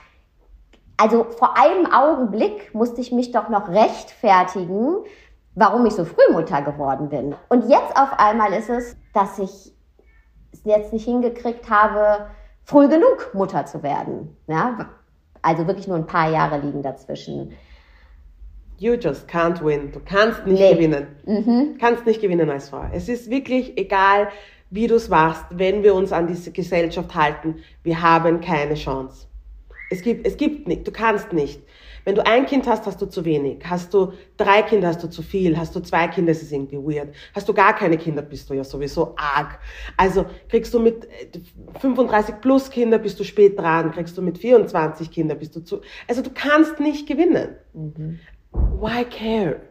Also 0.97 1.25
vor 1.25 1.57
einem 1.59 1.87
Augenblick 1.93 2.75
musste 2.75 3.01
ich 3.01 3.13
mich 3.13 3.33
doch 3.33 3.49
noch 3.49 3.69
rechtfertigen, 3.69 4.97
warum 5.55 5.85
ich 5.87 5.95
so 5.95 6.05
früh 6.05 6.33
Mutter 6.33 6.63
geworden 6.63 7.09
bin. 7.09 7.35
Und 7.49 7.69
jetzt 7.69 7.97
auf 7.97 8.19
einmal 8.19 8.53
ist 8.53 8.71
es, 8.71 8.97
dass 9.13 9.39
ich 9.39 9.73
es 10.53 10.65
jetzt 10.65 10.93
nicht 10.93 11.05
hingekriegt 11.05 11.69
habe, 11.71 12.27
früh 12.65 12.89
genug 12.89 13.31
Mutter 13.35 13.67
zu 13.67 13.83
werden. 13.83 14.37
Ja? 14.47 14.91
Also 15.43 15.67
wirklich 15.67 15.87
nur 15.87 15.97
ein 15.97 16.07
paar 16.07 16.31
Jahre 16.31 16.59
liegen 16.59 16.83
dazwischen. 16.83 17.53
You 18.79 18.95
just 18.95 19.29
can't 19.29 19.65
win. 19.65 19.93
Du 19.93 20.01
kannst 20.05 20.47
nicht 20.47 20.61
Nee. 20.61 20.75
gewinnen. 20.75 21.77
Kannst 21.81 22.05
nicht 22.05 22.21
gewinnen 22.21 22.51
als 22.51 22.69
Frau. 22.69 22.85
Es 22.93 23.09
ist 23.09 23.31
wirklich 23.31 23.79
egal, 23.79 24.29
wie 24.71 24.87
du 24.87 24.97
es 24.97 25.09
machst, 25.09 25.45
wenn 25.51 25.83
wir 25.83 25.95
uns 25.95 26.13
an 26.13 26.27
diese 26.27 26.51
Gesellschaft 26.53 27.15
halten. 27.15 27.57
Wir 27.83 28.03
haben 28.03 28.41
keine 28.41 28.75
Chance. 28.75 29.29
Es 29.91 30.03
gibt, 30.03 30.27
es 30.27 30.37
gibt 30.37 30.67
nicht. 30.67 30.87
Du 30.87 30.91
kannst 30.91 31.33
nicht. 31.33 31.63
Wenn 32.05 32.15
du 32.15 32.25
ein 32.25 32.47
Kind 32.47 32.69
hast, 32.69 32.87
hast 32.87 33.03
du 33.03 33.07
zu 33.07 33.25
wenig. 33.25 33.59
Hast 33.65 33.93
du 33.93 34.13
drei 34.37 34.63
Kinder, 34.63 34.89
hast 34.89 35.03
du 35.03 35.09
zu 35.09 35.23
viel. 35.23 35.59
Hast 35.59 35.75
du 35.75 35.81
zwei 35.81 36.07
Kinder, 36.07 36.31
ist 36.31 36.43
es 36.43 36.53
irgendwie 36.53 36.77
weird. 36.77 37.13
Hast 37.35 37.49
du 37.49 37.53
gar 37.53 37.75
keine 37.75 37.99
Kinder, 37.99 38.23
bist 38.23 38.49
du 38.49 38.55
ja 38.55 38.63
sowieso 38.63 39.15
arg. 39.17 39.59
Also 39.97 40.25
kriegst 40.49 40.73
du 40.73 40.79
mit 40.79 41.05
äh, 41.05 41.41
35 41.81 42.41
plus 42.41 42.71
Kinder, 42.71 42.99
bist 42.99 43.19
du 43.19 43.25
spät 43.25 43.59
dran. 43.59 43.91
Kriegst 43.91 44.17
du 44.17 44.23
mit 44.23 44.39
24 44.39 45.11
Kinder, 45.11 45.35
bist 45.35 45.57
du 45.57 45.61
zu. 45.61 45.81
Also 46.07 46.23
du 46.23 46.31
kannst 46.33 46.79
nicht 46.79 47.09
gewinnen. 47.09 47.57
Why 48.53 49.05
care? 49.05 49.63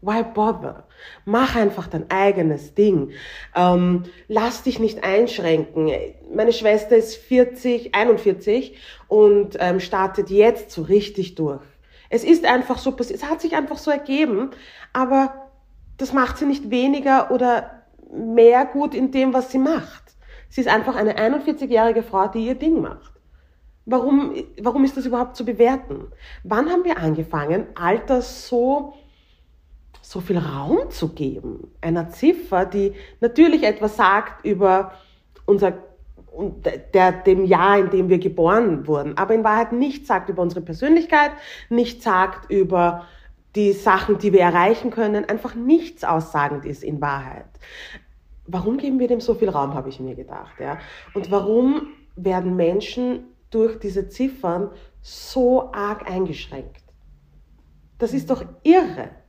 Why 0.00 0.22
bother? 0.22 0.84
Mach 1.24 1.56
einfach 1.56 1.86
dein 1.86 2.10
eigenes 2.10 2.74
Ding. 2.74 3.10
Ähm, 3.54 4.04
lass 4.28 4.62
dich 4.62 4.78
nicht 4.78 5.04
einschränken. 5.04 5.90
Meine 6.34 6.52
Schwester 6.52 6.96
ist 6.96 7.16
40, 7.16 7.94
41 7.94 8.76
und 9.08 9.56
ähm, 9.60 9.80
startet 9.80 10.30
jetzt 10.30 10.70
so 10.70 10.82
richtig 10.82 11.34
durch. 11.34 11.62
Es 12.08 12.24
ist 12.24 12.44
einfach 12.44 12.78
so, 12.78 12.96
es 12.98 13.24
hat 13.24 13.40
sich 13.40 13.54
einfach 13.54 13.78
so 13.78 13.90
ergeben, 13.90 14.50
aber 14.92 15.50
das 15.96 16.12
macht 16.12 16.38
sie 16.38 16.46
nicht 16.46 16.70
weniger 16.70 17.30
oder 17.30 17.82
mehr 18.12 18.64
gut 18.64 18.94
in 18.94 19.12
dem, 19.12 19.32
was 19.32 19.52
sie 19.52 19.58
macht. 19.58 20.02
Sie 20.48 20.60
ist 20.60 20.68
einfach 20.68 20.96
eine 20.96 21.16
41-jährige 21.16 22.02
Frau, 22.02 22.26
die 22.26 22.46
ihr 22.46 22.56
Ding 22.56 22.80
macht. 22.80 23.12
Warum, 23.86 24.34
warum 24.60 24.84
ist 24.84 24.96
das 24.96 25.06
überhaupt 25.06 25.36
zu 25.36 25.44
bewerten? 25.44 26.08
Wann 26.42 26.70
haben 26.70 26.84
wir 26.84 26.98
angefangen, 26.98 27.66
Alter 27.74 28.22
so, 28.22 28.94
so 30.10 30.18
viel 30.18 30.38
Raum 30.38 30.90
zu 30.90 31.10
geben? 31.10 31.70
Einer 31.80 32.08
Ziffer, 32.08 32.66
die 32.66 32.94
natürlich 33.20 33.62
etwas 33.62 33.96
sagt 33.96 34.44
über 34.44 34.94
unser, 35.46 35.74
und 36.32 36.66
der, 36.66 37.12
dem 37.12 37.44
Jahr, 37.44 37.78
in 37.78 37.90
dem 37.90 38.08
wir 38.08 38.18
geboren 38.18 38.88
wurden, 38.88 39.16
aber 39.16 39.34
in 39.34 39.44
Wahrheit 39.44 39.70
nichts 39.70 40.08
sagt 40.08 40.28
über 40.28 40.42
unsere 40.42 40.62
Persönlichkeit, 40.62 41.30
nichts 41.68 42.02
sagt 42.02 42.50
über 42.50 43.06
die 43.54 43.72
Sachen, 43.72 44.18
die 44.18 44.32
wir 44.32 44.40
erreichen 44.40 44.90
können, 44.90 45.26
einfach 45.26 45.54
nichts 45.54 46.02
aussagend 46.02 46.64
ist 46.64 46.82
in 46.82 47.00
Wahrheit. 47.00 47.46
Warum 48.48 48.78
geben 48.78 48.98
wir 48.98 49.06
dem 49.06 49.20
so 49.20 49.34
viel 49.34 49.48
Raum, 49.48 49.74
habe 49.74 49.90
ich 49.90 50.00
mir 50.00 50.16
gedacht. 50.16 50.58
Ja? 50.58 50.78
Und 51.14 51.30
warum 51.30 51.86
werden 52.16 52.56
Menschen 52.56 53.28
durch 53.50 53.78
diese 53.78 54.08
Ziffern 54.08 54.72
so 55.02 55.72
arg 55.72 56.10
eingeschränkt? 56.10 56.82
Das 57.98 58.12
ist 58.12 58.28
doch 58.28 58.44
irre. 58.64 59.19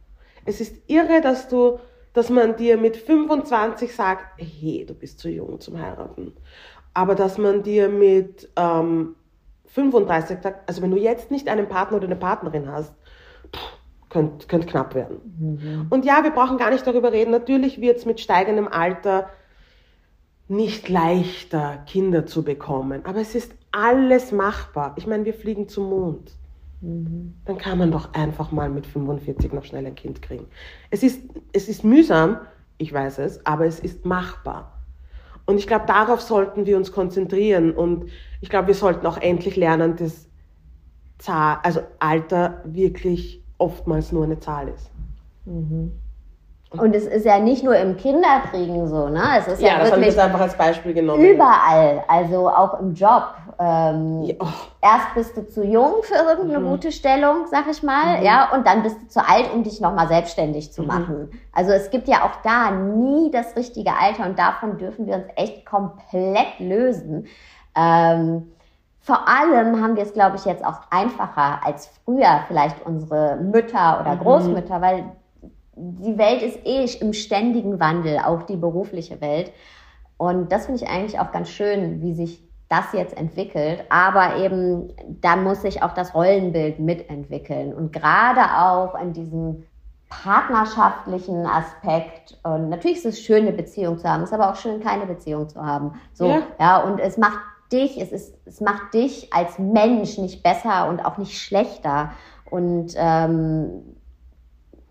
Es 0.46 0.62
ist 0.62 0.76
irre, 0.88 1.22
dass 1.22 1.48
du, 1.48 1.80
dass 2.14 2.30
man 2.30 2.56
dir 2.56 2.78
mit 2.78 2.98
25 2.98 3.94
sagt, 3.94 4.26
hey, 4.38 4.86
du 4.86 4.94
bist 4.94 5.20
zu 5.20 5.30
jung 5.30 5.60
zum 5.60 5.80
Heiraten. 5.80 6.34
Aber 6.94 7.16
dass 7.16 7.38
man 7.38 7.64
dir 7.64 7.90
mit 7.90 8.50
ähm, 8.56 9.16
35 9.68 10.40
sagt, 10.42 10.68
also 10.68 10.82
wenn 10.82 10.92
du 10.92 10.98
jetzt 10.98 11.32
nicht 11.32 11.48
einen 11.48 11.68
Partner 11.68 11.98
oder 11.98 12.08
eine 12.08 12.16
Partnerin 12.16 12.70
hast, 12.72 12.94
pff, 13.56 13.82
könnte 14.10 14.48
könnt 14.48 14.68
knapp 14.68 14.94
werden. 14.94 15.88
Und 15.90 16.06
ja, 16.06 16.24
wir 16.24 16.32
brauchen 16.32 16.58
gar 16.58 16.70
nicht 16.70 16.86
darüber 16.86 17.12
reden. 17.12 17.32
Natürlich 17.32 17.80
wird 17.80 17.98
es 17.98 18.06
mit 18.06 18.20
steigendem 18.20 18.68
Alter 18.68 19.30
nicht 20.48 20.90
leichter, 20.90 21.84
Kinder 21.88 22.26
zu 22.26 22.44
bekommen. 22.44 23.06
Aber 23.06 23.20
es 23.20 23.36
ist 23.36 23.54
alles 23.72 24.34
machbar. 24.34 24.94
Ich 24.98 25.08
meine, 25.08 25.24
wir 25.24 25.34
fliegen 25.34 25.70
zum 25.70 25.90
Mond. 25.90 26.34
Dann 26.82 27.58
kann 27.60 27.78
man 27.78 27.92
doch 27.92 28.14
einfach 28.14 28.52
mal 28.52 28.70
mit 28.70 28.88
45 28.88 29.54
noch 29.54 29.64
schnell 29.64 29.86
ein 29.86 29.96
Kind 29.96 30.22
kriegen. 30.22 30.48
Es 30.90 31.04
ist, 31.04 31.22
es 31.54 31.70
ist 31.70 31.84
mühsam, 31.84 32.40
ich 32.80 32.92
weiß 32.92 33.20
es, 33.20 33.46
aber 33.46 33.66
es 33.68 33.80
ist 33.80 34.06
machbar. 34.06 34.74
Und 35.46 35.58
ich 35.58 35.68
glaube, 35.68 35.86
darauf 35.86 36.22
sollten 36.22 36.66
wir 36.66 36.78
uns 36.78 36.92
konzentrieren. 36.92 37.72
Und 37.72 38.06
ich 38.42 38.50
glaube, 38.50 38.68
wir 38.68 38.74
sollten 38.74 39.06
auch 39.06 39.18
endlich 39.18 39.56
lernen, 39.56 39.96
dass 39.96 40.28
Zahl, 41.20 41.60
also 41.64 41.82
Alter 42.00 42.62
wirklich 42.66 43.44
oftmals 43.58 44.12
nur 44.12 44.24
eine 44.24 44.40
Zahl 44.40 44.70
ist. 44.70 44.90
Und 46.72 46.96
es 46.96 47.06
ist 47.06 47.26
ja 47.26 47.38
nicht 47.40 47.64
nur 47.64 47.76
im 47.76 47.98
Kinderkriegen 47.98 48.88
so, 48.88 49.10
ne? 49.10 49.22
Es 49.38 49.48
ist 49.48 49.62
ja, 49.62 49.78
das 49.78 49.78
habe 49.78 49.86
ich 49.88 49.92
wirklich 49.92 50.06
jetzt 50.08 50.20
einfach 50.20 50.40
als 50.40 50.56
Beispiel 50.56 50.94
genommen. 50.94 51.24
überall, 51.24 52.04
also 52.08 52.50
auch 52.50 52.80
im 52.80 52.94
Job. 52.94 53.36
Ähm, 53.62 54.24
Ja, 54.24 54.36
oh. 54.40 54.48
Erst 54.82 55.14
bist 55.14 55.38
du 55.38 55.48
zu 55.48 55.64
jung 55.64 56.02
für 56.02 56.16
irgendeine 56.16 56.66
gute 56.66 56.92
Stellung, 56.92 57.46
sag 57.46 57.70
ich 57.70 57.84
mal, 57.84 58.24
ja, 58.24 58.52
und 58.56 58.66
dann 58.66 58.82
bist 58.82 59.00
du 59.00 59.08
zu 59.08 59.20
alt, 59.20 59.54
um 59.54 59.62
dich 59.62 59.80
nochmal 59.80 60.08
selbstständig 60.08 60.74
zu 60.74 60.82
machen. 60.82 61.30
Also 61.54 61.72
es 61.72 61.92
gibt 61.92 62.08
ja 62.08 62.26
auch 62.26 62.42
da 62.44 62.72
nie 62.72 63.30
das 63.30 63.56
richtige 63.56 63.92
Alter 63.94 64.26
und 64.26 64.40
davon 64.40 64.80
dürfen 64.80 65.06
wir 65.06 65.16
uns 65.16 65.28
echt 65.36 65.66
komplett 65.68 66.60
lösen. 66.60 67.28
Ähm, 67.76 68.52
vor 69.00 69.28
allem 69.28 69.80
haben 69.82 69.96
wir 69.96 70.04
es, 70.04 70.14
glaube 70.14 70.38
ich, 70.38 70.46
jetzt 70.46 70.66
auch 70.66 70.80
einfacher 70.90 71.64
als 71.64 71.92
früher 72.04 72.42
vielleicht 72.48 72.84
unsere 72.84 73.36
Mütter 73.38 74.00
oder 74.02 74.16
Großmütter, 74.16 74.82
weil 74.82 75.06
die 75.76 76.18
Welt 76.18 76.42
ist 76.42 76.66
eh 76.66 76.86
im 77.00 77.14
ständigen 77.14 77.80
Wandel, 77.80 78.20
auch 78.20 78.44
die 78.44 78.58
berufliche 78.58 79.22
Welt. 79.22 79.52
Und 80.18 80.52
das 80.52 80.66
finde 80.66 80.84
ich 80.84 80.90
eigentlich 80.90 81.20
auch 81.20 81.32
ganz 81.32 81.50
schön, 81.50 82.02
wie 82.02 82.14
sich 82.14 82.44
das 82.72 82.94
jetzt 82.94 83.18
entwickelt. 83.18 83.84
Aber 83.90 84.38
eben, 84.38 84.94
da 85.22 85.36
muss 85.36 85.62
sich 85.62 85.84
auch 85.84 85.94
das 85.94 86.16
Rollenbild 86.16 86.80
mitentwickeln. 86.80 87.74
Und 87.74 87.92
gerade 87.92 88.42
auch 88.58 89.00
in 89.00 89.14
diesem 89.14 89.64
partnerschaftlichen 90.10 91.46
Aspekt. 91.46 92.38
Und 92.44 92.70
natürlich 92.70 92.98
ist 92.98 93.06
es 93.06 93.22
schön, 93.22 93.48
eine 93.48 93.54
Beziehung 93.54 93.98
zu 93.98 94.08
haben. 94.08 94.24
Es 94.24 94.30
ist 94.30 94.34
aber 94.34 94.52
auch 94.52 94.56
schön, 94.56 94.82
keine 94.82 95.06
Beziehung 95.06 95.50
zu 95.50 95.66
haben. 95.66 95.94
So, 96.14 96.28
Ja. 96.28 96.42
ja, 96.60 96.78
und 96.80 97.00
es 97.00 97.18
macht 97.18 97.40
dich, 97.72 98.00
es 98.00 98.12
ist, 98.12 98.36
es 98.46 98.62
macht 98.62 98.94
dich 98.94 99.34
als 99.34 99.60
Mensch 99.60 100.18
nicht 100.18 100.44
besser 100.44 100.88
und 100.90 101.04
auch 101.06 101.18
nicht 101.18 101.40
schlechter. 101.40 102.12
Und 102.50 102.94
ähm, 102.98 103.96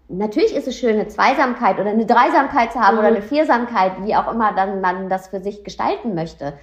natürlich 0.09 0.55
ist 0.55 0.69
es 0.69 0.77
schön, 0.77 0.95
eine 0.95 1.09
Zweisamkeit 1.09 1.79
oder 1.79 1.90
eine 1.90 2.07
Dreisamkeit 2.07 2.73
zu 2.73 2.81
haben 2.81 2.99
oder 2.99 3.09
eine 3.09 3.23
Viersamkeit, 3.23 3.93
wie 4.05 4.16
auch 4.16 4.31
immer 4.33 4.53
dann 4.55 4.81
man 4.81 5.09
das 5.09 5.29
für 5.29 5.40
sich 5.40 5.64
gestalten 5.64 6.14
möchte. 6.14 6.55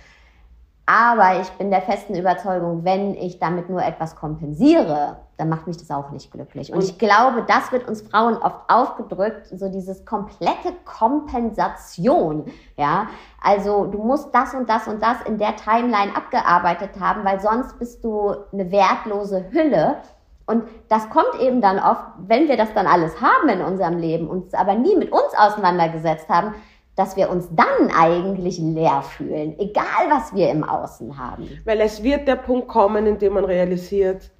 Aber 0.89 1.41
ich 1.41 1.49
bin 1.57 1.69
der 1.69 1.81
festen 1.81 2.15
Überzeugung, 2.15 2.85
wenn 2.85 3.13
ich 3.13 3.39
damit 3.39 3.69
nur 3.69 3.83
etwas 3.83 4.15
kompensiere, 4.15 5.17
dann 5.35 5.49
macht 5.49 5.67
mich 5.67 5.75
das 5.75 5.91
auch 5.91 6.11
nicht 6.11 6.31
glücklich. 6.31 6.71
Und, 6.71 6.77
Und- 6.77 6.85
ich 6.85 6.97
glaube, 6.97 7.43
das 7.45 7.73
wird 7.73 7.89
uns 7.89 8.01
Frauen 8.03 8.37
oft 8.37 8.61
aufgedrückt, 8.69 9.47
so 9.47 9.67
dieses 9.67 10.05
komplette 10.05 10.71
Kompensation. 10.85 12.45
Ja, 12.77 13.07
also 13.43 13.85
du 13.85 13.97
musst 14.01 14.33
das 14.33 14.53
und 14.53 14.69
das 14.69 14.87
und 14.87 15.03
das 15.03 15.21
in 15.25 15.37
der 15.37 15.57
Timeline 15.57 16.15
abgearbeitet 16.15 16.91
haben, 17.01 17.25
weil 17.25 17.41
sonst 17.41 17.77
bist 17.79 18.05
du 18.05 18.35
eine 18.53 18.71
wertlose 18.71 19.45
Hülle. 19.51 19.97
Und 20.45 20.63
das 20.87 21.09
kommt 21.09 21.35
eben 21.41 21.59
dann 21.59 21.79
oft, 21.79 22.05
wenn 22.19 22.47
wir 22.47 22.55
das 22.55 22.73
dann 22.73 22.87
alles 22.87 23.21
haben 23.21 23.49
in 23.49 23.61
unserem 23.61 23.97
Leben, 23.97 24.29
uns 24.29 24.53
aber 24.53 24.75
nie 24.75 24.95
mit 24.95 25.11
uns 25.11 25.33
auseinandergesetzt 25.37 26.29
haben, 26.29 26.55
dass 26.97 27.15
wir 27.15 27.29
uns 27.29 27.47
dann 27.51 27.91
eigentlich 27.95 28.57
leer 28.57 29.03
fühlen, 29.03 29.57
egal 29.59 30.09
was 30.09 30.33
wir 30.33 30.49
im 30.49 30.63
Außen 30.63 31.17
haben. 31.17 31.47
Weil 31.63 31.79
es 31.79 32.01
wird 32.01 32.27
der 32.27 32.35
Punkt 32.35 32.67
kommen, 32.67 33.05
in 33.05 33.19
dem 33.19 33.33
man 33.33 33.45
realisiert, 33.45 34.31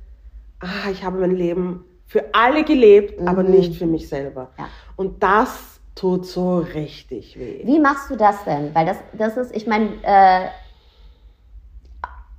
ah, 0.59 0.89
ich 0.91 1.05
habe 1.05 1.19
mein 1.19 1.35
Leben 1.35 1.85
für 2.07 2.25
alle 2.33 2.63
gelebt, 2.63 3.21
aber 3.27 3.43
nicht 3.43 3.75
für 3.75 3.85
mich 3.85 4.09
selber. 4.09 4.49
Ja. 4.57 4.67
Und 4.95 5.21
das 5.21 5.79
tut 5.93 6.25
so 6.25 6.57
richtig 6.57 7.37
weh. 7.39 7.61
Wie 7.63 7.79
machst 7.79 8.09
du 8.09 8.15
das 8.15 8.43
denn? 8.43 8.73
Weil 8.73 8.87
das, 8.87 8.97
das 9.13 9.37
ist, 9.37 9.55
ich 9.55 9.67
meine, 9.67 9.89
äh, 10.01 10.47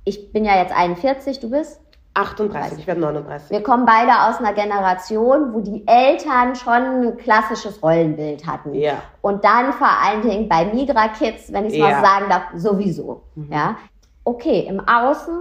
ich 0.03 0.33
bin 0.33 0.43
ja 0.43 0.61
jetzt 0.61 0.75
41, 0.75 1.39
du 1.39 1.49
bist? 1.49 1.79
38, 2.13 2.79
ich 2.79 2.87
werde 2.87 3.01
39. 3.01 3.49
Wir 3.51 3.63
kommen 3.63 3.85
beide 3.85 4.11
aus 4.27 4.37
einer 4.39 4.53
Generation, 4.53 5.53
wo 5.53 5.61
die 5.61 5.87
Eltern 5.87 6.55
schon 6.55 6.73
ein 6.73 7.17
klassisches 7.17 7.81
Rollenbild 7.81 8.45
hatten. 8.45 8.73
Ja. 8.73 9.01
Und 9.21 9.43
dann 9.45 9.71
vor 9.73 9.87
allen 9.87 10.21
Dingen 10.21 10.49
bei 10.49 10.65
Migra 10.65 11.07
Kids, 11.09 11.53
wenn 11.53 11.65
ich 11.65 11.73
es 11.73 11.79
mal 11.79 11.91
Ja. 11.91 11.99
so 11.99 12.05
sagen 12.05 12.25
darf, 12.29 12.43
sowieso. 12.55 13.21
Ja. 13.49 13.77
Okay, 14.23 14.65
im 14.67 14.81
Außen 14.87 15.33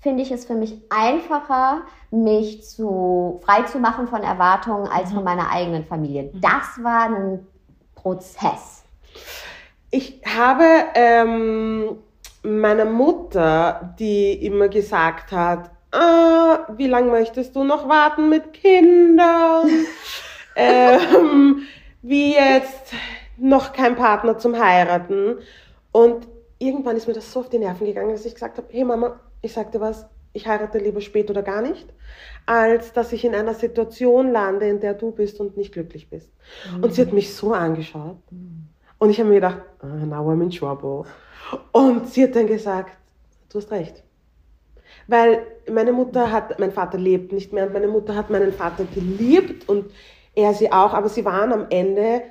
finde 0.00 0.22
ich 0.22 0.30
es 0.30 0.44
für 0.44 0.54
mich 0.54 0.80
einfacher, 0.90 1.82
mich 2.10 2.62
zu, 2.68 3.40
frei 3.44 3.62
zu 3.62 3.78
machen 3.78 4.06
von 4.06 4.22
Erwartungen 4.22 4.86
als 4.86 5.10
von 5.12 5.24
meiner 5.24 5.50
eigenen 5.50 5.84
Familie. 5.84 6.30
Das 6.34 6.82
war 6.82 7.06
ein 7.06 7.46
Prozess. 7.94 8.84
Ich 9.90 10.20
habe 10.36 10.64
ähm, 10.94 11.96
meiner 12.42 12.84
Mutter, 12.84 13.94
die 13.98 14.32
immer 14.44 14.68
gesagt 14.68 15.32
hat, 15.32 15.70
ah, 15.94 16.66
wie 16.76 16.86
lange 16.86 17.10
möchtest 17.10 17.54
du 17.56 17.64
noch 17.64 17.88
warten 17.88 18.28
mit 18.28 18.52
Kindern? 18.52 19.68
ähm, 20.56 21.62
wie 22.02 22.34
jetzt 22.34 22.92
noch 23.36 23.72
kein 23.72 23.96
Partner 23.96 24.38
zum 24.38 24.58
Heiraten. 24.58 25.38
Und 25.92 26.26
irgendwann 26.58 26.96
ist 26.96 27.06
mir 27.06 27.14
das 27.14 27.32
so 27.32 27.40
auf 27.40 27.48
die 27.48 27.58
Nerven 27.58 27.86
gegangen, 27.86 28.10
dass 28.10 28.24
ich 28.24 28.34
gesagt 28.34 28.58
habe, 28.58 28.68
hey 28.70 28.84
Mama, 28.84 29.20
ich 29.42 29.52
sagte 29.52 29.80
was, 29.80 30.06
ich 30.32 30.46
heirate 30.46 30.78
lieber 30.78 31.00
spät 31.00 31.30
oder 31.30 31.42
gar 31.42 31.62
nicht, 31.62 31.86
als 32.44 32.92
dass 32.92 33.12
ich 33.12 33.24
in 33.24 33.34
einer 33.34 33.54
Situation 33.54 34.32
lande, 34.32 34.68
in 34.68 34.80
der 34.80 34.94
du 34.94 35.12
bist 35.12 35.40
und 35.40 35.56
nicht 35.56 35.72
glücklich 35.72 36.10
bist. 36.10 36.30
Mhm. 36.76 36.84
Und 36.84 36.94
sie 36.94 37.02
hat 37.02 37.12
mich 37.12 37.34
so 37.34 37.52
angeschaut. 37.52 38.18
Mhm. 38.30 38.68
Und 38.98 39.10
ich 39.10 39.18
habe 39.18 39.28
mir 39.28 39.36
gedacht, 39.36 39.62
oh, 39.82 39.86
now 39.86 40.28
I'm 40.28 40.42
in 40.42 40.50
trouble. 40.50 41.04
Und 41.72 42.08
sie 42.08 42.24
hat 42.24 42.36
dann 42.36 42.46
gesagt, 42.46 42.96
du 43.50 43.58
hast 43.58 43.70
recht. 43.70 44.03
Weil 45.06 45.46
meine 45.70 45.92
Mutter 45.92 46.30
hat, 46.30 46.58
mein 46.58 46.72
Vater 46.72 46.98
lebt 46.98 47.32
nicht 47.32 47.52
mehr 47.52 47.66
und 47.66 47.72
meine 47.72 47.88
Mutter 47.88 48.14
hat 48.14 48.30
meinen 48.30 48.52
Vater 48.52 48.84
geliebt 48.94 49.68
und 49.68 49.90
er 50.34 50.54
sie 50.54 50.72
auch, 50.72 50.92
aber 50.92 51.08
sie 51.08 51.24
waren 51.24 51.52
am 51.52 51.66
Ende 51.70 52.22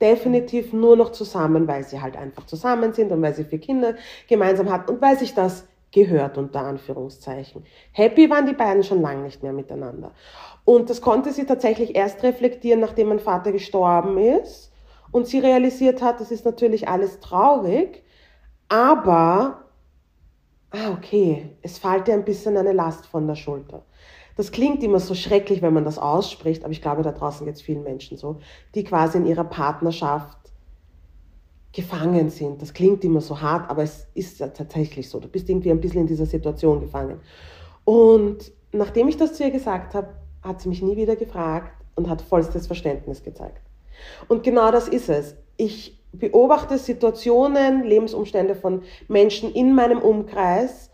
definitiv 0.00 0.72
nur 0.72 0.96
noch 0.96 1.12
zusammen, 1.12 1.66
weil 1.66 1.84
sie 1.84 2.00
halt 2.00 2.16
einfach 2.16 2.44
zusammen 2.46 2.92
sind 2.92 3.12
und 3.12 3.22
weil 3.22 3.34
sie 3.34 3.44
vier 3.44 3.60
Kinder 3.60 3.94
gemeinsam 4.28 4.70
hatten 4.70 4.92
und 4.92 5.00
weil 5.00 5.18
sich 5.18 5.34
das 5.34 5.66
gehört, 5.92 6.36
unter 6.36 6.60
Anführungszeichen. 6.60 7.64
Happy 7.92 8.28
waren 8.28 8.46
die 8.46 8.52
beiden 8.52 8.82
schon 8.82 9.00
lange 9.00 9.22
nicht 9.22 9.42
mehr 9.42 9.52
miteinander. 9.52 10.12
Und 10.64 10.90
das 10.90 11.00
konnte 11.00 11.32
sie 11.32 11.46
tatsächlich 11.46 11.94
erst 11.94 12.22
reflektieren, 12.22 12.80
nachdem 12.80 13.08
mein 13.08 13.20
Vater 13.20 13.52
gestorben 13.52 14.18
ist 14.18 14.72
und 15.12 15.26
sie 15.26 15.38
realisiert 15.38 16.02
hat, 16.02 16.20
das 16.20 16.30
ist 16.30 16.44
natürlich 16.44 16.88
alles 16.88 17.20
traurig, 17.20 18.02
aber, 18.68 19.65
ah, 20.70 20.92
okay, 20.92 21.50
es 21.62 21.78
fällt 21.78 22.08
ihr 22.08 22.14
ein 22.14 22.24
bisschen 22.24 22.56
eine 22.56 22.72
Last 22.72 23.06
von 23.06 23.26
der 23.26 23.34
Schulter. 23.34 23.84
Das 24.36 24.52
klingt 24.52 24.82
immer 24.82 25.00
so 25.00 25.14
schrecklich, 25.14 25.62
wenn 25.62 25.72
man 25.72 25.84
das 25.84 25.98
ausspricht, 25.98 26.62
aber 26.62 26.72
ich 26.72 26.82
glaube, 26.82 27.02
da 27.02 27.12
draußen 27.12 27.46
geht 27.46 27.56
es 27.56 27.62
vielen 27.62 27.82
Menschen 27.82 28.18
so, 28.18 28.38
die 28.74 28.84
quasi 28.84 29.16
in 29.16 29.26
ihrer 29.26 29.44
Partnerschaft 29.44 30.36
gefangen 31.72 32.30
sind. 32.30 32.60
Das 32.60 32.74
klingt 32.74 33.02
immer 33.04 33.20
so 33.20 33.40
hart, 33.40 33.70
aber 33.70 33.82
es 33.82 34.06
ist 34.14 34.38
ja 34.38 34.48
tatsächlich 34.48 35.08
so. 35.08 35.20
Du 35.20 35.28
bist 35.28 35.48
irgendwie 35.48 35.70
ein 35.70 35.80
bisschen 35.80 36.02
in 36.02 36.06
dieser 36.06 36.26
Situation 36.26 36.80
gefangen. 36.80 37.20
Und 37.84 38.52
nachdem 38.72 39.08
ich 39.08 39.16
das 39.16 39.34
zu 39.34 39.44
ihr 39.44 39.50
gesagt 39.50 39.94
habe, 39.94 40.08
hat 40.42 40.60
sie 40.60 40.68
mich 40.68 40.82
nie 40.82 40.96
wieder 40.96 41.16
gefragt 41.16 41.72
und 41.94 42.08
hat 42.08 42.22
vollstes 42.22 42.66
Verständnis 42.66 43.22
gezeigt. 43.22 43.62
Und 44.28 44.42
genau 44.42 44.70
das 44.70 44.88
ist 44.88 45.08
es. 45.08 45.34
Ich 45.56 45.95
beobachte 46.12 46.78
Situationen, 46.78 47.84
Lebensumstände 47.84 48.54
von 48.54 48.82
Menschen 49.08 49.52
in 49.52 49.74
meinem 49.74 49.98
Umkreis 49.98 50.90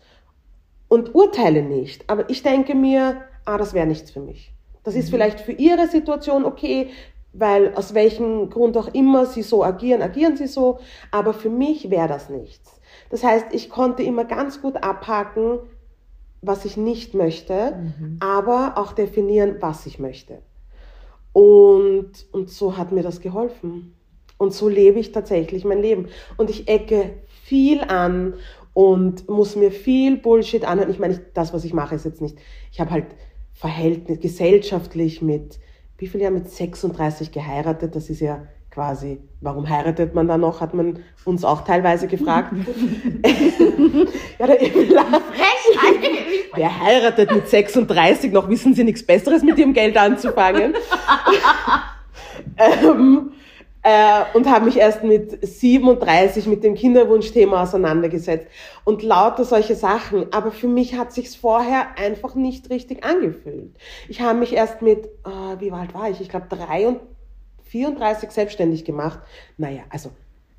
und 0.87 1.15
urteile 1.15 1.63
nicht. 1.63 2.09
Aber 2.09 2.29
ich 2.29 2.43
denke 2.43 2.75
mir, 2.75 3.21
ah, 3.45 3.57
das 3.57 3.73
wäre 3.73 3.87
nichts 3.87 4.11
für 4.11 4.19
mich. 4.19 4.53
Das 4.83 4.95
ist 4.95 5.07
mhm. 5.07 5.11
vielleicht 5.11 5.39
für 5.39 5.53
ihre 5.53 5.87
Situation 5.87 6.45
okay, 6.45 6.89
weil 7.33 7.73
aus 7.75 7.93
welchem 7.93 8.49
Grund 8.49 8.77
auch 8.77 8.93
immer 8.93 9.25
sie 9.25 9.41
so 9.41 9.63
agieren, 9.63 10.01
agieren 10.01 10.37
sie 10.37 10.47
so, 10.47 10.79
aber 11.09 11.33
für 11.33 11.49
mich 11.49 11.89
wäre 11.89 12.07
das 12.07 12.29
nichts. 12.29 12.79
Das 13.09 13.23
heißt, 13.23 13.47
ich 13.51 13.69
konnte 13.69 14.03
immer 14.03 14.25
ganz 14.25 14.61
gut 14.61 14.83
abhaken, 14.83 15.59
was 16.41 16.65
ich 16.65 16.77
nicht 16.77 17.13
möchte, 17.13 17.75
mhm. 17.75 18.17
aber 18.19 18.73
auch 18.75 18.93
definieren, 18.93 19.57
was 19.61 19.85
ich 19.85 19.97
möchte. 19.97 20.39
Und, 21.31 22.11
und 22.31 22.49
so 22.49 22.77
hat 22.77 22.91
mir 22.91 23.01
das 23.01 23.21
geholfen. 23.21 23.95
Und 24.43 24.53
so 24.53 24.67
lebe 24.67 24.99
ich 24.99 25.13
tatsächlich 25.13 25.63
mein 25.63 25.81
Leben. 25.81 26.09
Und 26.35 26.49
ich 26.49 26.67
ecke 26.67 27.11
viel 27.43 27.81
an 27.81 28.33
und 28.73 29.29
muss 29.29 29.55
mir 29.55 29.71
viel 29.71 30.17
Bullshit 30.17 30.65
anhören. 30.65 30.91
Ich 30.91 30.99
meine, 30.99 31.21
das, 31.33 31.53
was 31.53 31.63
ich 31.63 31.73
mache, 31.73 31.95
ist 31.95 32.03
jetzt 32.03 32.21
nicht, 32.21 32.37
ich 32.71 32.81
habe 32.81 32.91
halt 32.91 33.05
Verhältnis 33.53 34.19
gesellschaftlich 34.19 35.21
mit, 35.21 35.59
wie 35.97 36.07
viel 36.07 36.21
Jahr 36.21 36.31
mit 36.31 36.49
36 36.49 37.31
geheiratet, 37.31 37.95
das 37.95 38.09
ist 38.09 38.19
ja 38.19 38.45
quasi, 38.69 39.21
warum 39.39 39.69
heiratet 39.69 40.13
man 40.13 40.27
da 40.27 40.37
noch, 40.37 40.59
hat 40.59 40.73
man 40.73 40.99
uns 41.23 41.45
auch 41.45 41.63
teilweise 41.63 42.07
gefragt. 42.07 42.51
ja, 44.39 44.47
der 44.47 44.59
Wer 46.55 46.81
heiratet 46.81 47.31
mit 47.31 47.47
36 47.47 48.33
noch, 48.33 48.49
wissen 48.49 48.73
Sie 48.73 48.83
nichts 48.83 49.05
Besseres 49.05 49.41
mit 49.41 49.57
ihrem 49.57 49.73
Geld 49.73 49.95
anzufangen? 49.95 50.73
ähm, 52.57 53.31
äh, 53.83 54.23
und 54.33 54.49
habe 54.49 54.65
mich 54.65 54.77
erst 54.77 55.03
mit 55.03 55.45
37 55.45 56.47
mit 56.47 56.63
dem 56.63 56.75
Kinderwunschthema 56.75 57.63
auseinandergesetzt 57.63 58.47
und 58.85 59.03
lauter 59.03 59.43
solche 59.43 59.75
Sachen. 59.75 60.31
Aber 60.31 60.51
für 60.51 60.67
mich 60.67 60.95
hat 60.95 61.11
sich's 61.11 61.35
vorher 61.35 61.97
einfach 61.97 62.35
nicht 62.35 62.69
richtig 62.69 63.03
angefühlt. 63.03 63.75
Ich 64.07 64.21
habe 64.21 64.39
mich 64.39 64.53
erst 64.53 64.81
mit, 64.81 65.05
äh, 65.05 65.59
wie 65.59 65.71
alt 65.71 65.93
war 65.93 66.09
ich? 66.09 66.21
Ich 66.21 66.29
glaube 66.29 66.47
34 67.63 68.31
selbstständig 68.31 68.85
gemacht. 68.85 69.19
Naja, 69.57 69.81
also 69.89 70.11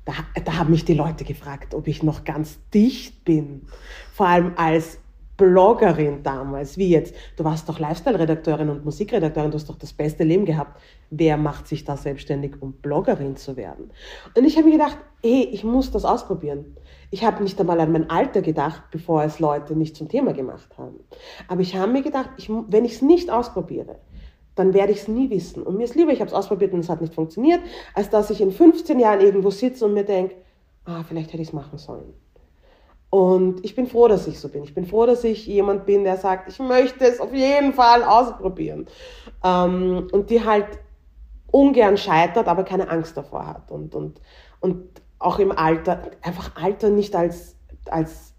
da, 0.05 0.13
da 0.43 0.57
haben 0.57 0.71
mich 0.71 0.85
die 0.85 0.93
Leute 0.93 1.23
gefragt, 1.23 1.73
ob 1.73 1.87
ich 1.87 2.03
noch 2.03 2.25
ganz 2.25 2.59
dicht 2.73 3.25
bin. 3.25 3.67
Vor 4.13 4.27
allem 4.27 4.53
als 4.55 4.99
Bloggerin 5.37 6.23
damals, 6.23 6.77
wie 6.77 6.89
jetzt. 6.89 7.13
Du 7.35 7.43
warst 7.43 7.67
doch 7.67 7.79
Lifestyle-Redakteurin 7.79 8.69
und 8.69 8.85
Musikredakteurin, 8.85 9.51
du 9.51 9.55
hast 9.55 9.69
doch 9.69 9.77
das 9.77 9.91
beste 9.91 10.23
Leben 10.23 10.45
gehabt. 10.45 10.79
Wer 11.09 11.35
macht 11.37 11.67
sich 11.67 11.83
da 11.83 11.97
selbstständig, 11.97 12.61
um 12.61 12.73
Bloggerin 12.73 13.35
zu 13.35 13.57
werden? 13.57 13.91
Und 14.35 14.45
ich 14.45 14.55
habe 14.57 14.67
mir 14.67 14.77
gedacht, 14.77 14.97
hey, 15.21 15.49
ich 15.51 15.63
muss 15.63 15.91
das 15.91 16.05
ausprobieren. 16.05 16.77
Ich 17.11 17.23
habe 17.23 17.43
nicht 17.43 17.59
einmal 17.59 17.79
an 17.79 17.91
mein 17.91 18.09
Alter 18.09 18.41
gedacht, 18.41 18.83
bevor 18.91 19.23
es 19.23 19.39
Leute 19.39 19.75
nicht 19.75 19.95
zum 19.95 20.07
Thema 20.07 20.33
gemacht 20.33 20.77
haben. 20.77 20.99
Aber 21.47 21.61
ich 21.61 21.75
habe 21.75 21.91
mir 21.91 22.01
gedacht, 22.01 22.29
ich, 22.37 22.49
wenn 22.49 22.85
ich 22.85 22.93
es 22.93 23.01
nicht 23.01 23.29
ausprobiere, 23.29 23.97
dann 24.55 24.73
werde 24.73 24.93
ich 24.93 24.99
es 24.99 25.07
nie 25.07 25.29
wissen. 25.29 25.63
Und 25.63 25.77
mir 25.77 25.83
ist 25.83 25.95
lieber, 25.95 26.11
ich 26.11 26.21
habe 26.21 26.29
es 26.29 26.33
ausprobiert 26.33 26.73
und 26.73 26.79
es 26.79 26.89
hat 26.89 27.01
nicht 27.01 27.13
funktioniert, 27.13 27.59
als 27.93 28.09
dass 28.09 28.29
ich 28.29 28.41
in 28.41 28.51
15 28.51 28.99
Jahren 28.99 29.19
irgendwo 29.19 29.51
sitze 29.51 29.85
und 29.85 29.93
mir 29.93 30.05
denke, 30.05 30.35
ah, 30.85 31.03
vielleicht 31.03 31.33
hätte 31.33 31.41
ich 31.41 31.49
es 31.49 31.53
machen 31.53 31.77
sollen. 31.77 32.13
Und 33.15 33.63
ich 33.63 33.75
bin 33.75 33.87
froh, 33.87 34.09
dass 34.09 34.27
ich 34.27 34.41
so 34.41 34.49
bin. 34.49 34.65
Ich 34.65 34.75
bin 34.75 34.85
froh, 34.85 35.05
dass 35.05 35.23
ich 35.23 35.47
jemand 35.47 35.85
bin, 35.85 36.03
der 36.03 36.17
sagt, 36.17 36.49
ich 36.49 36.59
möchte 36.59 37.05
es 37.05 37.21
auf 37.21 37.33
jeden 37.33 37.71
Fall 37.71 38.03
ausprobieren. 38.03 38.87
Ähm, 39.41 40.09
und 40.11 40.29
die 40.29 40.43
halt 40.43 40.67
ungern 41.49 41.95
scheitert, 41.95 42.49
aber 42.49 42.65
keine 42.65 42.89
Angst 42.89 43.15
davor 43.15 43.47
hat. 43.47 43.71
Und, 43.71 43.95
und, 43.95 44.19
und 44.59 45.01
auch 45.17 45.39
im 45.39 45.53
Alter, 45.53 46.11
einfach 46.23 46.61
Alter 46.61 46.89
nicht 46.89 47.15
als, 47.15 47.55
als 47.89 48.33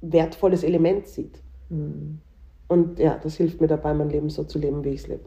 wertvolles 0.00 0.64
Element 0.64 1.06
sieht. 1.06 1.40
Mhm. 1.68 2.18
Und 2.66 2.98
ja, 2.98 3.20
das 3.22 3.36
hilft 3.36 3.60
mir 3.60 3.68
dabei, 3.68 3.94
mein 3.94 4.10
Leben 4.10 4.28
so 4.28 4.42
zu 4.42 4.58
leben, 4.58 4.82
wie 4.82 4.88
ich 4.88 5.02
es 5.02 5.06
lebe. 5.06 5.24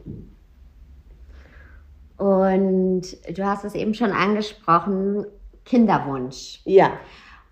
Und 2.18 3.02
du 3.34 3.46
hast 3.46 3.64
es 3.64 3.74
eben 3.74 3.94
schon 3.94 4.10
angesprochen, 4.10 5.24
Kinderwunsch. 5.64 6.60
Ja. 6.66 6.98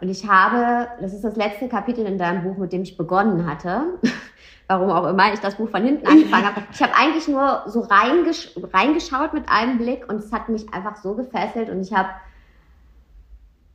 Und 0.01 0.09
ich 0.09 0.29
habe, 0.29 0.89
das 1.01 1.13
ist 1.13 1.25
das 1.25 1.37
letzte 1.37 1.69
Kapitel 1.69 2.07
in 2.07 2.19
deinem 2.19 2.45
Buch, 2.45 2.57
mit 2.57 2.73
dem 2.73 2.83
ich 2.83 2.97
begonnen 2.97 3.51
hatte. 3.51 3.99
Warum 4.69 4.91
auch 4.91 5.09
immer 5.09 5.33
ich 5.33 5.41
das 5.41 5.57
Buch 5.57 5.71
von 5.71 5.83
hinten 5.83 6.07
angefangen 6.07 6.45
habe. 6.45 6.63
Ich 6.73 6.83
habe 6.83 6.95
eigentlich 6.95 7.27
nur 7.27 7.63
so 7.67 7.81
reingesch 7.81 8.51
reingeschaut 8.73 9.33
mit 9.33 9.49
einem 9.49 9.79
Blick 9.79 10.07
und 10.09 10.17
es 10.17 10.31
hat 10.31 10.51
mich 10.51 10.73
einfach 10.75 10.97
so 10.97 11.15
gefesselt 11.15 11.71
und 11.71 11.81
ich 11.81 11.93
habe 11.93 12.11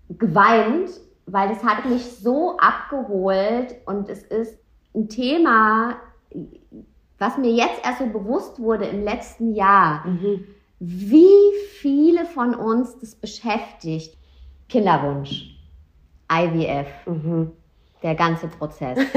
geweint, 0.09 0.91
weil 1.25 1.51
es 1.51 1.63
hat 1.63 1.85
mich 1.85 2.03
so 2.17 2.57
abgeholt 2.57 3.75
und 3.85 4.07
es 4.07 4.21
ist 4.21 4.55
ein 4.93 5.09
Thema, 5.09 5.95
was 7.17 7.37
mir 7.37 7.51
jetzt 7.51 7.83
erst 7.83 7.99
so 7.99 8.05
bewusst 8.05 8.59
wurde 8.59 8.85
im 8.85 9.03
letzten 9.03 9.55
Jahr, 9.55 10.05
mhm. 10.05 10.45
wie 10.79 11.57
viele 11.79 12.25
von 12.25 12.53
uns 12.53 12.99
das 12.99 13.15
beschäftigt. 13.15 14.15
Kinderwunsch. 14.69 15.52
IVF. 16.41 16.87
Mhm. 17.05 17.51
Der 18.01 18.15
ganze 18.15 18.47
Prozess. 18.47 18.97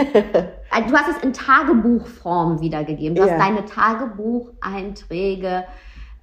Also, 0.68 0.90
du 0.90 0.96
hast 0.96 1.16
es 1.16 1.22
in 1.22 1.32
Tagebuchform 1.32 2.60
wiedergegeben. 2.60 3.14
Du 3.14 3.24
ja. 3.24 3.30
hast 3.30 3.40
deine 3.40 3.64
Tagebucheinträge 3.64 5.64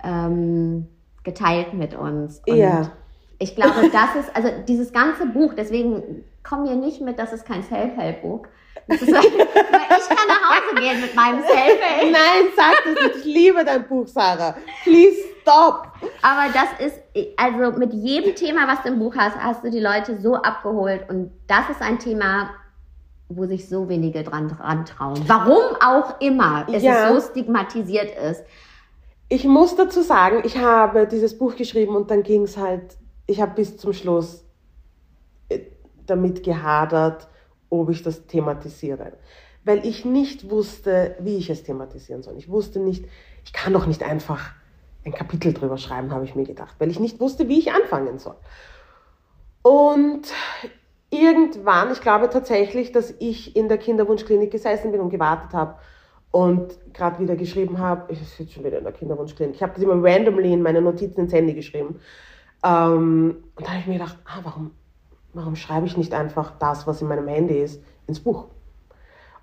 ähm, 0.03 0.87
geteilt 1.23 1.73
mit 1.73 1.95
uns. 1.95 2.41
Und 2.45 2.57
ja. 2.57 2.91
Ich 3.39 3.55
glaube, 3.55 3.89
das 3.91 4.15
ist, 4.15 4.35
also 4.35 4.49
dieses 4.67 4.93
ganze 4.93 5.25
Buch, 5.25 5.53
deswegen 5.55 6.23
komm 6.43 6.63
mir 6.63 6.75
nicht 6.75 7.01
mit, 7.01 7.17
das 7.17 7.33
ist 7.33 7.45
kein 7.45 7.63
Self-Help-Buch. 7.63 8.45
Ich 8.87 8.99
kann 8.99 10.27
nach 10.27 10.49
Hause 10.49 10.75
gehen 10.81 11.01
mit 11.01 11.15
meinem 11.15 11.41
Self-Help. 11.43 12.11
Nein, 12.11 12.51
sag 12.55 12.73
das 12.83 13.03
nicht. 13.03 13.15
Ich 13.17 13.25
liebe 13.25 13.63
dein 13.63 13.87
Buch, 13.87 14.07
Sarah. 14.07 14.55
Please 14.83 15.17
Stopp! 15.41 15.87
Aber 16.21 16.53
das 16.53 16.85
ist, 16.87 17.01
also 17.37 17.77
mit 17.77 17.93
jedem 17.93 18.33
Thema, 18.35 18.67
was 18.67 18.81
du 18.83 18.89
im 18.89 18.99
Buch 18.99 19.13
hast, 19.17 19.35
hast 19.37 19.63
du 19.63 19.69
die 19.69 19.79
Leute 19.79 20.17
so 20.21 20.35
abgeholt. 20.35 21.09
Und 21.09 21.31
das 21.47 21.69
ist 21.69 21.81
ein 21.81 21.99
Thema, 21.99 22.49
wo 23.29 23.45
sich 23.45 23.67
so 23.67 23.89
wenige 23.89 24.23
dran, 24.23 24.47
dran 24.47 24.85
trauen. 24.85 25.21
Warum 25.27 25.75
auch 25.83 26.19
immer 26.21 26.65
es 26.71 26.83
Ja. 26.83 27.13
so 27.13 27.19
stigmatisiert 27.21 28.15
ist. 28.17 28.43
Ich 29.29 29.45
muss 29.45 29.75
dazu 29.75 30.01
sagen, 30.01 30.41
ich 30.45 30.57
habe 30.57 31.07
dieses 31.07 31.37
Buch 31.37 31.55
geschrieben 31.55 31.95
und 31.95 32.11
dann 32.11 32.23
ging 32.23 32.43
es 32.43 32.55
halt, 32.57 32.95
ich 33.25 33.41
habe 33.41 33.53
bis 33.55 33.77
zum 33.77 33.91
Schluss 33.93 34.45
äh, 35.49 35.59
damit 36.05 36.43
gehadert, 36.43 37.27
ob 37.81 37.89
ich 37.89 38.03
das 38.03 38.27
thematisiere. 38.27 39.13
Weil 39.65 39.85
ich 39.85 40.05
nicht 40.05 40.49
wusste, 40.49 41.15
wie 41.19 41.37
ich 41.37 41.49
es 41.49 41.63
thematisieren 41.63 42.21
soll. 42.21 42.37
Ich 42.37 42.49
wusste 42.49 42.79
nicht, 42.79 43.05
ich 43.45 43.53
kann 43.53 43.73
doch 43.73 43.85
nicht 43.85 44.03
einfach 44.03 44.51
ein 45.05 45.13
Kapitel 45.13 45.53
drüber 45.53 45.77
schreiben, 45.77 46.11
habe 46.11 46.25
ich 46.25 46.35
mir 46.35 46.45
gedacht, 46.45 46.75
weil 46.79 46.89
ich 46.89 46.99
nicht 46.99 47.19
wusste, 47.19 47.47
wie 47.47 47.59
ich 47.59 47.71
anfangen 47.71 48.19
soll. 48.19 48.35
Und 49.61 50.31
irgendwann, 51.09 51.91
ich 51.91 52.01
glaube 52.01 52.29
tatsächlich, 52.29 52.91
dass 52.91 53.13
ich 53.19 53.55
in 53.55 53.69
der 53.69 53.77
Kinderwunschklinik 53.77 54.51
gesessen 54.51 54.91
bin 54.91 55.01
und 55.01 55.09
gewartet 55.09 55.53
habe 55.53 55.75
und 56.31 56.77
gerade 56.93 57.19
wieder 57.19 57.35
geschrieben 57.35 57.79
habe, 57.79 58.11
ich 58.11 58.19
sitze 58.19 58.53
schon 58.53 58.63
wieder 58.63 58.77
in 58.77 58.83
der 58.83 58.93
Kinderwunschklinik. 58.93 59.55
Ich 59.55 59.63
habe 59.63 59.73
das 59.73 59.83
immer 59.83 59.95
randomly 59.95 60.53
in 60.53 60.61
meine 60.61 60.81
Notizen 60.81 61.21
ins 61.21 61.33
Handy 61.33 61.53
geschrieben. 61.53 61.99
Ähm, 62.63 63.43
und 63.55 63.65
da 63.65 63.71
habe 63.71 63.79
ich 63.79 63.87
mir 63.87 63.93
gedacht, 63.93 64.17
ah, 64.25 64.39
warum, 64.43 64.71
warum 65.33 65.55
schreibe 65.55 65.85
ich 65.85 65.97
nicht 65.97 66.13
einfach 66.13 66.53
das, 66.59 66.87
was 66.87 67.01
in 67.01 67.07
meinem 67.07 67.27
Handy 67.27 67.55
ist, 67.55 67.81
ins 68.07 68.19
Buch? 68.19 68.47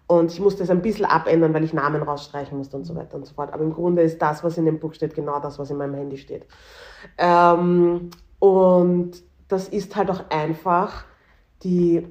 Und 0.07 0.33
ich 0.33 0.41
musste 0.41 0.65
es 0.65 0.71
ein 0.71 0.83
bisschen 0.83 1.05
abändern, 1.05 1.55
weil 1.55 1.63
ich 1.63 1.73
Namen 1.73 2.03
rausstreichen 2.03 2.59
musste 2.59 2.77
und 2.77 2.85
so 2.85 2.97
weiter 2.97 3.17
und 3.17 3.27
so 3.27 3.35
fort. 3.35 3.53
Aber 3.53 3.63
im 3.63 3.73
Grunde 3.73 4.03
ist 4.03 4.21
das, 4.21 4.43
was 4.43 4.59
in 4.59 4.65
dem 4.65 4.81
Buch 4.81 4.93
steht, 4.93 5.15
genau 5.15 5.39
das, 5.39 5.59
was 5.61 5.71
in 5.71 5.77
meinem 5.77 5.95
Handy 5.95 6.17
steht. 6.17 6.47
Ähm, 7.17 8.11
und 8.41 9.13
das 9.47 9.69
ist 9.69 9.95
halt 9.95 10.11
auch 10.11 10.29
einfach 10.31 11.05
die 11.63 12.09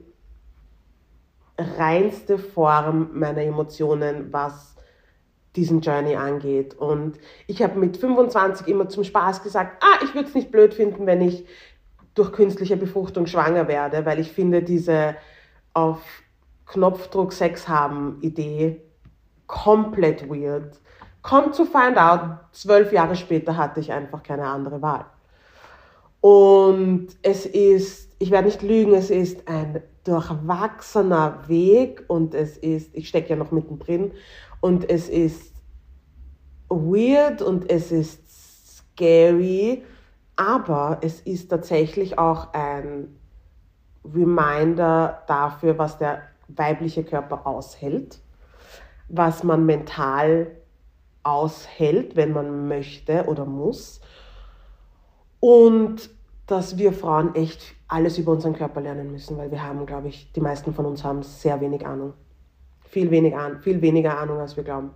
reinste 1.58 2.38
Form 2.38 3.10
meiner 3.14 3.42
Emotionen, 3.42 4.32
was 4.32 4.76
diesen 5.56 5.82
Journey 5.82 6.16
angeht. 6.16 6.76
Und 6.76 7.20
ich 7.48 7.62
habe 7.62 7.80
mit 7.80 7.98
25 7.98 8.68
immer 8.68 8.88
zum 8.88 9.04
Spaß 9.04 9.44
gesagt, 9.44 9.84
ah, 9.84 10.04
ich 10.04 10.14
würde 10.14 10.30
es 10.30 10.36
nicht 10.36 10.52
blöd 10.52 10.74
finden, 10.74 11.06
wenn 11.06 11.22
ich 11.22 11.46
durch 12.20 12.32
künstliche 12.34 12.78
Befruchtung 12.78 13.26
schwanger 13.26 13.68
werde, 13.68 14.06
weil 14.06 14.20
ich 14.20 14.32
finde 14.32 14.62
diese 14.62 15.16
auf 15.74 16.02
Knopfdruck 16.66 17.34
Sex 17.34 17.68
haben 17.68 18.20
Idee 18.22 18.82
komplett 19.48 20.30
weird. 20.30 20.80
Come 21.22 21.52
to 21.52 21.66
find 21.66 21.98
out, 21.98 22.22
zwölf 22.52 22.92
Jahre 22.94 23.16
später 23.16 23.58
hatte 23.58 23.80
ich 23.80 23.92
einfach 23.92 24.22
keine 24.22 24.46
andere 24.46 24.82
Wahl. 24.82 25.06
Und 26.22 27.08
es 27.22 27.46
ist, 27.46 28.12
ich 28.20 28.32
werde 28.32 28.48
nicht 28.48 28.62
lügen, 28.62 28.94
es 28.94 29.10
ist 29.10 29.48
ein 29.48 29.82
durchwachsener 30.04 31.48
Weg 31.48 32.04
und 32.08 32.34
es 32.34 32.58
ist, 32.58 32.94
ich 32.94 33.08
stecke 33.08 33.30
ja 33.30 33.36
noch 33.36 33.52
mittendrin, 33.52 34.12
und 34.62 34.90
es 34.90 35.08
ist 35.08 35.54
weird 36.68 37.42
und 37.42 37.72
es 37.72 37.92
ist 37.92 38.22
scary, 38.78 39.84
aber 40.40 41.00
es 41.02 41.20
ist 41.20 41.50
tatsächlich 41.50 42.18
auch 42.18 42.54
ein 42.54 43.14
Reminder 44.06 45.22
dafür, 45.28 45.78
was 45.78 45.98
der 45.98 46.22
weibliche 46.48 47.04
Körper 47.04 47.46
aushält, 47.46 48.22
was 49.10 49.44
man 49.44 49.66
mental 49.66 50.48
aushält, 51.24 52.16
wenn 52.16 52.32
man 52.32 52.70
möchte 52.70 53.26
oder 53.26 53.44
muss. 53.44 54.00
Und 55.42 56.10
dass 56.48 56.78
wir 56.78 56.94
Frauen 56.94 57.36
echt 57.36 57.76
alles 57.90 58.18
über 58.18 58.32
unseren 58.32 58.54
Körper 58.54 58.80
lernen 58.80 59.12
müssen, 59.12 59.38
weil 59.38 59.52
wir 59.52 59.62
haben, 59.62 59.86
glaube 59.86 60.08
ich, 60.08 60.32
die 60.32 60.42
meisten 60.42 60.74
von 60.74 60.86
uns 60.86 61.04
haben 61.04 61.22
sehr 61.22 61.60
wenig 61.60 61.86
Ahnung. 61.86 62.14
Viel, 62.86 63.12
wenig 63.12 63.36
Ahnung, 63.36 63.60
viel 63.60 63.82
weniger 63.82 64.18
Ahnung, 64.18 64.40
als 64.40 64.56
wir 64.56 64.64
glauben. 64.64 64.92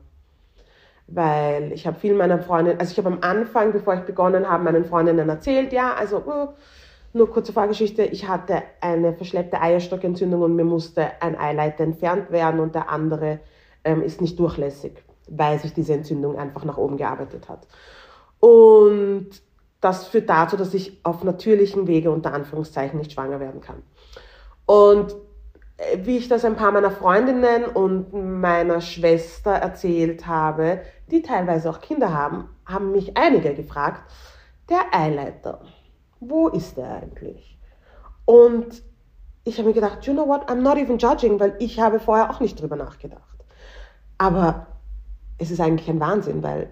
Weil 1.14 1.72
ich 1.74 1.86
habe 1.86 2.00
viel 2.00 2.16
meiner 2.16 2.40
Freundinnen, 2.40 2.80
also 2.80 2.92
ich 2.92 2.98
habe 2.98 3.10
am 3.10 3.20
Anfang, 3.22 3.72
bevor 3.72 3.94
ich 3.94 4.02
begonnen 4.02 4.50
habe, 4.50 4.64
meinen 4.64 4.86
Freundinnen 4.86 5.30
erzählt, 5.30 5.72
ja, 5.72 5.94
also 5.94 6.18
uh, 6.18 6.48
nur 7.14 7.30
kurze 7.30 7.54
Vorgeschichte, 7.54 8.04
ich 8.04 8.28
hatte 8.28 8.64
eine 8.82 9.14
verschleppte 9.14 9.62
Eierstockentzündung 9.62 10.42
und 10.42 10.56
mir 10.56 10.64
musste 10.64 11.22
ein 11.22 11.38
Eileiter 11.38 11.84
entfernt 11.84 12.32
werden 12.32 12.60
und 12.60 12.74
der 12.74 12.90
andere 12.90 13.40
ähm, 13.84 14.02
ist 14.02 14.22
nicht 14.22 14.40
durchlässig, 14.40 15.04
weil 15.30 15.60
sich 15.60 15.74
diese 15.74 15.94
Entzündung 15.94 16.38
einfach 16.38 16.66
nach 16.66 16.78
oben 16.78 16.98
gearbeitet 16.98 17.48
hat. 17.48 17.68
Und 18.40 19.30
das 19.82 20.08
führt 20.08 20.30
dazu, 20.30 20.58
dass 20.58 20.74
ich 20.74 21.00
auf 21.04 21.24
natürlichem 21.24 21.88
Wege 21.88 22.10
unter 22.10 22.34
Anführungszeichen 22.34 22.98
nicht 22.98 23.12
schwanger 23.12 23.40
werden 23.40 23.62
kann. 23.62 23.84
Und 24.66 25.16
wie 25.98 26.18
ich 26.18 26.28
das 26.28 26.46
ein 26.46 26.56
paar 26.56 26.72
meiner 26.72 26.92
Freundinnen 26.92 27.66
und 27.66 28.14
meiner 28.14 28.82
Schwester 28.82 29.52
erzählt 29.52 30.28
habe, 30.28 30.82
die 31.10 31.22
teilweise 31.22 31.70
auch 31.70 31.82
Kinder 31.82 32.14
haben, 32.14 32.50
haben 32.66 32.92
mich 32.92 33.18
einige 33.18 33.54
gefragt, 33.54 34.02
der 34.70 34.82
Eileiter, 34.92 35.62
wo 36.20 36.48
ist 36.48 36.78
der 36.78 37.02
eigentlich? 37.02 37.58
Und 38.26 38.84
ich 39.44 39.58
habe 39.58 39.68
mir 39.68 39.74
gedacht, 39.74 40.06
you 40.06 40.14
know 40.14 40.28
what, 40.28 40.50
I'm 40.50 40.62
not 40.62 40.78
even 40.78 40.98
judging, 40.98 41.40
weil 41.40 41.56
ich 41.60 41.80
habe 41.80 42.00
vorher 42.00 42.30
auch 42.30 42.40
nicht 42.40 42.62
drüber 42.62 42.76
nachgedacht. 42.76 43.22
Aber 44.18 44.68
es 45.38 45.52
ist 45.52 45.60
eigentlich 45.60 45.90
ein 45.90 46.00
Wahnsinn, 46.00 46.42
weil 46.44 46.70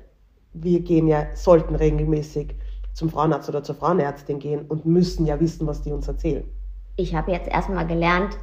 wir 0.54 0.80
gehen 0.82 1.08
ja, 1.08 1.28
sollten 1.36 1.76
regelmäßig 1.76 2.56
zum 2.94 3.10
Frauenarzt 3.10 3.50
oder 3.50 3.64
zur 3.64 3.76
Frauenärztin 3.76 4.40
gehen 4.40 4.66
und 4.68 4.86
müssen 4.86 5.26
ja 5.26 5.40
wissen, 5.40 5.68
was 5.68 5.82
die 5.82 5.92
uns 5.92 6.08
erzählen. 6.08 6.44
Ich 6.96 7.16
habe 7.16 7.32
jetzt 7.32 7.48
erstmal 7.48 7.88
gelernt, 7.88 8.38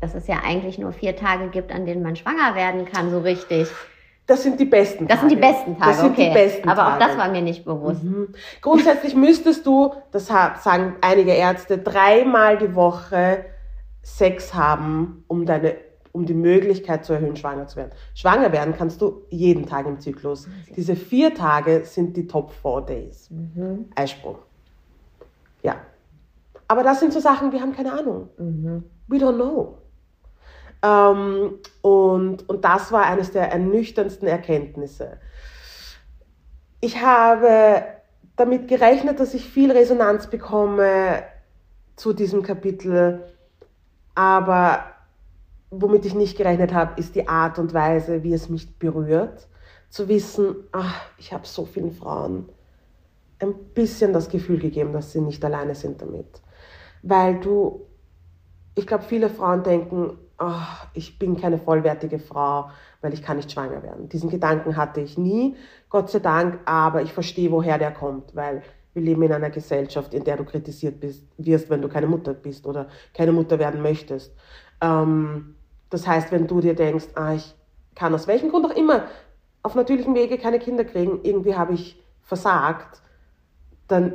dass 0.00 0.14
es 0.14 0.26
ja 0.26 0.40
eigentlich 0.44 0.78
nur 0.78 0.92
vier 0.92 1.16
Tage 1.16 1.48
gibt, 1.48 1.72
an 1.72 1.86
denen 1.86 2.02
man 2.02 2.16
schwanger 2.16 2.54
werden 2.54 2.84
kann, 2.84 3.10
so 3.10 3.20
richtig. 3.20 3.68
Das 4.26 4.42
sind 4.42 4.58
die 4.58 4.64
besten 4.64 5.06
Das 5.06 5.20
sind 5.20 5.30
die 5.30 5.36
besten 5.36 5.76
Tage, 5.78 5.90
Das 5.90 6.00
sind 6.00 6.12
okay. 6.12 6.28
die 6.28 6.34
besten 6.34 6.68
Aber 6.68 6.86
auch 6.86 6.98
Tage. 6.98 7.04
das 7.04 7.18
war 7.18 7.28
mir 7.28 7.42
nicht 7.42 7.64
bewusst. 7.64 8.02
Mhm. 8.02 8.28
Grundsätzlich 8.62 9.14
müsstest 9.14 9.66
du, 9.66 9.92
das 10.12 10.26
sagen 10.26 10.96
einige 11.02 11.32
Ärzte, 11.32 11.76
dreimal 11.78 12.56
die 12.56 12.74
Woche 12.74 13.44
Sex 14.02 14.54
haben, 14.54 15.24
um 15.28 15.46
deine 15.46 15.76
um 16.12 16.26
die 16.26 16.34
Möglichkeit 16.34 17.04
zu 17.04 17.12
erhöhen, 17.12 17.34
schwanger 17.34 17.66
zu 17.66 17.74
werden. 17.76 17.90
Schwanger 18.14 18.52
werden 18.52 18.72
kannst 18.78 19.00
du 19.02 19.22
jeden 19.30 19.66
Tag 19.66 19.84
im 19.86 19.98
Zyklus. 19.98 20.48
Diese 20.76 20.94
vier 20.94 21.34
Tage 21.34 21.82
sind 21.84 22.16
die 22.16 22.28
Top 22.28 22.52
Four 22.52 22.86
Days. 22.86 23.28
Mhm. 23.30 23.86
Eisprung. 23.96 24.36
Ja. 25.64 25.74
Aber 26.68 26.84
das 26.84 27.00
sind 27.00 27.12
so 27.12 27.18
Sachen, 27.18 27.50
wir 27.50 27.60
haben 27.60 27.72
keine 27.74 27.92
Ahnung. 27.92 28.28
Mhm. 28.38 28.84
We 29.08 29.16
don't 29.16 29.34
know. 29.34 29.76
Ähm, 30.84 31.58
und, 31.80 32.48
und 32.48 32.64
das 32.64 32.92
war 32.92 33.06
eines 33.06 33.30
der 33.32 33.50
ernüchterndsten 33.50 34.28
Erkenntnisse. 34.28 35.18
Ich 36.80 37.00
habe 37.00 37.84
damit 38.36 38.68
gerechnet, 38.68 39.18
dass 39.18 39.32
ich 39.32 39.48
viel 39.48 39.72
Resonanz 39.72 40.26
bekomme 40.26 41.22
zu 41.96 42.12
diesem 42.12 42.42
Kapitel, 42.42 43.24
aber 44.14 44.84
womit 45.70 46.04
ich 46.04 46.14
nicht 46.14 46.36
gerechnet 46.36 46.74
habe, 46.74 47.00
ist 47.00 47.14
die 47.14 47.28
Art 47.28 47.58
und 47.58 47.72
Weise, 47.72 48.22
wie 48.22 48.34
es 48.34 48.50
mich 48.50 48.78
berührt. 48.78 49.48
Zu 49.88 50.08
wissen, 50.08 50.56
ach, 50.72 51.00
ich 51.18 51.32
habe 51.32 51.46
so 51.46 51.64
vielen 51.64 51.92
Frauen 51.92 52.48
ein 53.38 53.54
bisschen 53.74 54.12
das 54.12 54.28
Gefühl 54.28 54.58
gegeben, 54.58 54.92
dass 54.92 55.12
sie 55.12 55.20
nicht 55.20 55.44
alleine 55.44 55.74
sind 55.74 56.02
damit. 56.02 56.42
Weil 57.02 57.40
du, 57.40 57.86
ich 58.74 58.86
glaube, 58.86 59.04
viele 59.04 59.30
Frauen 59.30 59.62
denken, 59.62 60.18
ach, 60.38 60.86
ich 60.94 61.18
bin 61.18 61.36
keine 61.40 61.58
vollwertige 61.58 62.18
Frau, 62.18 62.70
weil 63.00 63.14
ich 63.14 63.22
kann 63.22 63.36
nicht 63.36 63.52
schwanger 63.52 63.82
werden. 63.82 64.08
Diesen 64.08 64.30
Gedanken 64.30 64.76
hatte 64.76 65.00
ich 65.00 65.16
nie, 65.18 65.56
Gott 65.88 66.10
sei 66.10 66.18
Dank, 66.18 66.58
aber 66.64 67.02
ich 67.02 67.12
verstehe, 67.12 67.50
woher 67.50 67.78
der 67.78 67.92
kommt, 67.92 68.34
weil 68.34 68.62
wir 68.94 69.02
leben 69.02 69.22
in 69.22 69.32
einer 69.32 69.50
Gesellschaft, 69.50 70.14
in 70.14 70.24
der 70.24 70.36
du 70.36 70.44
kritisiert 70.44 71.00
bist, 71.00 71.24
wirst, 71.36 71.70
wenn 71.70 71.82
du 71.82 71.88
keine 71.88 72.06
Mutter 72.06 72.32
bist 72.32 72.66
oder 72.66 72.88
keine 73.12 73.32
Mutter 73.32 73.58
werden 73.58 73.82
möchtest. 73.82 74.32
Ähm, 74.80 75.56
das 75.90 76.06
heißt, 76.06 76.32
wenn 76.32 76.46
du 76.46 76.60
dir 76.60 76.74
denkst, 76.74 77.08
ah, 77.14 77.34
ich 77.34 77.54
kann 77.94 78.14
aus 78.14 78.26
welchem 78.26 78.50
Grund 78.50 78.66
auch 78.66 78.76
immer 78.76 79.04
auf 79.62 79.74
natürlichem 79.74 80.14
Wege 80.14 80.38
keine 80.38 80.58
Kinder 80.58 80.84
kriegen, 80.84 81.20
irgendwie 81.22 81.54
habe 81.54 81.74
ich 81.74 82.00
versagt, 82.22 83.00
dann 83.88 84.14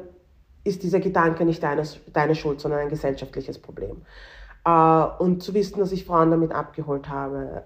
ist 0.64 0.84
dieser 0.84 1.00
Gedanke 1.00 1.46
nicht 1.46 1.64
deine, 1.64 1.84
deine 2.14 2.36
Schuld, 2.36 2.62
sondern 2.62 2.82
ein 2.82 2.90
gesellschaftliches 2.90 3.60
Problem. 3.60 4.02
Äh, 4.66 5.06
und 5.20 5.44
zu 5.44 5.54
wissen, 5.54 5.80
dass 5.80 5.92
ich 5.92 6.06
Frauen 6.06 6.32
damit 6.32 6.52
abgeholt 6.52 7.10
habe, 7.10 7.64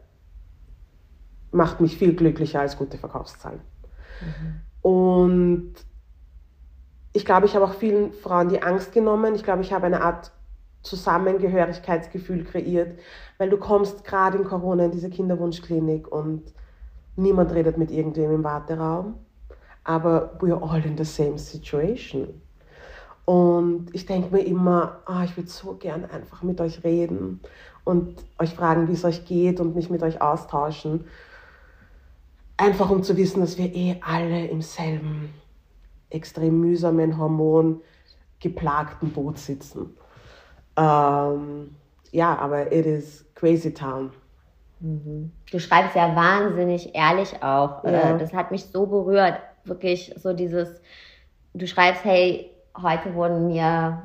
macht 1.52 1.82
mich 1.82 1.98
viel 1.98 2.16
glücklicher 2.16 2.62
als 2.62 2.78
gute 2.78 2.98
Verkaufszahlen. 2.98 3.62
Und 4.82 5.74
ich 7.14 7.26
glaube, 7.26 7.46
ich 7.46 7.56
habe 7.56 7.66
auch 7.66 7.74
vielen 7.74 8.12
Frauen 8.12 8.50
die 8.50 8.62
Angst 8.62 8.92
genommen. 8.92 9.36
Ich 9.36 9.44
glaube, 9.44 9.62
ich 9.62 9.72
habe 9.72 9.86
eine 9.86 10.02
Art 10.02 10.32
Zusammengehörigkeitsgefühl 10.82 12.44
kreiert, 12.44 13.00
weil 13.38 13.50
du 13.50 13.58
kommst 13.58 14.04
gerade 14.04 14.38
in 14.38 14.44
Corona 14.44 14.86
in 14.86 14.92
diese 14.92 15.10
Kinderwunschklinik 15.10 16.12
und 16.12 16.54
niemand 17.16 17.54
redet 17.54 17.78
mit 17.78 17.90
irgendwem 17.90 18.32
im 18.32 18.44
Warteraum, 18.44 19.16
aber 19.86 20.38
we're 20.40 20.62
all 20.62 20.84
in 20.86 20.98
the 20.98 21.06
same 21.06 21.38
situation. 21.38 22.42
Und 23.26 23.88
ich 23.94 24.06
denke 24.06 24.36
mir 24.36 24.42
immer, 24.42 25.00
oh, 25.08 25.24
ich 25.24 25.38
würde 25.38 25.50
so 25.50 25.76
gern 25.76 26.06
einfach 26.06 26.44
mit 26.44 26.60
euch 26.60 26.84
reden 26.84 27.40
und 27.86 28.24
euch 28.38 28.54
fragen, 28.54 28.88
wie 28.90 28.94
es 28.94 29.06
euch 29.06 29.26
geht 29.26 29.60
und 29.60 29.76
mich 29.76 29.90
mit 29.90 30.04
euch 30.04 30.22
austauschen. 30.22 31.06
Einfach 32.58 32.90
um 32.90 33.02
zu 33.04 33.16
wissen, 33.18 33.40
dass 33.40 33.58
wir 33.58 33.74
eh 33.74 33.98
alle 34.02 34.48
im 34.48 34.62
selben 34.62 35.34
extrem 36.10 36.60
mühsamen, 36.60 37.18
hormongeplagten 37.18 39.12
Boot 39.12 39.38
sitzen. 39.38 39.98
Ähm, 40.78 41.76
ja, 42.12 42.38
aber 42.38 42.72
it 42.72 42.86
is 42.86 43.26
crazy 43.36 43.74
town. 43.74 44.12
Mhm. 44.80 45.32
Du 45.50 45.60
schreibst 45.60 45.96
ja 45.96 46.16
wahnsinnig 46.16 46.94
ehrlich 46.94 47.42
auch. 47.42 47.84
Ja. 47.84 48.18
Das 48.18 48.34
hat 48.34 48.52
mich 48.52 48.66
so 48.66 48.86
berührt. 48.86 49.40
Wirklich 49.64 50.14
so 50.18 50.34
dieses, 50.34 50.82
du 51.54 51.66
schreibst, 51.68 52.04
hey, 52.04 52.53
heute 52.82 53.14
wurden 53.14 53.48
mir 53.48 54.04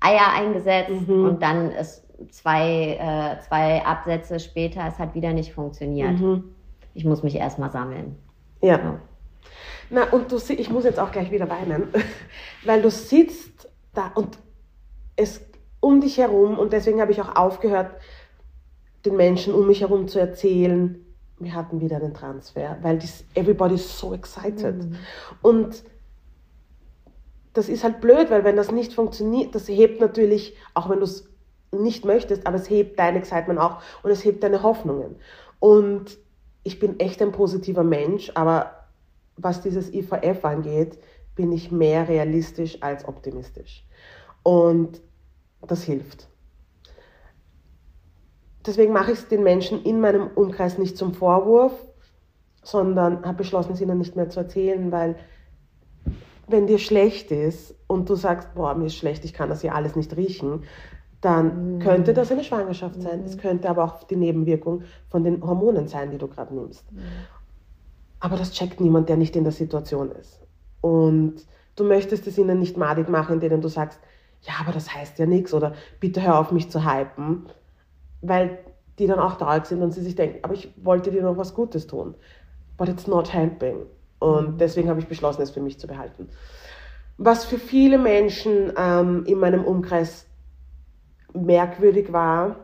Eier 0.00 0.32
eingesetzt 0.34 1.08
mhm. 1.08 1.24
und 1.24 1.42
dann 1.42 1.70
ist 1.72 2.04
zwei, 2.30 2.96
äh, 3.00 3.40
zwei 3.42 3.84
Absätze 3.84 4.38
später, 4.38 4.86
es 4.86 4.98
hat 4.98 5.14
wieder 5.14 5.32
nicht 5.32 5.52
funktioniert. 5.52 6.18
Mhm. 6.20 6.44
Ich 6.94 7.04
muss 7.04 7.22
mich 7.22 7.36
erstmal 7.36 7.70
sammeln. 7.70 8.16
Ja. 8.60 8.78
ja. 8.78 9.00
Na, 9.90 10.04
und 10.10 10.30
du 10.32 10.38
ich 10.48 10.70
muss 10.70 10.84
jetzt 10.84 10.98
auch 10.98 11.12
gleich 11.12 11.30
wieder 11.30 11.48
weinen, 11.48 11.88
weil 12.64 12.82
du 12.82 12.90
sitzt 12.90 13.68
da 13.92 14.10
und 14.14 14.38
es 15.16 15.40
um 15.80 16.00
dich 16.00 16.18
herum, 16.18 16.58
und 16.58 16.72
deswegen 16.72 17.00
habe 17.00 17.12
ich 17.12 17.20
auch 17.20 17.36
aufgehört, 17.36 17.90
den 19.04 19.16
Menschen 19.16 19.52
um 19.52 19.66
mich 19.66 19.82
herum 19.82 20.08
zu 20.08 20.18
erzählen, 20.18 21.04
wir 21.38 21.54
hatten 21.54 21.80
wieder 21.80 21.96
einen 21.96 22.14
Transfer, 22.14 22.78
weil 22.80 22.98
this, 22.98 23.24
everybody 23.34 23.74
is 23.74 23.98
so 23.98 24.14
excited. 24.14 24.76
Mhm. 24.76 24.96
Und 25.42 25.82
das 27.54 27.68
ist 27.68 27.84
halt 27.84 28.00
blöd, 28.00 28.30
weil 28.30 28.44
wenn 28.44 28.56
das 28.56 28.70
nicht 28.70 28.92
funktioniert, 28.92 29.54
das 29.54 29.68
hebt 29.68 30.00
natürlich, 30.00 30.56
auch 30.74 30.90
wenn 30.90 30.98
du 30.98 31.04
es 31.04 31.28
nicht 31.72 32.04
möchtest, 32.04 32.46
aber 32.46 32.56
es 32.56 32.68
hebt 32.68 32.98
deine 32.98 33.18
Excitement 33.18 33.58
auch 33.58 33.80
und 34.02 34.10
es 34.10 34.24
hebt 34.24 34.42
deine 34.42 34.62
Hoffnungen. 34.62 35.16
Und 35.58 36.18
ich 36.62 36.78
bin 36.78 37.00
echt 37.00 37.22
ein 37.22 37.32
positiver 37.32 37.84
Mensch, 37.84 38.30
aber 38.34 38.86
was 39.36 39.62
dieses 39.62 39.92
IVF 39.92 40.44
angeht, 40.44 40.98
bin 41.34 41.50
ich 41.50 41.72
mehr 41.72 42.08
realistisch 42.08 42.82
als 42.82 43.08
optimistisch. 43.08 43.84
Und 44.42 45.00
das 45.66 45.82
hilft 45.82 46.28
deswegen 48.66 48.92
mache 48.92 49.12
ich 49.12 49.18
es 49.18 49.28
den 49.28 49.42
Menschen 49.42 49.82
in 49.82 50.00
meinem 50.00 50.28
Umkreis 50.34 50.78
nicht 50.78 50.96
zum 50.96 51.14
Vorwurf, 51.14 51.72
sondern 52.62 53.24
habe 53.24 53.38
beschlossen, 53.38 53.72
es 53.72 53.80
ihnen 53.80 53.98
nicht 53.98 54.16
mehr 54.16 54.30
zu 54.30 54.40
erzählen, 54.40 54.90
weil 54.90 55.16
wenn 56.48 56.66
dir 56.66 56.78
schlecht 56.78 57.30
ist 57.30 57.74
und 57.86 58.08
du 58.08 58.14
sagst, 58.14 58.54
boah, 58.54 58.74
mir 58.74 58.86
ist 58.86 58.96
schlecht, 58.96 59.24
ich 59.24 59.34
kann 59.34 59.48
das 59.48 59.60
hier 59.60 59.74
alles 59.74 59.96
nicht 59.96 60.16
riechen, 60.16 60.64
dann 61.20 61.76
mhm. 61.76 61.78
könnte 61.78 62.12
das 62.12 62.30
eine 62.30 62.44
Schwangerschaft 62.44 63.00
sein. 63.00 63.22
Es 63.24 63.36
mhm. 63.36 63.40
könnte 63.40 63.70
aber 63.70 63.84
auch 63.84 64.02
die 64.04 64.16
Nebenwirkung 64.16 64.82
von 65.08 65.24
den 65.24 65.42
Hormonen 65.42 65.88
sein, 65.88 66.10
die 66.10 66.18
du 66.18 66.28
gerade 66.28 66.54
nimmst. 66.54 66.90
Mhm. 66.92 67.00
Aber 68.20 68.36
das 68.36 68.52
checkt 68.52 68.80
niemand, 68.80 69.08
der 69.08 69.16
nicht 69.16 69.36
in 69.36 69.44
der 69.44 69.52
Situation 69.52 70.10
ist. 70.12 70.40
Und 70.80 71.46
du 71.76 71.84
möchtest 71.84 72.26
es 72.26 72.38
ihnen 72.38 72.58
nicht 72.58 72.76
madig 72.76 73.08
machen, 73.08 73.40
indem 73.40 73.60
du 73.60 73.68
sagst, 73.68 74.00
ja, 74.42 74.54
aber 74.60 74.72
das 74.72 74.94
heißt 74.94 75.18
ja 75.18 75.26
nichts 75.26 75.54
oder 75.54 75.74
bitte 76.00 76.22
hör 76.22 76.38
auf 76.38 76.52
mich 76.52 76.70
zu 76.70 76.84
hypen, 76.84 77.46
weil 78.20 78.58
die 78.98 79.06
dann 79.06 79.18
auch 79.18 79.36
traurig 79.36 79.66
sind 79.66 79.82
und 79.82 79.92
sie 79.92 80.02
sich 80.02 80.14
denken, 80.14 80.38
aber 80.42 80.54
ich 80.54 80.72
wollte 80.82 81.10
dir 81.10 81.22
noch 81.22 81.36
was 81.36 81.54
Gutes 81.54 81.86
tun. 81.86 82.14
But 82.76 82.88
it's 82.88 83.06
not 83.06 83.32
helping. 83.32 83.86
Und 84.24 84.58
deswegen 84.58 84.88
habe 84.88 85.00
ich 85.00 85.06
beschlossen, 85.06 85.42
es 85.42 85.50
für 85.50 85.60
mich 85.60 85.78
zu 85.78 85.86
behalten. 85.86 86.30
Was 87.18 87.44
für 87.44 87.58
viele 87.58 87.98
Menschen 87.98 88.72
ähm, 88.74 89.24
in 89.26 89.38
meinem 89.38 89.62
Umkreis 89.64 90.26
merkwürdig 91.34 92.10
war, 92.10 92.56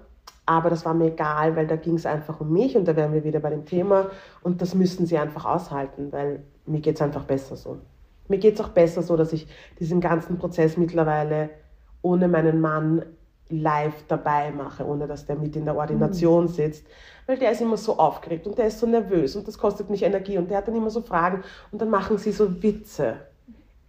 aber 0.47 0.71
das 0.71 0.87
war 0.87 0.95
mir 0.95 1.09
egal, 1.09 1.57
weil 1.57 1.67
da 1.67 1.77
ging 1.77 1.97
es 1.97 2.07
einfach 2.07 2.41
um 2.41 2.51
mich 2.51 2.79
und 2.79 2.89
da 2.89 2.97
wären 2.97 3.13
wir 3.13 3.25
wieder 3.25 3.41
bei 3.41 3.51
dem 3.51 3.67
Thema 3.67 4.11
und 4.43 4.63
das 4.63 4.75
müssen 4.75 5.05
sie 5.05 5.19
einfach 5.19 5.45
aushalten, 5.45 6.11
weil 6.13 6.43
mir 6.65 6.81
geht 6.81 6.95
es 6.95 7.03
einfach 7.03 7.25
besser 7.25 7.57
so. 7.57 7.77
Mir 8.29 8.39
geht 8.39 8.55
es 8.55 8.61
auch 8.63 8.71
besser 8.71 9.03
so, 9.03 9.17
dass 9.17 9.35
ich 9.35 9.47
diesen 9.79 10.01
ganzen 10.01 10.39
Prozess 10.39 10.79
mittlerweile 10.79 11.51
ohne 12.01 12.27
meinen 12.27 12.61
Mann 12.63 13.05
live 13.51 14.05
dabei 14.09 14.51
mache, 14.51 14.85
ohne 14.87 15.07
dass 15.07 15.27
der 15.27 15.37
mit 15.37 15.57
in 15.57 15.65
der 15.65 15.77
Ordination 15.77 16.45
mhm. 16.45 16.49
sitzt. 16.49 16.87
Weil 17.27 17.39
der 17.39 17.53
ist 17.53 17.61
immer 17.61 17.77
so 17.77 17.99
aufgeregt 17.99 18.47
und 18.47 18.59
der 18.59 18.67
ist 18.67 18.79
so 18.79 18.87
nervös 18.87 19.37
und 19.37 19.47
das 19.47 19.59
kostet 19.59 19.91
mich 19.91 20.03
Energie 20.03 20.39
und 20.39 20.51
der 20.51 20.59
hat 20.59 20.69
dann 20.69 20.75
immer 20.75 20.91
so 20.91 21.01
Fragen 21.01 21.43
und 21.71 21.81
dann 21.81 21.91
machen 21.91 22.19
sie 22.19 22.33
so 22.33 22.63
Witze. 22.63 23.17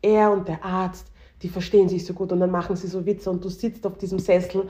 Er 0.01 0.31
und 0.31 0.47
der 0.47 0.63
Arzt, 0.63 1.07
die 1.41 1.49
verstehen 1.49 1.89
sich 1.89 2.05
so 2.05 2.13
gut 2.13 2.31
und 2.31 2.39
dann 2.39 2.51
machen 2.51 2.75
sie 2.75 2.87
so 2.87 3.05
Witze 3.05 3.29
und 3.29 3.43
du 3.43 3.49
sitzt 3.49 3.85
auf 3.85 3.97
diesem 3.97 4.19
Sessel. 4.19 4.67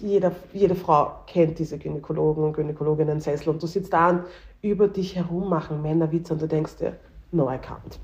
Jeder, 0.00 0.32
jede 0.52 0.74
Frau 0.74 1.12
kennt 1.26 1.58
diese 1.58 1.78
Gynäkologen 1.78 2.44
und 2.44 2.52
Gynäkologinnen-Sessel 2.52 3.48
und 3.48 3.62
du 3.62 3.66
sitzt 3.66 3.92
da 3.92 4.10
und 4.10 4.24
über 4.62 4.88
dich 4.88 5.16
herum 5.16 5.48
machen 5.48 5.82
Männer 5.82 6.10
Witze 6.10 6.34
und 6.34 6.42
du 6.42 6.48
denkst 6.48 6.76
dir, 6.76 6.96
no, 7.32 7.48
I 7.48 7.54
can't. 7.54 7.98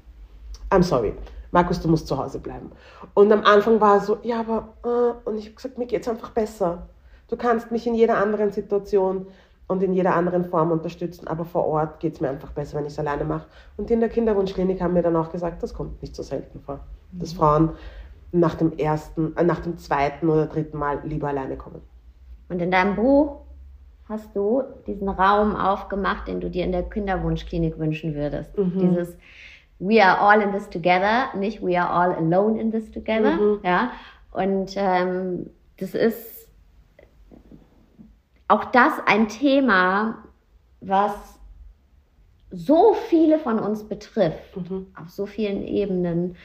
I'm 0.70 0.82
sorry. 0.82 1.14
Markus, 1.54 1.80
du 1.80 1.88
musst 1.88 2.08
zu 2.08 2.18
Hause 2.18 2.40
bleiben. 2.40 2.72
Und 3.14 3.30
am 3.30 3.44
Anfang 3.44 3.80
war 3.80 3.94
er 3.94 4.00
so, 4.00 4.18
ja, 4.24 4.40
aber, 4.40 4.74
äh, 4.84 5.28
und 5.28 5.38
ich 5.38 5.46
habe 5.46 5.54
gesagt, 5.54 5.78
mir 5.78 5.86
geht 5.86 6.02
es 6.02 6.08
einfach 6.08 6.30
besser. 6.30 6.88
Du 7.28 7.36
kannst 7.36 7.70
mich 7.70 7.86
in 7.86 7.94
jeder 7.94 8.18
anderen 8.18 8.50
Situation 8.50 9.28
und 9.68 9.80
in 9.80 9.94
jeder 9.94 10.16
anderen 10.16 10.44
Form 10.44 10.72
unterstützen, 10.72 11.28
aber 11.28 11.44
vor 11.44 11.64
Ort 11.64 12.00
geht 12.00 12.14
es 12.14 12.20
mir 12.20 12.28
einfach 12.28 12.50
besser, 12.50 12.76
wenn 12.76 12.86
ich 12.86 12.92
es 12.92 12.98
alleine 12.98 13.24
mache. 13.24 13.46
Und 13.76 13.88
in 13.88 14.00
der 14.00 14.08
Kinderwunschklinik 14.08 14.82
haben 14.82 14.94
mir 14.94 15.02
dann 15.02 15.14
auch 15.14 15.30
gesagt, 15.30 15.62
das 15.62 15.72
kommt 15.72 16.02
nicht 16.02 16.16
so 16.16 16.24
selten 16.24 16.58
vor, 16.58 16.80
mhm. 17.12 17.20
dass 17.20 17.32
Frauen 17.32 17.70
nach 18.32 18.56
dem 18.56 18.76
ersten, 18.76 19.36
äh, 19.36 19.44
nach 19.44 19.60
dem 19.60 19.78
zweiten 19.78 20.28
oder 20.28 20.46
dritten 20.46 20.76
Mal 20.76 21.02
lieber 21.04 21.28
alleine 21.28 21.56
kommen. 21.56 21.82
Und 22.48 22.60
in 22.60 22.72
deinem 22.72 22.96
Buch 22.96 23.42
hast 24.08 24.34
du 24.34 24.64
diesen 24.88 25.08
Raum 25.08 25.54
aufgemacht, 25.54 26.26
den 26.26 26.40
du 26.40 26.50
dir 26.50 26.64
in 26.64 26.72
der 26.72 26.82
Kinderwunschklinik 26.82 27.78
wünschen 27.78 28.16
würdest. 28.16 28.58
Mhm. 28.58 28.72
Dieses 28.80 29.16
we 29.84 30.00
are 30.00 30.18
all 30.18 30.40
in 30.40 30.52
this 30.52 30.68
together, 30.68 31.28
nicht 31.34 31.62
we 31.62 31.76
are 31.76 31.88
all 31.88 32.14
alone 32.14 32.58
in 32.58 32.70
this 32.70 32.90
together. 32.90 33.36
Mhm. 33.36 33.60
Ja? 33.62 33.92
Und 34.32 34.74
ähm, 34.76 35.50
das 35.78 35.94
ist 35.94 36.48
auch 38.48 38.64
das 38.66 38.92
ein 39.06 39.28
Thema, 39.28 40.24
was 40.80 41.12
so 42.50 42.94
viele 43.08 43.38
von 43.38 43.58
uns 43.58 43.84
betrifft, 43.84 44.56
mhm. 44.56 44.86
auf 44.96 45.10
so 45.10 45.26
vielen 45.26 45.62
Ebenen 45.62 46.36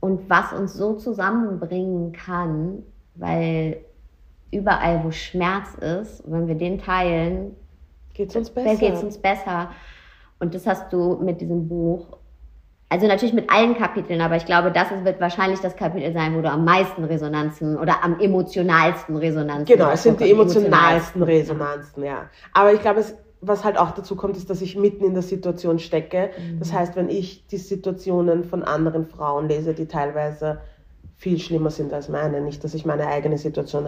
und 0.00 0.30
was 0.30 0.52
uns 0.52 0.74
so 0.74 0.94
zusammenbringen 0.94 2.12
kann, 2.12 2.82
weil 3.14 3.78
überall, 4.50 5.02
wo 5.04 5.10
Schmerz 5.10 5.74
ist, 5.74 6.22
wenn 6.30 6.46
wir 6.46 6.54
den 6.54 6.78
teilen, 6.78 7.56
geht 8.14 8.30
es 8.30 8.36
uns 8.36 8.50
besser. 8.50 8.76
Geht's 8.76 9.02
uns 9.02 9.18
besser. 9.18 9.70
Und 10.38 10.54
das 10.54 10.66
hast 10.66 10.92
du 10.92 11.16
mit 11.16 11.40
diesem 11.40 11.68
Buch, 11.68 12.18
also 12.88 13.06
natürlich 13.06 13.34
mit 13.34 13.50
allen 13.50 13.76
Kapiteln, 13.76 14.20
aber 14.20 14.36
ich 14.36 14.46
glaube, 14.46 14.70
das 14.70 14.88
wird 15.02 15.20
wahrscheinlich 15.20 15.60
das 15.60 15.74
Kapitel 15.76 16.12
sein, 16.12 16.36
wo 16.36 16.42
du 16.42 16.50
am 16.50 16.64
meisten 16.64 17.04
Resonanzen 17.04 17.76
oder 17.76 18.04
am 18.04 18.20
emotionalsten 18.20 19.16
Resonanzen 19.16 19.64
Genau, 19.64 19.90
es 19.90 20.02
sind 20.02 20.20
die 20.20 20.30
emotionalsten 20.30 21.22
Resonanzen, 21.22 22.04
ja. 22.04 22.28
Aber 22.52 22.72
ich 22.72 22.80
glaube, 22.80 23.00
es, 23.00 23.16
was 23.40 23.64
halt 23.64 23.78
auch 23.78 23.90
dazu 23.92 24.14
kommt, 24.14 24.36
ist, 24.36 24.50
dass 24.50 24.60
ich 24.60 24.76
mitten 24.76 25.04
in 25.04 25.14
der 25.14 25.22
Situation 25.22 25.78
stecke. 25.78 26.30
Mhm. 26.38 26.58
Das 26.58 26.72
heißt, 26.72 26.96
wenn 26.96 27.08
ich 27.08 27.46
die 27.48 27.56
Situationen 27.56 28.44
von 28.44 28.62
anderen 28.62 29.06
Frauen 29.06 29.48
lese, 29.48 29.74
die 29.74 29.86
teilweise 29.86 30.60
viel 31.16 31.38
schlimmer 31.38 31.70
sind 31.70 31.92
als 31.92 32.08
meine, 32.08 32.40
nicht, 32.40 32.62
dass 32.62 32.74
ich 32.74 32.84
meine 32.84 33.06
eigene 33.06 33.38
Situation 33.38 33.86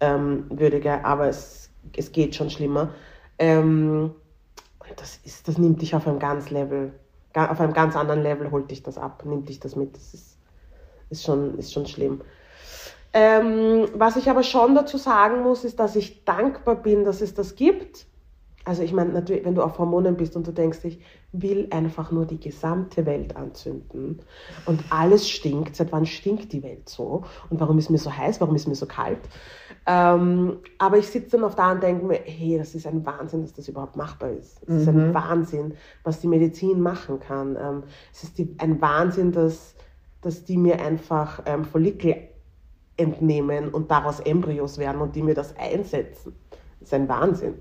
herabwürdige, 0.00 0.88
ähm, 0.88 1.04
aber 1.04 1.28
es, 1.28 1.70
es 1.96 2.12
geht 2.12 2.34
schon 2.34 2.50
schlimmer. 2.50 2.90
Ähm, 3.38 4.10
das, 4.96 5.20
ist, 5.24 5.48
das 5.48 5.58
nimmt 5.58 5.82
dich 5.82 5.94
auf 5.94 6.06
einem 6.06 6.18
ganz 6.18 6.50
Level, 6.50 6.92
auf 7.34 7.60
einem 7.60 7.72
ganz 7.72 7.96
anderen 7.96 8.22
Level 8.22 8.50
holt 8.50 8.70
dich 8.70 8.82
das 8.82 8.98
ab, 8.98 9.24
nimmt 9.24 9.48
dich 9.48 9.60
das 9.60 9.76
mit. 9.76 9.96
Das 9.96 10.14
ist, 10.14 10.38
ist, 11.10 11.24
schon, 11.24 11.58
ist 11.58 11.72
schon 11.72 11.86
schlimm. 11.86 12.22
Ähm, 13.12 13.88
was 13.94 14.16
ich 14.16 14.28
aber 14.28 14.42
schon 14.42 14.74
dazu 14.74 14.98
sagen 14.98 15.42
muss, 15.42 15.64
ist, 15.64 15.80
dass 15.80 15.96
ich 15.96 16.24
dankbar 16.24 16.76
bin, 16.76 17.04
dass 17.04 17.20
es 17.20 17.34
das 17.34 17.54
gibt. 17.54 18.06
Also 18.68 18.82
ich 18.82 18.92
meine, 18.92 19.14
natürlich, 19.14 19.46
wenn 19.46 19.54
du 19.54 19.62
auf 19.62 19.78
Hormonen 19.78 20.18
bist 20.18 20.36
und 20.36 20.46
du 20.46 20.52
denkst, 20.52 20.80
ich 20.84 21.00
will 21.32 21.68
einfach 21.70 22.12
nur 22.12 22.26
die 22.26 22.38
gesamte 22.38 23.06
Welt 23.06 23.34
anzünden 23.34 24.20
und 24.66 24.84
alles 24.90 25.26
stinkt, 25.26 25.74
seit 25.74 25.90
wann 25.90 26.04
stinkt 26.04 26.52
die 26.52 26.62
Welt 26.62 26.86
so 26.86 27.24
und 27.48 27.60
warum 27.60 27.78
ist 27.78 27.88
mir 27.88 27.96
so 27.96 28.14
heiß, 28.14 28.42
warum 28.42 28.54
ist 28.56 28.68
mir 28.68 28.74
so 28.74 28.84
kalt? 28.84 29.20
Ähm, 29.86 30.58
aber 30.76 30.98
ich 30.98 31.08
sitze 31.08 31.38
dann 31.38 31.44
oft 31.44 31.58
da 31.58 31.72
und 31.72 31.82
denke 31.82 32.04
mir, 32.04 32.20
hey, 32.22 32.58
das 32.58 32.74
ist 32.74 32.86
ein 32.86 33.06
Wahnsinn, 33.06 33.40
dass 33.40 33.54
das 33.54 33.68
überhaupt 33.68 33.96
machbar 33.96 34.32
ist. 34.32 34.62
Es 34.64 34.68
mhm. 34.68 34.76
ist 34.76 34.88
ein 34.88 35.08
mhm. 35.08 35.14
Wahnsinn, 35.14 35.74
was 36.04 36.20
die 36.20 36.28
Medizin 36.28 36.82
machen 36.82 37.20
kann. 37.20 37.56
Ähm, 37.56 37.84
es 38.12 38.24
ist 38.24 38.36
die, 38.36 38.54
ein 38.58 38.82
Wahnsinn, 38.82 39.32
dass, 39.32 39.76
dass 40.20 40.44
die 40.44 40.58
mir 40.58 40.78
einfach 40.84 41.40
ähm, 41.46 41.64
Follikel 41.64 42.16
entnehmen 42.98 43.70
und 43.70 43.90
daraus 43.90 44.20
Embryos 44.20 44.76
werden 44.76 45.00
und 45.00 45.16
die 45.16 45.22
mir 45.22 45.34
das 45.34 45.56
einsetzen. 45.56 46.34
Das 46.80 46.88
ist 46.88 46.94
ein 46.94 47.08
Wahnsinn. 47.08 47.54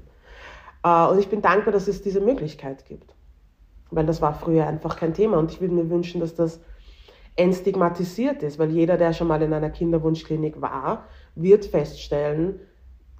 Äh, 0.88 1.12
und 1.12 1.20
ich 1.20 1.30
bin 1.30 1.42
dankbar, 1.42 1.74
dass 1.74 1.88
es 1.88 2.02
diese 2.02 2.22
Möglichkeit 2.22 2.86
gibt. 2.86 3.14
Weil 3.92 4.06
das 4.06 4.22
war 4.22 4.34
früher 4.34 4.68
einfach 4.68 4.98
kein 4.98 5.14
Thema 5.14 5.38
und 5.38 5.52
ich 5.52 5.62
würde 5.62 5.74
mir 5.74 5.90
wünschen, 5.90 6.20
dass 6.20 6.36
das 6.36 6.60
entstigmatisiert 7.36 8.42
ist, 8.44 8.58
weil 8.58 8.72
jeder, 8.72 8.98
der 8.98 9.14
schon 9.14 9.28
mal 9.28 9.42
in 9.42 9.54
einer 9.54 9.70
Kinderwunschklinik 9.70 10.60
war, 10.62 11.06
wird 11.36 11.66
feststellen, 11.66 12.60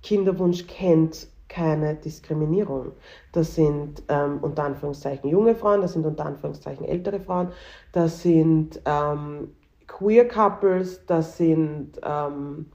Kinderwunsch 0.02 0.66
kennt 0.68 1.28
keine 1.48 1.96
Diskriminierung. 1.96 2.94
Das 3.32 3.56
sind 3.56 4.04
ähm, 4.10 4.40
unter 4.42 4.64
Anführungszeichen 4.64 5.30
junge 5.30 5.56
Frauen, 5.56 5.82
das 5.82 5.94
sind 5.94 6.06
unter 6.06 6.26
Anführungszeichen 6.26 6.86
ältere 6.86 7.20
Frauen, 7.20 7.50
das 7.94 8.22
sind 8.22 8.82
ähm, 8.86 9.56
Queer 9.88 10.28
Couples, 10.28 11.06
das 11.06 11.38
sind 11.38 12.00
ähm, 12.04 12.66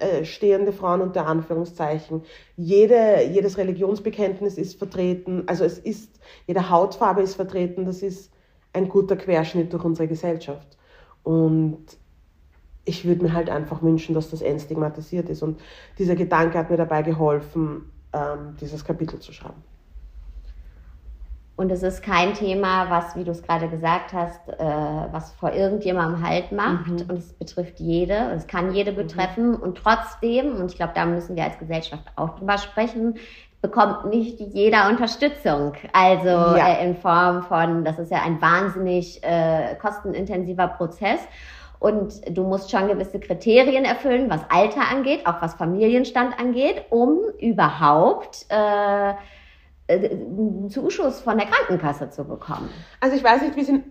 alleine, 0.00 0.12
alleinstehende 0.12 0.72
Frauen 0.72 1.00
unter 1.00 1.26
Anführungszeichen. 1.26 2.22
Jede, 2.56 3.22
jedes 3.30 3.58
Religionsbekenntnis 3.58 4.58
ist 4.58 4.78
vertreten, 4.78 5.44
also 5.46 5.64
es 5.64 5.78
ist, 5.78 6.20
jede 6.46 6.70
Hautfarbe 6.70 7.22
ist 7.22 7.34
vertreten, 7.34 7.84
das 7.84 8.02
ist 8.02 8.32
ein 8.72 8.88
guter 8.88 9.16
Querschnitt 9.16 9.72
durch 9.72 9.84
unsere 9.84 10.08
Gesellschaft. 10.08 10.78
Und 11.22 11.84
ich 12.84 13.04
würde 13.04 13.22
mir 13.22 13.32
halt 13.34 13.50
einfach 13.50 13.82
wünschen, 13.82 14.14
dass 14.14 14.30
das 14.30 14.42
entstigmatisiert 14.42 15.28
ist. 15.28 15.42
Und 15.42 15.60
dieser 15.98 16.16
Gedanke 16.16 16.58
hat 16.58 16.70
mir 16.70 16.76
dabei 16.76 17.02
geholfen, 17.02 17.92
ähm, 18.12 18.56
dieses 18.60 18.84
Kapitel 18.84 19.18
zu 19.20 19.32
schreiben. 19.32 19.62
Und 21.60 21.70
es 21.70 21.82
ist 21.82 22.02
kein 22.02 22.32
Thema, 22.32 22.88
was, 22.88 23.16
wie 23.16 23.24
du 23.24 23.32
es 23.32 23.42
gerade 23.42 23.68
gesagt 23.68 24.14
hast, 24.14 24.48
äh, 24.48 24.64
was 25.12 25.32
vor 25.32 25.52
irgendjemandem 25.52 26.26
Halt 26.26 26.52
macht. 26.52 26.88
Mhm. 26.88 27.10
Und 27.10 27.18
es 27.18 27.34
betrifft 27.34 27.80
jede. 27.80 28.14
Es 28.34 28.46
kann 28.46 28.72
jede 28.72 28.92
mhm. 28.92 28.96
betreffen. 28.96 29.48
Mhm. 29.50 29.56
Und 29.56 29.76
trotzdem, 29.76 30.56
und 30.56 30.70
ich 30.70 30.76
glaube, 30.78 30.92
da 30.94 31.04
müssen 31.04 31.36
wir 31.36 31.44
als 31.44 31.58
Gesellschaft 31.58 32.04
auch 32.16 32.38
drüber 32.38 32.56
sprechen, 32.56 33.16
bekommt 33.60 34.06
nicht 34.06 34.40
jeder 34.40 34.88
Unterstützung. 34.88 35.74
Also 35.92 36.28
ja. 36.28 36.78
äh, 36.78 36.86
in 36.88 36.96
Form 36.96 37.42
von, 37.42 37.84
das 37.84 37.98
ist 37.98 38.10
ja 38.10 38.22
ein 38.22 38.40
wahnsinnig 38.40 39.22
äh, 39.22 39.74
kostenintensiver 39.74 40.66
Prozess. 40.66 41.20
Und 41.78 42.22
du 42.34 42.42
musst 42.42 42.70
schon 42.70 42.88
gewisse 42.88 43.20
Kriterien 43.20 43.84
erfüllen, 43.84 44.30
was 44.30 44.40
Alter 44.48 44.90
angeht, 44.90 45.26
auch 45.26 45.42
was 45.42 45.56
Familienstand 45.56 46.40
angeht, 46.40 46.86
um 46.88 47.18
überhaupt 47.38 48.46
äh, 48.48 49.12
Zuschuss 50.68 51.20
von 51.20 51.38
der 51.38 51.46
Krankenkasse 51.46 52.10
zu 52.10 52.24
bekommen. 52.24 52.68
Also 53.00 53.16
ich 53.16 53.24
weiß 53.24 53.42
nicht, 53.42 53.56
wie 53.56 53.62
es 53.62 53.68
in 53.68 53.84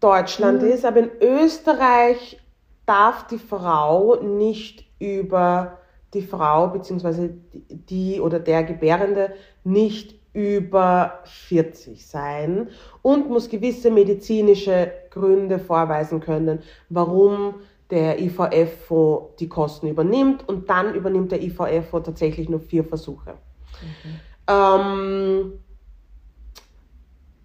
Deutschland 0.00 0.62
mhm. 0.62 0.68
ist, 0.68 0.84
aber 0.84 1.00
in 1.00 1.10
Österreich 1.20 2.40
darf 2.86 3.26
die 3.26 3.38
Frau 3.38 4.16
nicht 4.16 4.84
über 4.98 5.78
die 6.14 6.22
Frau 6.22 6.68
bzw. 6.68 7.30
die 7.68 8.20
oder 8.20 8.38
der 8.38 8.64
Gebärende 8.64 9.32
nicht 9.64 10.20
über 10.34 11.20
40 11.24 12.06
sein 12.06 12.68
und 13.02 13.28
muss 13.28 13.48
gewisse 13.48 13.90
medizinische 13.90 14.92
Gründe 15.10 15.58
vorweisen 15.58 16.20
können, 16.20 16.60
warum 16.88 17.56
der 17.90 18.20
IVF-Fonds 18.20 19.36
die 19.38 19.48
Kosten 19.48 19.88
übernimmt 19.88 20.48
und 20.48 20.70
dann 20.70 20.94
übernimmt 20.94 21.32
der 21.32 21.42
IVF-Fonds 21.42 22.06
tatsächlich 22.06 22.48
nur 22.48 22.60
vier 22.60 22.84
Versuche. 22.84 23.32
Mhm. 23.32 24.31
Ähm, 24.48 25.52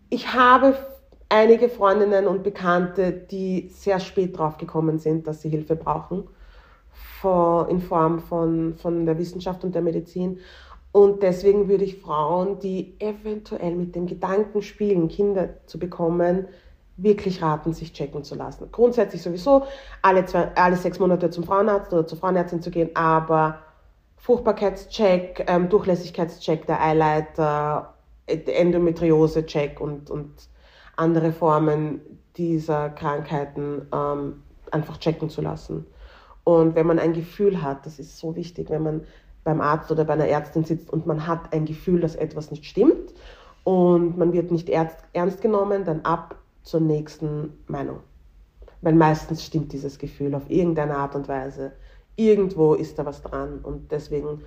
ich 0.09 0.33
habe 0.33 0.75
einige 1.29 1.69
Freundinnen 1.69 2.27
und 2.27 2.43
Bekannte, 2.43 3.11
die 3.11 3.69
sehr 3.73 3.99
spät 3.99 4.37
drauf 4.37 4.57
gekommen 4.57 4.99
sind, 4.99 5.27
dass 5.27 5.41
sie 5.41 5.49
Hilfe 5.49 5.75
brauchen, 5.75 6.27
in 7.69 7.81
Form 7.81 8.19
von, 8.19 8.75
von 8.75 9.05
der 9.05 9.17
Wissenschaft 9.17 9.63
und 9.63 9.75
der 9.75 9.81
Medizin. 9.81 10.39
Und 10.91 11.21
deswegen 11.21 11.67
würde 11.67 11.83
ich 11.83 11.99
Frauen, 11.99 12.59
die 12.59 12.95
eventuell 12.99 13.75
mit 13.75 13.95
dem 13.95 14.07
Gedanken 14.07 14.61
spielen, 14.61 15.09
Kinder 15.09 15.49
zu 15.65 15.77
bekommen, 15.77 16.47
wirklich 16.95 17.41
raten, 17.41 17.73
sich 17.73 17.93
checken 17.93 18.23
zu 18.23 18.35
lassen. 18.35 18.69
Grundsätzlich 18.71 19.21
sowieso 19.21 19.63
alle, 20.01 20.25
zwei, 20.25 20.51
alle 20.55 20.75
sechs 20.75 20.99
Monate 20.99 21.29
zum 21.29 21.43
Frauenarzt 21.43 21.93
oder 21.93 22.07
zur 22.07 22.17
Frauenärztin 22.17 22.61
zu 22.61 22.71
gehen, 22.71 22.89
aber 22.95 23.59
Fruchtbarkeitscheck, 24.17 25.45
ähm, 25.47 25.69
Durchlässigkeitscheck 25.69 26.65
der 26.67 26.83
Eileiter, 26.83 27.93
Endometriose-Check 28.27 29.79
und, 29.79 30.09
und 30.09 30.49
andere 30.95 31.31
Formen 31.31 32.01
dieser 32.35 32.89
Krankheiten 32.89 33.87
ähm, 33.93 34.43
einfach 34.71 34.97
checken 34.97 35.29
zu 35.29 35.41
lassen. 35.41 35.85
Und 36.43 36.75
wenn 36.75 36.87
man 36.87 36.99
ein 36.99 37.13
Gefühl 37.13 37.61
hat, 37.61 37.85
das 37.85 37.99
ist 37.99 38.17
so 38.17 38.35
wichtig, 38.35 38.69
wenn 38.69 38.83
man 38.83 39.01
beim 39.43 39.61
Arzt 39.61 39.91
oder 39.91 40.03
bei 40.03 40.13
einer 40.13 40.27
Ärztin 40.27 40.65
sitzt 40.65 40.91
und 40.91 41.05
man 41.05 41.25
hat 41.25 41.53
ein 41.53 41.65
Gefühl, 41.65 42.01
dass 42.01 42.15
etwas 42.15 42.51
nicht 42.51 42.65
stimmt 42.65 43.13
und 43.63 44.17
man 44.17 44.33
wird 44.33 44.51
nicht 44.51 44.69
ernst 44.69 45.41
genommen, 45.41 45.85
dann 45.85 46.01
ab 46.01 46.35
zur 46.63 46.81
nächsten 46.81 47.57
Meinung. 47.67 47.99
Weil 48.81 48.93
meistens 48.93 49.45
stimmt 49.45 49.73
dieses 49.73 49.99
Gefühl 49.99 50.35
auf 50.35 50.49
irgendeine 50.49 50.97
Art 50.97 51.15
und 51.15 51.27
Weise. 51.27 51.71
Irgendwo 52.17 52.73
ist 52.73 52.99
da 52.99 53.05
was 53.05 53.21
dran 53.21 53.59
und 53.63 53.91
deswegen 53.91 54.41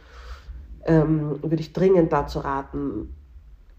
ähm, 0.84 1.42
würde 1.42 1.60
ich 1.60 1.72
dringend 1.72 2.12
dazu 2.12 2.40
raten, 2.40 3.14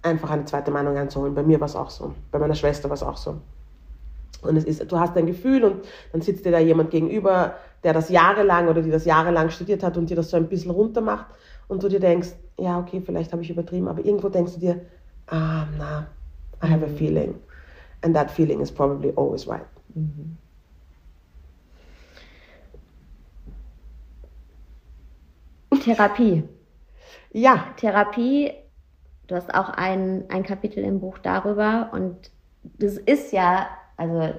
einfach 0.01 0.31
eine 0.31 0.45
zweite 0.45 0.71
Meinung 0.71 0.97
einzuholen. 0.97 1.35
Bei 1.35 1.43
mir 1.43 1.59
war 1.59 1.67
es 1.67 1.75
auch 1.75 1.91
so, 1.91 2.13
bei 2.31 2.39
meiner 2.39 2.55
Schwester 2.55 2.89
war 2.89 2.95
es 2.95 3.03
auch 3.03 3.17
so. 3.17 3.37
Und 4.41 4.57
es 4.57 4.63
ist, 4.63 4.91
du 4.91 4.99
hast 4.99 5.15
ein 5.17 5.27
Gefühl 5.27 5.63
und 5.63 5.85
dann 6.11 6.21
sitzt 6.21 6.45
dir 6.45 6.51
da 6.51 6.57
jemand 6.57 6.89
gegenüber, 6.89 7.55
der 7.83 7.93
das 7.93 8.09
jahrelang 8.09 8.67
oder 8.69 8.81
die 8.81 8.89
das 8.89 9.05
jahrelang 9.05 9.49
studiert 9.49 9.83
hat 9.83 9.97
und 9.97 10.09
dir 10.09 10.15
das 10.15 10.31
so 10.31 10.37
ein 10.37 10.47
bisschen 10.47 10.71
runter 10.71 11.01
macht 11.01 11.27
und 11.67 11.83
du 11.83 11.89
dir 11.89 11.99
denkst, 11.99 12.29
ja, 12.57 12.79
okay, 12.79 13.01
vielleicht 13.05 13.31
habe 13.33 13.43
ich 13.43 13.49
übertrieben, 13.49 13.87
aber 13.87 14.03
irgendwo 14.03 14.29
denkst 14.29 14.53
du 14.53 14.59
dir, 14.59 14.81
ah, 15.27 15.67
na, 15.77 16.07
I 16.63 16.67
have 16.71 16.83
a 16.83 16.87
feeling. 16.87 17.35
And 18.01 18.15
that 18.15 18.31
feeling 18.31 18.61
is 18.61 18.71
probably 18.71 19.13
always 19.15 19.47
right. 19.47 19.65
Mhm. 19.93 20.37
Therapie. 25.82 26.43
Ja. 27.32 27.65
Therapie, 27.77 28.53
du 29.27 29.36
hast 29.36 29.53
auch 29.53 29.69
ein, 29.69 30.25
ein 30.29 30.43
Kapitel 30.43 30.84
im 30.84 30.99
Buch 30.99 31.17
darüber 31.17 31.89
und 31.93 32.32
das 32.63 32.97
ist 32.97 33.34
ja, 33.34 33.67
also 33.97 34.34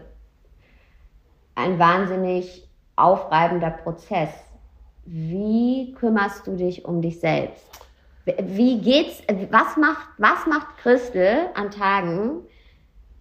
ein 1.54 1.78
wahnsinnig 1.78 2.68
aufreibender 2.96 3.70
Prozess. 3.70 4.30
Wie 5.04 5.94
kümmerst 5.98 6.46
du 6.46 6.56
dich 6.56 6.84
um 6.84 7.02
dich 7.02 7.20
selbst? 7.20 7.66
Wie 8.24 8.80
geht's? 8.80 9.22
Was 9.50 9.76
macht, 9.76 10.08
was 10.18 10.46
macht 10.46 10.78
Christel 10.78 11.48
an 11.54 11.70
Tagen? 11.70 12.42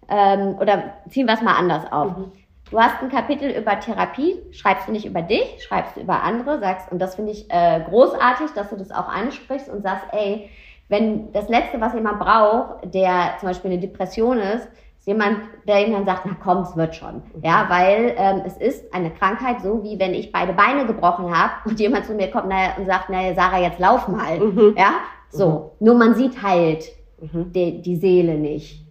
Ähm, 0.08 0.56
oder 0.58 0.94
ziehen 1.08 1.26
wir 1.26 1.34
es 1.34 1.42
mal 1.42 1.56
anders 1.56 1.90
auf. 1.90 2.16
Mhm. 2.16 2.32
Du 2.72 2.80
hast 2.80 3.02
ein 3.02 3.10
Kapitel 3.10 3.50
über 3.50 3.78
Therapie, 3.80 4.36
schreibst 4.50 4.88
du 4.88 4.92
nicht 4.92 5.04
über 5.04 5.20
dich, 5.20 5.62
schreibst 5.62 5.94
du 5.94 6.00
über 6.00 6.22
andere, 6.22 6.58
sagst, 6.58 6.90
und 6.90 7.00
das 7.00 7.16
finde 7.16 7.32
ich 7.32 7.44
äh, 7.50 7.82
großartig, 7.86 8.52
dass 8.54 8.70
du 8.70 8.76
das 8.76 8.90
auch 8.90 9.08
ansprichst 9.08 9.68
und 9.68 9.82
sagst, 9.82 10.06
ey, 10.12 10.48
wenn 10.88 11.30
das 11.32 11.50
Letzte, 11.50 11.82
was 11.82 11.92
jemand 11.92 12.18
braucht, 12.18 12.94
der 12.94 13.34
zum 13.40 13.50
Beispiel 13.50 13.72
eine 13.72 13.80
Depression 13.80 14.38
ist, 14.38 14.70
ist 14.98 15.06
jemand, 15.06 15.40
der 15.68 15.86
ihm 15.86 15.92
dann 15.92 16.06
sagt, 16.06 16.22
na 16.24 16.34
komm, 16.42 16.62
es 16.62 16.74
wird 16.74 16.94
schon. 16.94 17.20
Ja, 17.42 17.66
weil 17.68 18.14
ähm, 18.16 18.40
es 18.46 18.56
ist 18.56 18.94
eine 18.94 19.10
Krankheit, 19.10 19.60
so 19.60 19.84
wie 19.84 19.98
wenn 19.98 20.14
ich 20.14 20.32
beide 20.32 20.54
Beine 20.54 20.86
gebrochen 20.86 21.36
habe 21.36 21.52
und 21.68 21.78
jemand 21.78 22.06
zu 22.06 22.14
mir 22.14 22.30
kommt 22.30 22.46
na, 22.48 22.74
und 22.78 22.86
sagt, 22.86 23.10
naja, 23.10 23.34
Sarah, 23.34 23.60
jetzt 23.60 23.80
lauf 23.80 24.08
mal. 24.08 24.40
Mhm. 24.40 24.76
Ja, 24.78 24.94
so. 25.28 25.74
Mhm. 25.78 25.86
Nur 25.86 25.94
man 25.96 26.14
sieht 26.14 26.42
halt 26.42 26.86
mhm. 27.20 27.52
die, 27.52 27.82
die 27.82 27.96
Seele 27.96 28.38
nicht, 28.38 28.86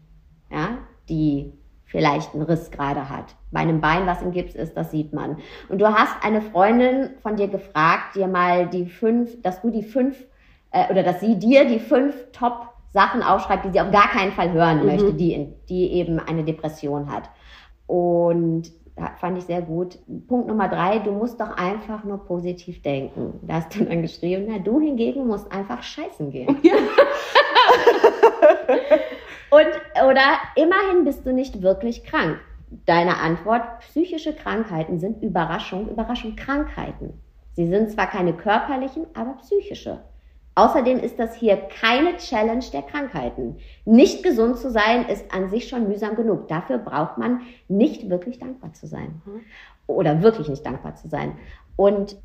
ja, 0.52 0.78
die 1.10 1.54
vielleicht 1.92 2.34
einen 2.34 2.44
Riss 2.44 2.72
gerade 2.72 3.10
hat. 3.10 3.36
Bei 3.52 3.60
einem 3.60 3.82
Bein, 3.82 4.08
was 4.08 4.22
im 4.22 4.32
Gips 4.32 4.56
ist, 4.56 4.76
das 4.76 4.92
sieht 4.92 5.14
man. 5.14 5.38
Und 5.70 5.80
du 5.80 5.88
hast 5.88 6.24
eine 6.24 6.42
Freundin 6.42 7.12
von 7.22 7.36
dir 7.36 7.50
gefragt, 7.50 8.16
dir 8.16 8.28
mal 8.28 8.68
die 8.68 8.86
fünf, 8.86 9.42
dass 9.42 9.62
du 9.62 9.70
die 9.70 9.84
fünf, 9.84 10.18
äh, 10.72 10.92
oder 10.92 11.04
dass 11.04 11.20
sie 11.20 11.38
dir 11.38 11.66
die 11.66 11.80
fünf 11.80 12.16
Top 12.32 12.70
Sachen 12.94 13.22
aufschreibt, 13.22 13.66
die 13.66 13.72
sie 13.72 13.82
auf 13.82 13.92
gar 13.92 14.10
keinen 14.10 14.32
Fall 14.32 14.52
hören 14.52 14.80
mhm. 14.80 14.86
möchte, 14.86 15.14
die, 15.14 15.54
die 15.70 15.92
eben 15.94 16.20
eine 16.20 16.44
Depression 16.44 17.12
hat. 17.12 17.30
Und 17.88 18.72
fand 19.20 19.38
ich 19.38 19.46
sehr 19.46 19.62
gut. 19.62 19.98
Punkt 20.28 20.48
Nummer 20.48 20.70
drei, 20.70 21.00
du 21.00 21.12
musst 21.12 21.40
doch 21.40 21.58
einfach 21.58 22.04
nur 22.04 22.20
positiv 22.20 22.82
denken. 22.82 23.40
Da 23.44 23.56
hast 23.56 23.76
du 23.76 23.84
dann 23.84 24.02
geschrieben, 24.02 24.46
na, 24.48 24.60
du 24.60 24.80
hingegen 24.80 25.28
musst 25.28 25.52
einfach 25.52 25.84
scheißen 25.84 26.32
gehen. 26.32 26.58
Ja. 26.62 26.74
Und, 29.52 29.68
oder 30.08 30.40
immerhin 30.56 31.04
bist 31.04 31.26
du 31.26 31.34
nicht 31.34 31.62
wirklich 31.62 32.06
krank. 32.06 32.40
Deine 32.86 33.18
Antwort, 33.18 33.80
psychische 33.82 34.34
Krankheiten 34.34 35.00
sind 35.00 35.22
Überraschung, 35.22 35.90
Überraschung 35.90 36.38
Krankheiten. 36.38 37.22
Sie 37.54 37.68
sind 37.68 37.92
zwar 37.92 38.08
keine 38.08 38.34
körperlichen, 38.34 39.08
aber 39.14 39.34
psychische. 39.42 40.00
Außerdem 40.56 41.00
ist 41.00 41.20
das 41.20 41.36
hier 41.36 41.58
keine 41.58 42.16
Challenge 42.18 42.64
der 42.72 42.82
Krankheiten. 42.82 43.58
Nicht 43.84 44.24
gesund 44.24 44.58
zu 44.58 44.72
sein 44.72 45.06
ist 45.08 45.34
an 45.34 45.50
sich 45.50 45.68
schon 45.68 45.88
mühsam 45.88 46.16
genug. 46.16 46.48
Dafür 46.48 46.78
braucht 46.78 47.18
man 47.18 47.42
nicht 47.68 48.10
wirklich 48.10 48.40
dankbar 48.40 48.74
zu 48.74 48.88
sein. 48.88 49.22
Mhm. 49.26 49.42
Oder 49.88 50.22
wirklich 50.22 50.48
nicht 50.48 50.66
dankbar 50.66 50.96
zu 50.96 51.10
sein. 51.10 51.38
Und 51.76 52.14
das 52.14 52.20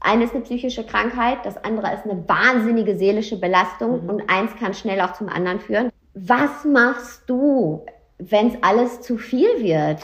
eine 0.00 0.24
ist 0.24 0.34
eine 0.34 0.42
psychische 0.42 0.84
Krankheit, 0.84 1.38
das 1.44 1.62
andere 1.64 1.94
ist 1.94 2.04
eine 2.04 2.28
wahnsinnige 2.28 2.98
seelische 2.98 3.40
Belastung 3.40 4.02
mhm. 4.02 4.10
und 4.10 4.22
eins 4.28 4.54
kann 4.56 4.74
schnell 4.74 5.00
auch 5.00 5.14
zum 5.14 5.30
anderen 5.30 5.60
führen. 5.60 5.90
Was 6.14 6.64
machst 6.64 7.22
du, 7.26 7.84
wenn 8.18 8.48
es 8.48 8.54
alles 8.62 9.00
zu 9.00 9.18
viel 9.18 9.62
wird. 9.62 10.00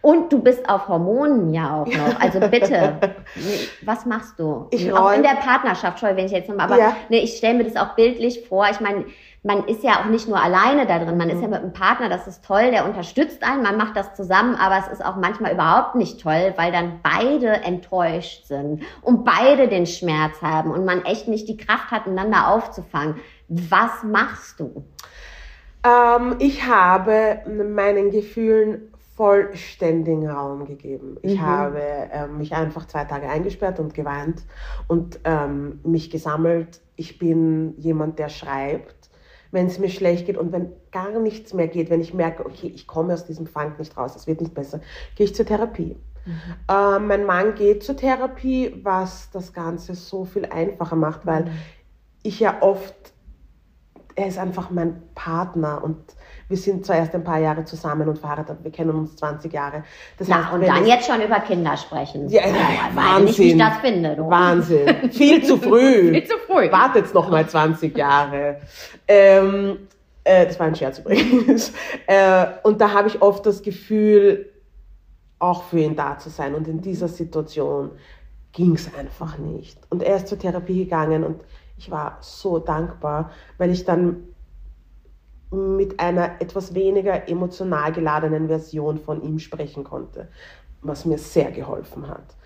Und 0.00 0.32
du 0.32 0.40
bist 0.40 0.68
auf 0.68 0.86
Hormonen 0.88 1.52
ja 1.52 1.82
auch 1.82 1.86
noch. 1.86 2.20
Also 2.20 2.38
bitte, 2.40 2.94
was 3.82 4.06
machst 4.06 4.38
du? 4.38 4.66
Ich 4.70 4.92
auch 4.92 5.12
in 5.12 5.22
der 5.22 5.30
Partnerschaft, 5.36 5.98
Scheu, 5.98 6.14
wenn 6.14 6.26
ich 6.26 6.32
jetzt 6.32 6.48
nochmal, 6.48 6.66
aber 6.66 6.78
Ja. 6.78 6.96
nee, 7.08 7.18
ich 7.18 7.36
stelle 7.36 7.54
mir 7.58 7.64
das 7.64 7.76
auch 7.76 7.94
bildlich 7.96 8.46
vor. 8.48 8.66
Ich 8.70 8.80
meine, 8.80 9.06
man 9.42 9.64
ist 9.66 9.82
ja 9.82 10.00
auch 10.00 10.04
nicht 10.06 10.28
nur 10.28 10.40
alleine 10.40 10.86
da 10.86 10.98
drin, 11.00 11.16
man 11.16 11.28
ist 11.30 11.36
Mhm. 11.36 11.42
ja 11.42 11.48
mit 11.48 11.62
einem 11.62 11.72
Partner, 11.72 12.08
das 12.08 12.26
ist 12.28 12.44
toll, 12.44 12.70
der 12.70 12.84
unterstützt 12.84 13.42
einen, 13.42 13.62
man 13.62 13.76
macht 13.76 13.96
das 13.96 14.14
zusammen, 14.14 14.54
aber 14.56 14.78
es 14.78 14.88
ist 14.88 15.04
auch 15.04 15.16
manchmal 15.16 15.52
überhaupt 15.52 15.94
nicht 15.96 16.20
toll, 16.20 16.54
weil 16.56 16.70
dann 16.72 17.00
beide 17.02 17.48
enttäuscht 17.48 18.46
sind 18.46 18.82
und 19.02 19.24
beide 19.24 19.68
den 19.68 19.86
Schmerz 19.86 20.40
haben 20.42 20.70
und 20.70 20.84
man 20.84 21.04
echt 21.04 21.26
nicht 21.28 21.48
die 21.48 21.56
Kraft 21.56 21.90
hat, 21.90 22.06
einander 22.06 22.48
aufzufangen. 22.48 23.16
Was 23.48 24.02
machst 24.04 24.60
du? 24.60 24.84
Ähm, 25.84 26.36
ich 26.38 26.66
habe 26.66 27.40
meinen 27.46 28.10
Gefühlen 28.10 28.92
vollständigen 29.16 30.28
Raum 30.28 30.64
gegeben. 30.64 31.16
Ich 31.22 31.36
Mhm. 31.38 31.42
habe 31.46 31.82
ähm, 32.12 32.38
mich 32.38 32.54
einfach 32.54 32.86
zwei 32.86 33.04
Tage 33.04 33.28
eingesperrt 33.28 33.80
und 33.80 33.92
geweint 33.94 34.44
und 34.86 35.18
ähm, 35.24 35.80
mich 35.82 36.10
gesammelt. 36.10 36.80
Ich 36.96 37.18
bin 37.18 37.74
jemand, 37.78 38.18
der 38.18 38.28
schreibt, 38.28 39.10
wenn 39.50 39.66
es 39.66 39.78
mir 39.78 39.88
schlecht 39.88 40.26
geht 40.26 40.36
und 40.36 40.52
wenn 40.52 40.70
gar 40.92 41.18
nichts 41.18 41.52
mehr 41.54 41.68
geht, 41.68 41.90
wenn 41.90 42.00
ich 42.00 42.14
merke, 42.14 42.44
okay, 42.46 42.70
ich 42.74 42.86
komme 42.86 43.14
aus 43.14 43.24
diesem 43.24 43.46
Fang 43.46 43.76
nicht 43.78 43.96
raus, 43.96 44.14
es 44.14 44.26
wird 44.26 44.40
nicht 44.40 44.54
besser, 44.54 44.80
gehe 45.16 45.24
ich 45.24 45.34
zur 45.34 45.46
Therapie. 45.46 45.96
Äh, 46.68 46.98
mein 46.98 47.24
Mann 47.24 47.54
geht 47.54 47.82
zur 47.82 47.96
Therapie, 47.96 48.78
was 48.82 49.30
das 49.30 49.52
Ganze 49.52 49.94
so 49.94 50.24
viel 50.26 50.44
einfacher 50.44 50.96
macht, 50.96 51.24
weil 51.26 51.46
ich 52.22 52.38
ja 52.40 52.58
oft, 52.60 52.94
er 54.18 54.26
ist 54.26 54.38
einfach 54.38 54.70
mein 54.70 55.00
Partner 55.14 55.82
und 55.82 55.96
wir 56.48 56.56
sind 56.56 56.84
zwar 56.84 56.96
erst 56.96 57.14
ein 57.14 57.22
paar 57.22 57.38
Jahre 57.38 57.64
zusammen 57.64 58.08
und 58.08 58.18
verheiratet, 58.18 58.58
wir 58.62 58.72
kennen 58.72 58.90
uns 58.90 59.14
20 59.16 59.52
Jahre. 59.52 59.84
Das 60.18 60.28
Na, 60.28 60.50
und 60.52 60.60
wenn 60.60 60.68
dann 60.68 60.86
jetzt 60.86 61.06
schon 61.06 61.20
über 61.22 61.38
Kinder 61.40 61.76
sprechen. 61.76 62.28
Ja, 62.28 62.42
Weil 62.42 62.96
Wahnsinn. 62.96 63.28
ich, 63.28 63.38
wie 63.38 63.52
ich 63.52 63.58
das 63.58 63.78
finde. 63.78 64.16
Du. 64.16 64.28
Wahnsinn. 64.28 65.10
Viel 65.12 65.44
zu 65.44 65.58
früh. 65.58 66.10
Viel 66.12 66.24
zu 66.24 66.36
früh. 66.46 66.70
Wartet 66.72 67.14
noch 67.14 67.30
mal 67.30 67.46
20 67.46 67.96
Jahre. 67.96 68.60
Ähm, 69.06 69.78
äh, 70.24 70.46
das 70.46 70.58
war 70.58 70.66
ein 70.66 70.74
Scherz 70.74 70.98
übrigens. 70.98 71.72
Äh, 72.06 72.46
und 72.62 72.80
da 72.80 72.94
habe 72.94 73.08
ich 73.08 73.20
oft 73.20 73.44
das 73.44 73.62
Gefühl, 73.62 74.50
auch 75.38 75.64
für 75.64 75.80
ihn 75.80 75.94
da 75.94 76.16
zu 76.18 76.30
sein. 76.30 76.54
Und 76.54 76.66
in 76.66 76.80
dieser 76.80 77.08
Situation 77.08 77.90
ging 78.52 78.74
es 78.74 78.92
einfach 78.94 79.36
nicht. 79.36 79.78
Und 79.90 80.02
er 80.02 80.16
ist 80.16 80.28
zur 80.28 80.38
Therapie 80.38 80.84
gegangen 80.84 81.22
und 81.22 81.40
ich 81.78 81.90
war 81.90 82.18
so 82.20 82.58
dankbar, 82.58 83.30
weil 83.56 83.70
ich 83.70 83.84
dann 83.84 84.24
mit 85.50 85.98
einer 85.98 86.40
etwas 86.40 86.74
weniger 86.74 87.28
emotional 87.28 87.92
geladenen 87.92 88.48
Version 88.48 88.98
von 88.98 89.22
ihm 89.22 89.38
sprechen 89.38 89.84
konnte, 89.84 90.28
was 90.82 91.06
mir 91.06 91.18
sehr 91.18 91.50
geholfen 91.50 92.08
hat. 92.08 92.36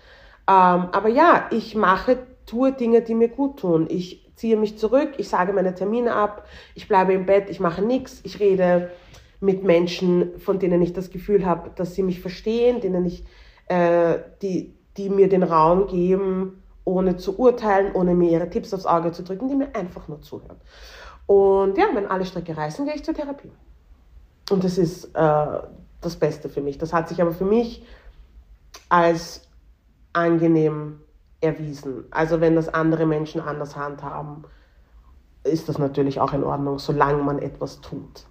Ähm, 0.47 0.89
aber 0.91 1.09
ja, 1.09 1.47
ich 1.51 1.75
mache, 1.75 2.19
tue 2.45 2.71
Dinge, 2.71 3.01
die 3.01 3.15
mir 3.15 3.29
gut 3.29 3.59
tun. 3.59 3.87
Ich 3.89 4.31
ziehe 4.35 4.57
mich 4.57 4.77
zurück, 4.77 5.13
ich 5.17 5.27
sage 5.27 5.53
meine 5.53 5.75
Termine 5.75 6.13
ab, 6.13 6.47
ich 6.75 6.87
bleibe 6.87 7.13
im 7.13 7.25
Bett, 7.25 7.49
ich 7.49 7.59
mache 7.59 7.81
nichts, 7.81 8.21
ich 8.23 8.39
rede 8.39 8.91
mit 9.39 9.63
Menschen, 9.63 10.39
von 10.39 10.59
denen 10.59 10.81
ich 10.81 10.93
das 10.93 11.09
Gefühl 11.09 11.45
habe, 11.45 11.71
dass 11.75 11.95
sie 11.95 12.03
mich 12.03 12.21
verstehen, 12.21 12.79
denen 12.79 13.05
ich, 13.05 13.25
äh, 13.67 14.19
die, 14.41 14.73
die 14.95 15.09
mir 15.09 15.27
den 15.27 15.43
Raum 15.43 15.87
geben, 15.87 16.62
ohne 16.85 17.17
zu 17.17 17.37
urteilen, 17.37 17.93
ohne 17.93 18.13
mir 18.13 18.31
ihre 18.31 18.49
Tipps 18.49 18.73
aufs 18.73 18.85
Auge 18.85 19.11
zu 19.11 19.23
drücken, 19.23 19.47
die 19.47 19.55
mir 19.55 19.73
einfach 19.75 20.07
nur 20.07 20.21
zuhören. 20.21 20.57
Und 21.25 21.77
ja, 21.77 21.85
wenn 21.93 22.07
alle 22.07 22.25
Stricke 22.25 22.55
reißen, 22.55 22.85
gehe 22.85 22.95
ich 22.95 23.03
zur 23.03 23.13
Therapie. 23.13 23.51
Und 24.51 24.63
das 24.63 24.77
ist 24.77 25.05
äh, 25.15 25.59
das 26.01 26.15
Beste 26.17 26.49
für 26.49 26.61
mich. 26.61 26.77
Das 26.77 26.93
hat 26.93 27.07
sich 27.07 27.21
aber 27.21 27.31
für 27.31 27.45
mich 27.45 27.85
als 28.89 29.47
angenehm 30.11 30.99
erwiesen. 31.41 32.05
Also 32.11 32.41
wenn 32.41 32.55
das 32.55 32.69
andere 32.69 33.05
Menschen 33.05 33.41
anders 33.41 33.75
handhaben, 33.75 34.43
ist 35.43 35.69
das 35.69 35.77
natürlich 35.77 36.19
auch 36.19 36.33
in 36.33 36.43
Ordnung, 36.43 36.79
solange 36.79 37.21
man 37.21 37.39
etwas 37.39 37.81
tut. 37.81 38.25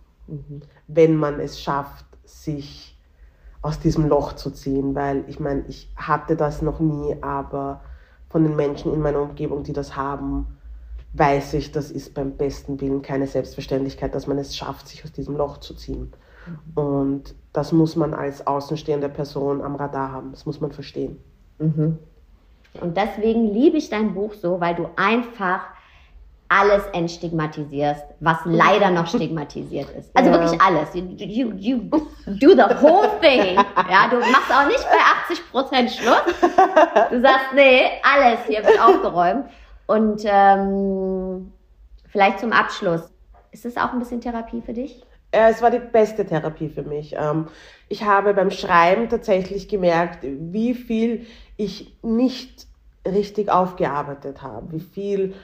Wenn 0.87 1.17
man 1.17 1.41
es 1.41 1.61
schafft, 1.61 2.07
sich 2.25 2.99
aus 3.61 3.79
diesem 3.79 4.09
Loch 4.09 4.33
zu 4.35 4.51
ziehen, 4.51 4.95
weil 4.95 5.25
ich 5.29 5.39
meine, 5.39 5.65
ich 5.69 5.93
hatte 5.97 6.37
das 6.37 6.63
noch 6.63 6.81
nie, 6.81 7.17
aber 7.21 7.83
von 8.33 8.43
den 8.43 8.57
Menschen 8.57 8.93
in 8.93 9.01
meiner 9.01 9.21
Umgebung, 9.21 9.63
die 9.63 9.75
das 9.75 9.95
haben, 9.95 10.47
weiß 11.13 11.55
ich, 11.55 11.71
das 11.71 11.91
ist 11.91 12.15
beim 12.15 12.33
besten 12.33 12.81
Willen 12.81 13.03
keine 13.03 13.27
Selbstverständlichkeit, 13.27 14.15
dass 14.15 14.27
man 14.27 14.39
es 14.39 14.57
schafft, 14.57 14.89
sich 14.89 15.05
aus 15.05 15.13
diesem 15.13 15.37
Loch 15.37 15.59
zu 15.59 15.75
ziehen. 15.75 16.13
Und 16.75 17.35
das 17.53 17.71
muss 17.73 17.95
man 17.95 18.15
als 18.15 18.47
außenstehende 18.47 19.11
Person 19.11 19.61
am 19.61 19.77
Radar 19.77 20.11
haben. 20.11 20.33
Das 20.33 20.47
muss 20.47 20.61
man 20.61 20.73
verstehen. 20.73 21.19
Mhm. 21.59 21.99
Und 22.81 22.97
deswegen 22.97 23.53
liebe 23.53 23.77
ich 23.77 23.91
dein 23.91 24.15
Buch 24.15 24.33
so, 24.33 24.61
weil 24.61 24.75
du 24.75 24.89
einfach 24.97 25.61
alles 26.61 26.83
entstigmatisierst, 26.93 28.05
was 28.21 28.37
leider 28.45 28.91
noch 28.91 29.07
stigmatisiert 29.07 29.89
ist. 29.91 30.11
Also 30.15 30.31
Ja. 30.31 30.41
wirklich 30.41 30.61
alles. 30.61 30.95
You, 30.95 31.03
you, 31.17 31.53
you 31.57 31.79
do 32.27 32.51
the 32.51 32.75
whole 32.83 33.09
thing. 33.21 33.57
Ja, 33.57 34.09
du 34.11 34.19
machst 34.19 34.53
auch 34.53 34.67
nicht 34.67 34.85
bei 34.85 35.31
80 35.31 35.51
Prozent 35.51 35.91
Schluss. 35.91 36.23
Du 37.11 37.21
sagst, 37.21 37.47
nee, 37.55 37.83
alles 38.03 38.41
hier 38.47 38.65
wird 38.65 38.81
aufgeräumt. 38.81 39.47
Und 39.87 40.23
ähm, 40.25 41.53
vielleicht 42.09 42.41
zum 42.41 42.53
Abschluss. 42.53 43.11
Ist 43.51 43.67
es 43.67 43.77
auch 43.77 43.93
ein 43.93 43.99
bisschen 43.99 44.21
Therapie 44.21 44.63
für 44.63 44.73
dich? 44.73 45.03
Es 45.31 45.63
war 45.63 45.71
die 45.71 45.79
beste 45.79 46.27
Therapie 46.27 46.69
für 46.69 46.83
mich. 46.83 47.15
Ähm, 47.19 47.49
Ich 47.89 48.05
habe 48.05 48.35
beim 48.35 48.51
Schreiben 48.51 49.09
tatsächlich 49.09 49.69
gemerkt, 49.69 50.19
wie 50.23 50.75
viel 50.75 51.27
ich 51.57 51.97
nicht 52.03 52.67
richtig 53.07 53.51
aufgearbeitet 53.51 54.43
habe, 54.43 54.73
wie 54.73 54.81
viel 54.81 55.35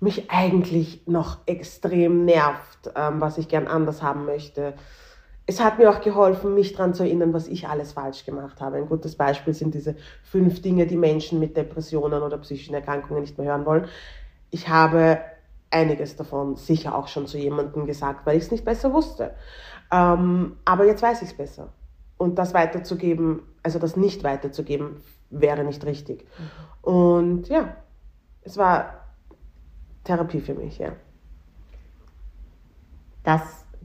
mich 0.00 0.30
eigentlich 0.30 1.06
noch 1.06 1.38
extrem 1.46 2.24
nervt, 2.24 2.90
ähm, 2.96 3.20
was 3.20 3.38
ich 3.38 3.48
gern 3.48 3.68
anders 3.68 4.02
haben 4.02 4.24
möchte. 4.24 4.74
Es 5.46 5.60
hat 5.60 5.78
mir 5.78 5.90
auch 5.90 6.00
geholfen, 6.00 6.54
mich 6.54 6.72
daran 6.72 6.94
zu 6.94 7.02
erinnern, 7.02 7.32
was 7.32 7.48
ich 7.48 7.68
alles 7.68 7.92
falsch 7.92 8.24
gemacht 8.24 8.60
habe. 8.60 8.76
Ein 8.76 8.88
gutes 8.88 9.16
Beispiel 9.16 9.52
sind 9.52 9.74
diese 9.74 9.96
fünf 10.22 10.62
Dinge, 10.62 10.86
die 10.86 10.96
Menschen 10.96 11.38
mit 11.38 11.56
Depressionen 11.56 12.22
oder 12.22 12.38
psychischen 12.38 12.74
Erkrankungen 12.74 13.22
nicht 13.22 13.36
mehr 13.36 13.48
hören 13.48 13.66
wollen. 13.66 13.86
Ich 14.50 14.68
habe 14.68 15.20
einiges 15.70 16.16
davon 16.16 16.56
sicher 16.56 16.94
auch 16.94 17.08
schon 17.08 17.26
zu 17.26 17.36
jemandem 17.38 17.86
gesagt, 17.86 18.26
weil 18.26 18.36
ich 18.36 18.44
es 18.44 18.50
nicht 18.50 18.64
besser 18.64 18.92
wusste. 18.92 19.34
Ähm, 19.92 20.56
aber 20.64 20.86
jetzt 20.86 21.02
weiß 21.02 21.22
ich 21.22 21.30
es 21.30 21.36
besser. 21.36 21.72
Und 22.16 22.38
das 22.38 22.54
weiterzugeben, 22.54 23.42
also 23.62 23.78
das 23.78 23.96
nicht 23.96 24.24
weiterzugeben, 24.24 25.02
wäre 25.30 25.64
nicht 25.64 25.84
richtig. 25.84 26.26
Und 26.82 27.48
ja, 27.48 27.76
es 28.42 28.56
war 28.56 28.99
Therapie 30.04 30.40
für 30.40 30.54
mich, 30.54 30.78
ja. 30.78 30.92
das 33.22 33.42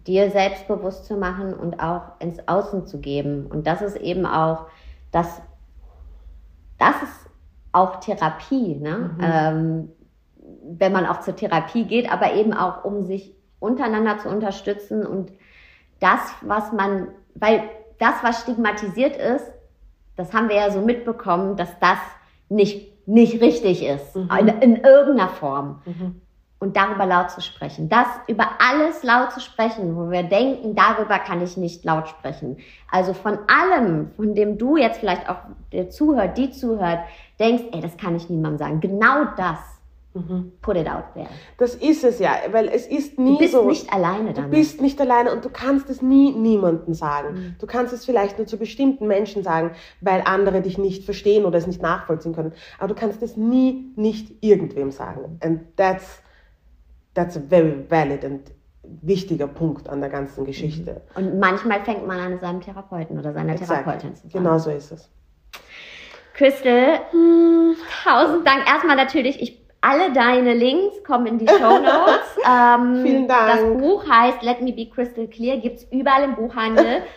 dir 0.07 0.30
selbstbewusst 0.32 1.05
zu 1.05 1.18
machen 1.18 1.53
und 1.53 1.80
auch 1.80 2.20
ins 2.20 2.47
Außen 2.47 2.86
zu 2.86 2.99
geben. 2.99 3.47
Und 3.47 3.66
das 3.66 3.82
ist 3.82 3.97
eben 3.97 4.26
auch, 4.26 4.68
das, 5.11 5.41
das 6.78 6.95
ist 7.01 7.30
auch 7.72 7.99
Therapie, 7.99 8.76
ne? 8.76 9.18
Ähm, 9.22 9.91
wenn 10.63 10.91
man 10.91 11.05
auch 11.05 11.22
zur 11.22 11.36
Therapie 11.36 11.86
geht, 11.86 12.11
aber 12.11 12.34
eben 12.34 12.53
auch, 12.53 12.86
um 12.86 13.03
sich 13.03 13.36
untereinander 13.59 14.20
zu 14.20 14.30
unterstützen 14.30 15.05
und 15.05 15.32
das, 15.99 16.20
was 16.41 16.72
man, 16.72 17.07
weil 17.34 17.63
das, 17.99 18.16
was 18.22 18.41
stigmatisiert 18.41 19.16
ist, 19.16 19.45
das 20.16 20.34
haben 20.34 20.49
wir 20.49 20.55
ja 20.55 20.72
so 20.72 20.82
mitbekommen, 20.82 21.55
dass 21.55 21.70
das 21.80 21.97
nicht, 22.49 22.93
nicht 23.05 23.41
richtig 23.41 23.85
ist, 23.85 24.15
in, 24.15 24.47
in 24.47 24.75
irgendeiner 24.77 25.29
Form 25.29 25.81
und 26.59 26.75
darüber 26.75 27.05
laut 27.05 27.29
zu 27.31 27.41
sprechen. 27.41 27.89
Das 27.89 28.07
über 28.27 28.47
alles 28.59 29.03
laut 29.03 29.31
zu 29.31 29.39
sprechen, 29.39 29.95
wo 29.95 30.09
wir 30.09 30.23
denken, 30.23 30.73
darüber 30.73 31.19
kann 31.19 31.43
ich 31.43 31.57
nicht 31.57 31.83
laut 31.83 32.07
sprechen. 32.07 32.57
Also 32.89 33.13
von 33.13 33.37
allem, 33.47 34.11
von 34.15 34.33
dem 34.33 34.57
du 34.57 34.77
jetzt 34.77 34.99
vielleicht 34.99 35.29
auch 35.29 35.37
der 35.71 35.89
zuhört, 35.89 36.37
die 36.37 36.51
zuhört, 36.51 36.99
denkst, 37.39 37.65
ey, 37.71 37.81
das 37.81 37.97
kann 37.97 38.15
ich 38.15 38.29
niemandem 38.29 38.57
sagen. 38.57 38.79
Genau 38.79 39.25
das. 39.37 39.59
Put 40.61 40.78
it 40.78 40.88
out 40.88 41.13
there. 41.13 41.28
Das 41.57 41.76
ist 41.76 42.03
es 42.05 42.20
ja, 42.20 42.32
weil 42.51 42.70
es 42.70 42.88
ist 42.88 43.20
nie 43.20 43.34
Du 43.34 43.38
bist 43.39 43.51
so. 43.53 43.66
nicht 43.68 43.91
alleine 43.91 44.30
Du 44.30 44.36
damit. 44.36 44.51
bist 44.51 44.80
nicht 44.82 44.99
alleine 45.01 45.32
und 45.34 45.43
du 45.43 45.49
kannst 45.49 45.89
es 45.89 46.01
nie 46.01 46.32
niemandem 46.32 46.93
sagen. 46.93 47.55
Du 47.59 47.68
kannst 47.68 47.93
es 47.93 48.05
vielleicht 48.05 48.38
nur 48.38 48.47
zu 48.47 48.57
bestimmten 48.57 49.07
Menschen 49.07 49.43
sagen, 49.43 49.72
weil 49.99 50.22
andere 50.26 50.61
dich 50.61 50.78
nicht 50.78 51.03
verstehen 51.03 51.43
oder 51.45 51.57
es 51.57 51.68
nicht 51.68 51.82
nachvollziehen 51.82 52.34
können. 52.34 52.53
Aber 52.80 52.88
du 52.88 52.95
kannst 52.95 53.22
es 53.22 53.36
nie 53.36 53.91
nicht 53.97 54.41
irgendwem 54.43 54.91
sagen. 54.91 55.38
And 55.43 55.61
that's, 55.76 56.22
that's 57.13 57.36
a 57.36 57.41
very 57.49 57.84
valid 57.89 58.24
and 58.24 58.51
wichtiger 59.01 59.47
Punkt 59.47 59.89
an 59.89 59.99
der 59.99 60.09
ganzen 60.09 60.45
Geschichte. 60.45 61.01
Und 61.16 61.39
manchmal 61.39 61.84
fängt 61.84 62.07
man 62.07 62.20
an 62.20 62.39
seinem 62.39 62.61
Therapeuten 62.61 63.20
oder 63.20 63.34
seiner 63.34 63.55
Therapeutin 63.55 64.16
zu 64.16 64.28
sagen. 64.30 64.43
Genau 64.43 64.57
so 64.59 64.70
ist 64.70 64.91
es. 64.91 65.09
Crystal, 66.36 66.99
tausend 68.03 68.45
Dank. 68.45 68.68
Erstmal 68.68 68.95
natürlich, 68.95 69.41
ich 69.41 69.64
Alle 69.82 70.11
deine 70.13 70.53
Links 70.53 71.03
kommen 71.03 71.28
in 71.28 71.38
die 71.38 71.47
Show 71.47 71.80
Notes. 71.80 72.38
ähm, 72.49 73.03
Vielen 73.03 73.28
Dank. 73.28 73.51
Das 73.51 73.82
Buch 73.82 74.09
heißt 74.09 74.41
Let 74.41 74.61
Me 74.61 74.73
Be 74.73 74.88
Crystal 74.88 75.28
Clear, 75.28 75.57
gibt 75.57 75.78
es 75.78 75.84
überall 75.91 76.23
im 76.23 76.36
Buchhandel. 76.36 77.03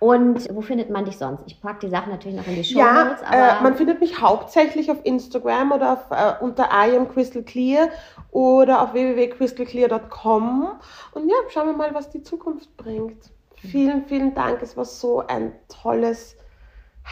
Und 0.00 0.48
wo 0.54 0.60
findet 0.60 0.90
man 0.90 1.04
dich 1.04 1.18
sonst? 1.18 1.42
Ich 1.46 1.60
packe 1.60 1.86
die 1.86 1.90
Sachen 1.90 2.12
natürlich 2.12 2.38
noch 2.38 2.46
in 2.46 2.54
die 2.54 2.62
Show 2.62 2.78
Ja, 2.78 3.04
Notes, 3.04 3.22
äh, 3.22 3.24
aber 3.26 3.62
man 3.62 3.74
findet 3.74 4.00
mich 4.00 4.20
hauptsächlich 4.20 4.90
auf 4.92 4.98
Instagram 5.02 5.72
oder 5.72 5.94
auf, 5.94 6.10
äh, 6.10 6.34
unter 6.40 6.68
I 6.70 6.96
am 6.96 7.12
Crystal 7.12 7.42
Clear 7.42 7.88
oder 8.30 8.82
auf 8.82 8.92
www.crystalclear.com. 8.92 10.68
Und 11.12 11.28
ja, 11.28 11.34
schauen 11.48 11.66
wir 11.66 11.76
mal, 11.76 11.92
was 11.94 12.10
die 12.10 12.22
Zukunft 12.22 12.76
bringt. 12.76 13.30
Vielen, 13.56 14.04
vielen 14.04 14.34
Dank. 14.34 14.62
Es 14.62 14.76
war 14.76 14.84
so 14.84 15.26
ein 15.26 15.52
tolles, 15.68 16.36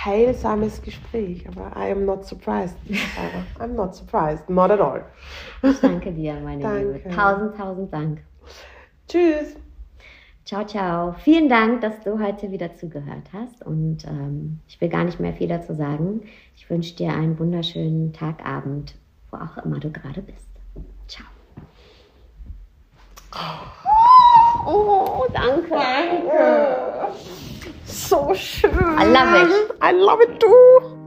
heilsames 0.05 0.83
Gespräch. 0.83 1.47
Aber 1.49 1.73
I 1.77 1.91
am 1.91 2.05
not 2.05 2.25
surprised. 2.27 2.77
I'm 3.59 3.75
not 3.75 3.95
surprised. 3.95 4.49
Not 4.49 4.71
at 4.71 4.81
all. 4.81 5.05
ich 5.63 5.81
danke 5.81 6.13
dir, 6.13 6.35
meine 6.35 6.63
Danke. 6.63 6.93
Liebe. 6.93 7.11
Tausend, 7.15 7.57
tausend 7.57 7.93
Dank. 7.93 8.23
Tschüss. 9.09 9.57
Ciao, 10.45 10.65
ciao. 10.65 11.13
Vielen 11.25 11.49
Dank, 11.49 11.81
dass 11.81 12.01
du 12.05 12.21
heute 12.21 12.53
wieder 12.53 12.73
zugehört 12.75 13.29
hast. 13.33 13.67
Und 13.67 14.05
ähm, 14.05 14.61
ich 14.69 14.81
will 14.81 14.89
gar 14.89 15.03
nicht 15.03 15.19
mehr 15.19 15.33
viel 15.33 15.49
dazu 15.49 15.75
sagen. 15.75 16.23
Ich 16.55 16.71
wünsche 16.71 16.95
dir 16.95 17.13
einen 17.13 17.37
wunderschönen 17.39 18.13
Tagabend, 18.13 18.95
wo 19.31 19.39
auch 19.39 19.65
immer 19.65 19.81
du 19.81 19.91
gerade 19.91 20.23
bist. 20.23 20.47
Ciao. 21.09 21.27
Oh, 24.65 25.27
danke. 25.33 25.71
Danke. 25.71 27.13
So 27.87 28.35
schön. 28.35 28.99
I 28.99 29.05
love 29.05 29.35
it. 29.35 29.73
I 29.81 29.93
love 29.93 30.21
it 30.23 30.41
too. 30.41 31.06